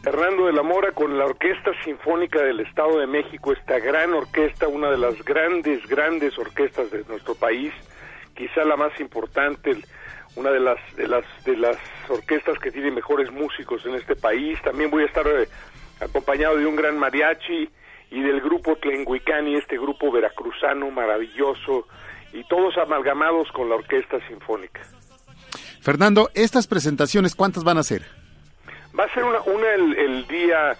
[0.03, 4.69] Fernando de la Mora con la Orquesta Sinfónica del Estado de México, esta gran orquesta,
[4.69, 7.73] una de las grandes, grandes orquestas de nuestro país,
[8.35, 9.77] quizá la más importante,
[10.37, 11.77] una de las de las de las
[12.09, 14.61] orquestas que tiene mejores músicos en este país.
[14.63, 15.49] También voy a estar eh,
[16.01, 17.69] acompañado de un gran mariachi
[18.11, 21.87] y del grupo Tlenguicani, este grupo veracruzano maravilloso,
[22.33, 24.81] y todos amalgamados con la Orquesta Sinfónica.
[25.81, 28.03] Fernando, estas presentaciones, ¿cuántas van a ser?
[28.99, 30.77] Va a ser una, una el, el día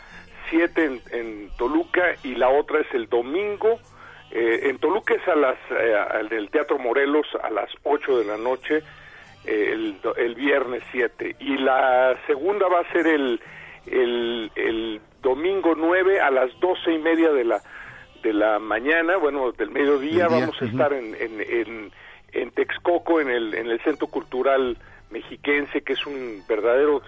[0.51, 3.79] 7 en, en, Toluca y la otra es el domingo.
[4.31, 8.37] Eh, en Toluca es a las, eh, del Teatro Morelos a las 8 de la
[8.37, 8.83] noche,
[9.45, 11.37] eh, el, el, viernes 7.
[11.39, 13.41] Y la segunda va a ser el,
[13.87, 17.63] el, el domingo 9 a las doce y media de la
[18.23, 21.93] de la mañana, bueno, del mediodía, día, vamos a estar en, en, en,
[22.33, 24.77] en, Texcoco, en el, en el Centro Cultural
[25.11, 27.01] Mexiquense, que es un verdadero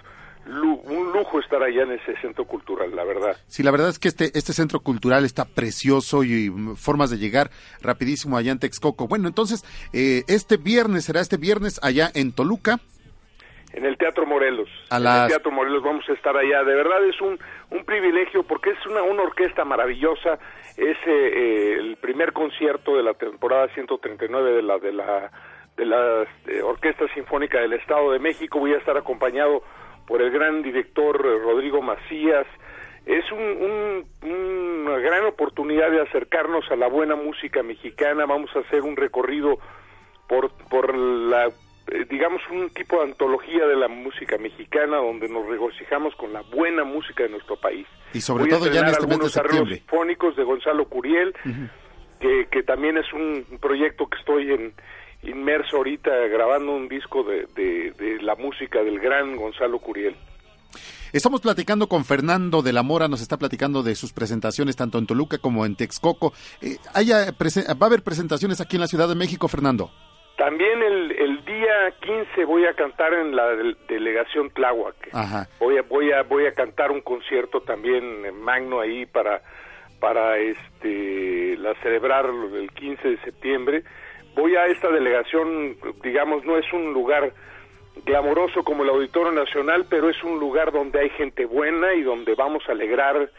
[0.45, 3.37] un lujo estar allá en ese centro cultural, la verdad.
[3.47, 7.17] Sí, la verdad es que este, este centro cultural está precioso y, y formas de
[7.17, 9.07] llegar rapidísimo allá en Texcoco.
[9.07, 12.79] Bueno, entonces, eh, este viernes, será este viernes allá en Toluca.
[13.73, 14.69] En el Teatro Morelos.
[14.89, 16.63] A en el Teatro Morelos vamos a estar allá.
[16.63, 20.39] De verdad es un, un privilegio porque es una, una orquesta maravillosa.
[20.77, 25.31] Es eh, el primer concierto de la temporada 139 de la de la
[25.77, 28.59] de la eh, Orquesta Sinfónica del Estado de México.
[28.59, 29.63] Voy a estar acompañado
[30.07, 32.45] por el gran director eh, Rodrigo Macías.
[33.05, 38.25] Es un, un, una gran oportunidad de acercarnos a la buena música mexicana.
[38.25, 39.57] Vamos a hacer un recorrido
[40.27, 41.51] por, por la eh,
[42.09, 46.83] digamos, un tipo de antología de la música mexicana donde nos regocijamos con la buena
[46.83, 47.85] música de nuestro país.
[48.13, 49.75] Y sobre Voy todo ya en este mes de septiembre.
[49.77, 51.69] sinfónicos de Gonzalo Curiel, uh -huh.
[52.19, 54.73] que, que también es un proyecto que estoy en
[55.23, 60.15] inmerso ahorita grabando un disco de, de, de la música del gran Gonzalo Curiel.
[61.13, 65.05] Estamos platicando con Fernando de la Mora, nos está platicando de sus presentaciones tanto en
[65.07, 66.31] Toluca como en Texcoco.
[66.61, 69.91] Eh, haya, ¿Va a haber presentaciones aquí en la Ciudad de México, Fernando?
[70.41, 74.95] También el, el día 15 voy a cantar en la de, delegación Tláhuac.
[75.13, 75.47] Ajá.
[75.59, 79.43] Voy a voy a voy a cantar un concierto también en magno ahí para
[79.99, 83.83] para este la celebrar el 15 de septiembre.
[84.33, 87.33] Voy a esta delegación, digamos, no es un lugar
[88.03, 92.33] glamoroso como el Auditorio Nacional, pero es un lugar donde hay gente buena y donde
[92.33, 93.29] vamos a alegrar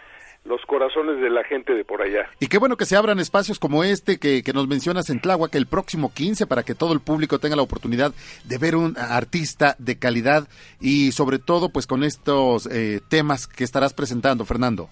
[0.44, 2.28] los corazones de la gente de por allá.
[2.40, 5.54] Y qué bueno que se abran espacios como este que, que nos mencionas en Tláhuac
[5.54, 8.12] el próximo 15 para que todo el público tenga la oportunidad
[8.44, 10.48] de ver un artista de calidad
[10.80, 14.88] y sobre todo pues con estos eh, temas que estarás presentando, Fernando.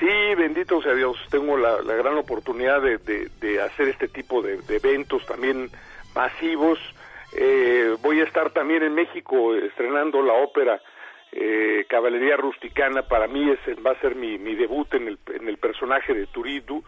[0.00, 0.06] Sí,
[0.36, 4.56] bendito sea Dios, tengo la, la gran oportunidad de, de- de hacer este tipo de,
[4.62, 5.68] de eventos también
[6.14, 6.78] masivos.
[7.36, 10.80] Eh, voy a estar también en México estrenando la ópera
[11.32, 13.02] eh, Caballería Rusticana.
[13.02, 16.84] Para mí ese va a ser mi, debut en el, en el personaje de Turidu.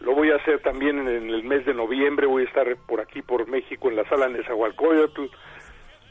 [0.00, 2.26] Lo voy a hacer también en, el mes de noviembre.
[2.26, 5.24] Voy a estar por aquí, por México, en la sala Nezahualcóyotl.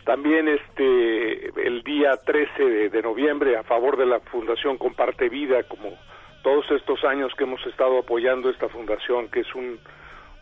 [0.06, 5.98] También este el día 13 de, noviembre a favor de la Fundación Comparte Vida, como
[6.44, 9.80] todos estos años que hemos estado apoyando esta fundación, que es un,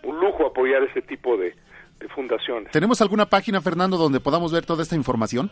[0.04, 1.54] un lujo apoyar este tipo de
[2.16, 2.72] fundaciones.
[2.72, 5.52] ¿Tenemos alguna página, Fernando, donde podamos ver toda esta información?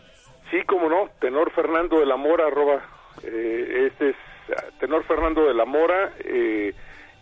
[0.50, 2.82] Sí, como no, Tenor Fernando de la Mora, arroba,
[3.22, 4.16] eh, este es
[4.78, 6.72] Tenor Fernando de la Mora, eh,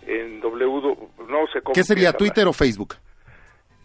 [0.07, 0.97] en W,
[1.29, 1.75] no sé cómo.
[1.75, 2.97] ¿Qué sería, Twitter o Facebook?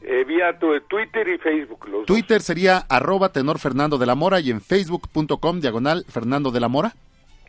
[0.01, 2.06] Eh, vía tu- Twitter y Facebook, los dos.
[2.06, 6.68] Twitter sería arroba tenor Fernando de la Mora y en facebook.com diagonal Fernando de la
[6.69, 6.93] Mora.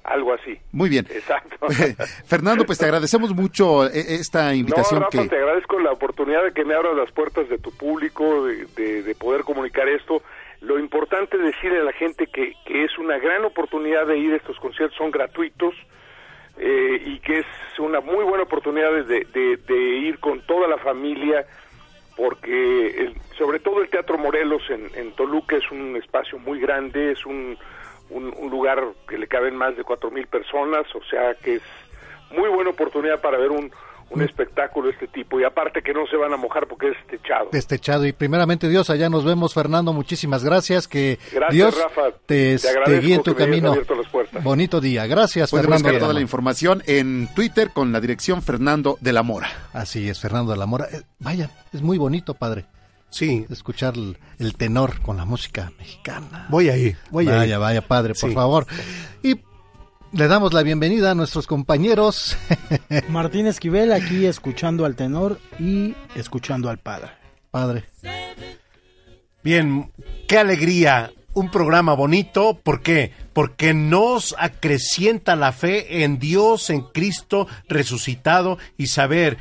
[0.03, 0.59] algo así.
[0.73, 1.07] Muy bien.
[1.11, 1.57] Exacto.
[2.27, 5.29] Fernando, pues te agradecemos mucho eh, esta invitación no, Rafa, que...
[5.29, 9.03] te agradezco la oportunidad de que me abras las puertas de tu público, de, de-
[9.03, 10.23] de poder comunicar esto.
[10.61, 14.33] Lo importante es decirle a la gente que, que es una gran oportunidad de ir
[14.35, 15.75] a estos conciertos, son gratuitos
[16.59, 17.47] eh, y que es
[17.79, 21.47] una muy buena oportunidad de, ir con toda la familia,
[22.17, 27.25] porque el- sobre todo el Teatro Morelos en, Toluca es un espacio muy grande, es
[27.25, 27.57] un,
[28.11, 31.63] un lugar que le caben más de cuatro mil personas, o sea que es
[32.33, 33.73] muy buena oportunidad para ver un,
[34.11, 36.97] un espectáculo de este tipo y aparte que no se van a mojar porque es
[37.09, 37.49] techado.
[37.53, 38.07] Destechado.
[38.07, 39.93] Y primeramente, Dios, allá nos vemos, Fernando.
[39.93, 40.89] Muchísimas gracias.
[40.89, 42.17] Que Gracias, Dios Rafa.
[42.27, 43.75] te, Te guíe en tu camino.
[44.43, 45.07] Bonito día.
[45.07, 45.85] Gracias, Pueden Fernando.
[45.89, 49.49] buscar toda la información en Twitter con la dirección Fernando de la Mora.
[49.73, 50.87] Así es, Fernando de la Mora.
[50.93, 52.67] Eh, vaya, es muy bonito, padre.
[53.11, 53.45] Sí.
[53.51, 56.47] Escuchar el, el tenor con la música mexicana.
[56.49, 57.37] Voy ahí, voy ahí.
[57.37, 58.35] vaya, vaya, padre, por Sí.
[58.35, 58.67] favor.
[59.23, 59.35] Y
[60.13, 62.37] le damos la bienvenida a nuestros compañeros.
[63.09, 67.13] Martín Esquivel aquí escuchando al tenor y escuchando al padre.
[67.51, 67.85] Padre.
[69.43, 69.91] Bien,
[70.29, 71.13] qué alegría.
[71.33, 73.13] Un programa bonito, ¿por qué?
[73.33, 79.39] Porque nos acrecienta la fe en Dios, en Cristo resucitado y saber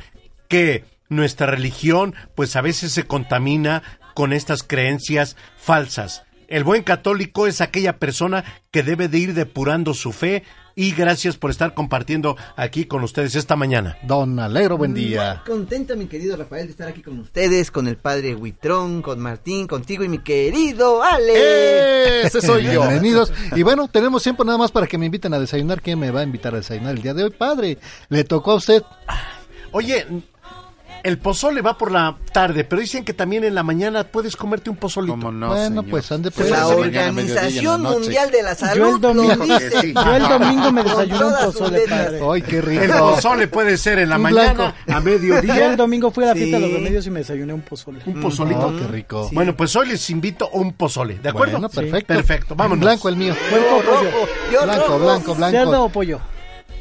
[0.48, 3.82] que nuestra religión pues a veces se contamina
[4.14, 6.22] con estas creencias falsas.
[6.46, 11.36] El buen católico es aquella persona que debe de ir depurando su fe y gracias
[11.36, 13.98] por estar compartiendo aquí con ustedes esta mañana.
[14.02, 15.42] Don Alegro, buen día.
[15.46, 19.20] Muy contento, mi querido Rafael, de estar aquí con ustedes, con el padre Huitrón, con
[19.20, 22.22] Martín, contigo y mi querido Ale.
[22.22, 22.82] Ese soy yo.
[22.82, 23.32] Bienvenidos.
[23.54, 25.80] Y bueno, tenemos tiempo nada más para que me inviten a desayunar.
[25.80, 27.30] ¿Quién me va a invitar a desayunar el día de hoy?
[27.30, 28.82] Padre, le tocó a usted.
[29.72, 30.06] Oye,
[31.02, 34.70] el pozole va por la tarde, pero dicen que también en la mañana puedes comerte
[34.70, 35.16] un pozolito.
[35.16, 39.92] bueno, pues ande Pues la Organización Mundial de la Salud Yo el domingo, lo dice.
[39.94, 42.20] yo el domingo me Con desayuné un pozole, padre.
[42.32, 42.82] Ay, qué rico.
[42.84, 44.74] El pozole puede ser en la Un mañana, blanco.
[44.88, 45.66] a Yo mediodía.
[45.70, 48.00] el domingo fui a la fiesta de los remedios y me desayuné un pozole.
[48.06, 48.66] Un pozolito.
[48.66, 49.26] Oh, qué rico.
[49.28, 49.34] Sí.
[49.34, 51.52] Bueno, pues hoy les invito a un pozole, ¿de acuerdo?
[51.58, 52.14] Bueno, perfecto.
[52.14, 52.84] Perfecto, vámonos.
[52.84, 53.34] Blanco el mío.
[54.52, 54.98] Yo Blanco, rojo.
[55.04, 55.56] blanco, blanco.
[55.56, 56.20] ¿Cerdo o pollo?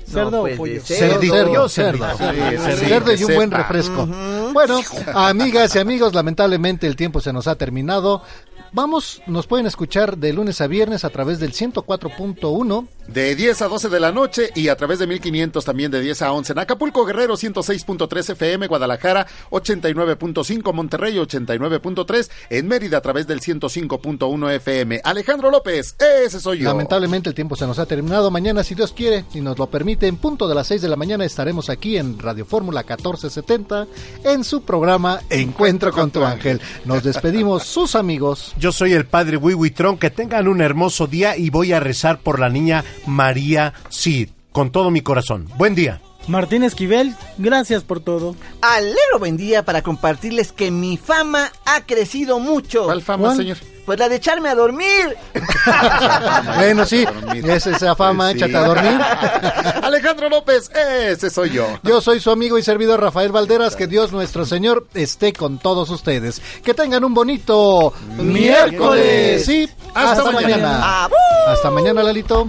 [0.10, 0.74] ¿Cerdo No, o pues, pollo?
[0.74, 1.22] de cerdo.
[1.22, 4.08] Cerdo, Yo, cerdo, cerdo, y un buen refresco.
[4.54, 4.80] Bueno,
[5.14, 8.24] amigas y amigos, lamentablemente el tiempo se nos ha terminado.
[8.72, 12.88] Vamos, nos pueden escuchar de lunes a viernes a través del 104.1.
[13.08, 16.22] De 10 a 12 de la noche y a través de 1500 también de 10
[16.22, 23.26] a 11 en Acapulco Guerrero 106.3 FM, Guadalajara 89.5, Monterrey 89.3, en Mérida a través
[23.26, 25.02] del 105.1 FM.
[25.04, 26.70] Alejandro López, ese soy yo.
[26.70, 28.30] Lamentablemente el tiempo se nos ha terminado.
[28.30, 30.96] Mañana, si Dios quiere y nos lo permite, en punto de las 6 de la
[30.96, 33.88] mañana estaremos aquí en Radio Fórmula 1470
[34.24, 36.62] en su programa Encuentro con tu ángel.
[36.86, 38.54] Nos despedimos sus amigos.
[38.60, 42.42] Yo soy el padre Wiwitron, que tengan un hermoso día y voy a rezar por
[42.42, 45.48] la niña María Cid, con todo mi corazón.
[45.58, 46.02] Buen día.
[46.30, 48.36] Martín Esquivel, gracias por todo.
[48.62, 52.84] Alegro buen día para compartirles que mi fama ha crecido mucho.
[52.86, 53.38] ¿Cuál fama, ¿Cuál?
[53.38, 53.58] señor?
[53.86, 55.18] Pues la de echarme a dormir.
[56.56, 57.06] Bueno, sí,
[57.44, 58.38] es esa fama, Sí.
[58.38, 59.00] échate a dormir.
[59.84, 61.68] Alejandro López, ese soy yo.
[61.84, 63.76] Yo soy su amigo y servidor Rafael Valderas.
[63.76, 66.42] Que Dios nuestro Señor esté con todos ustedes.
[66.64, 69.46] Que tengan un bonito miércoles.
[69.46, 70.56] Sí, hasta, Hasta mañana.
[70.58, 71.04] mañana.
[71.06, 71.16] ¡Abú!
[71.48, 72.48] Hasta mañana, Lalito.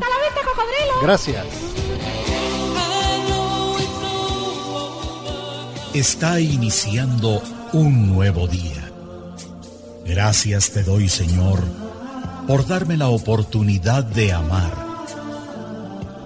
[1.02, 1.46] Gracias.
[5.94, 8.92] Está iniciando un nuevo día.
[10.06, 11.64] Gracias te doy, Señor,
[12.46, 14.72] por darme la oportunidad de amar,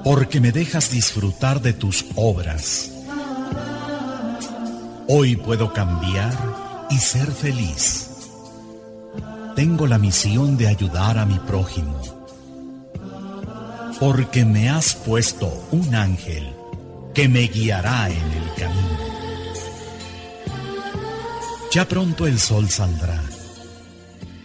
[0.04, 2.90] porque me dejas disfrutar de tus obras.
[5.08, 6.36] Hoy puedo cambiar
[6.90, 8.10] y ser feliz.
[9.56, 12.02] Tengo la misión de ayudar a mi prójimo,
[13.98, 16.54] porque me has puesto un ángel
[17.14, 19.13] que me guiará en el camino.
[21.74, 23.20] Ya pronto el sol saldrá.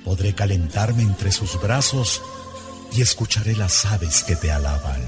[0.04, 2.24] Podré calentarme entre sus brazos
[2.92, 5.00] y escucharé las aves que te alaban.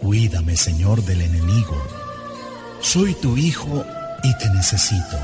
[0.00, 1.80] Cuídame, Señor, del enemigo.
[2.80, 3.84] Soy tu hijo
[4.24, 5.16] y te necesito.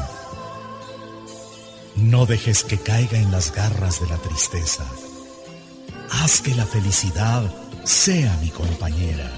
[1.96, 4.84] No dejes que caiga en las garras de la tristeza.
[6.12, 7.42] Haz que la felicidad
[7.82, 9.32] sea mi compañera.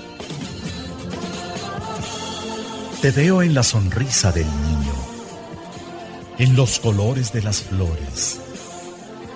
[3.01, 5.08] Te veo en la sonrisa del niño,
[6.39, 8.41] en los colores de las flores,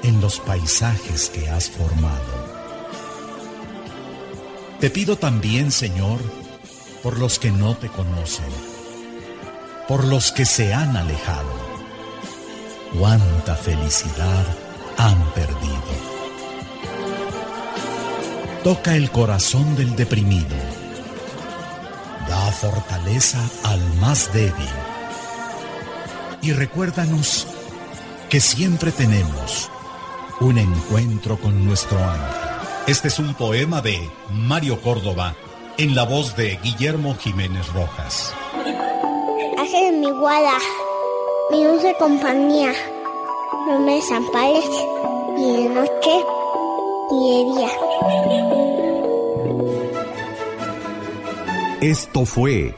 [0.03, 2.43] en los paisajes que has formado.
[4.81, 6.21] Te pido también, Señor,
[7.03, 8.53] por los que no te conocen,
[9.89, 11.73] por los que se han alejado.
[12.99, 14.45] Cuánta felicidad
[14.99, 16.13] han perdido.
[18.63, 20.57] Toca el corazón del deprimido
[22.29, 24.92] da fortaleza al más débil.
[26.43, 27.47] Y recuérdanos
[28.29, 29.71] que siempre tenemos
[30.41, 32.41] un encuentro con nuestro ángel.
[32.89, 35.37] Este es un poema de Mario Córdoba
[35.79, 38.35] en la voz de Guillermo Jiménez Rojas.
[39.57, 40.59] Ángel mi guarda,
[41.53, 42.73] mi dulce compañía,
[43.69, 44.65] no me desampares
[45.37, 46.25] ni de noche
[47.13, 47.71] ni de día.
[51.81, 52.75] Esto fue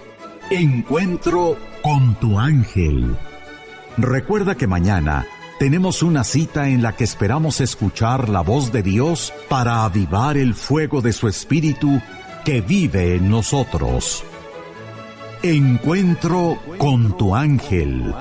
[0.50, 3.16] Encuentro con tu ángel.
[3.97, 5.26] Recuerda que mañana
[5.60, 10.55] tenemos una cita en la que esperamos escuchar la voz de Dios para avivar el
[10.55, 12.00] fuego de su espíritu
[12.44, 14.24] que vive en nosotros.
[15.42, 18.12] Encuentro con tu ángel.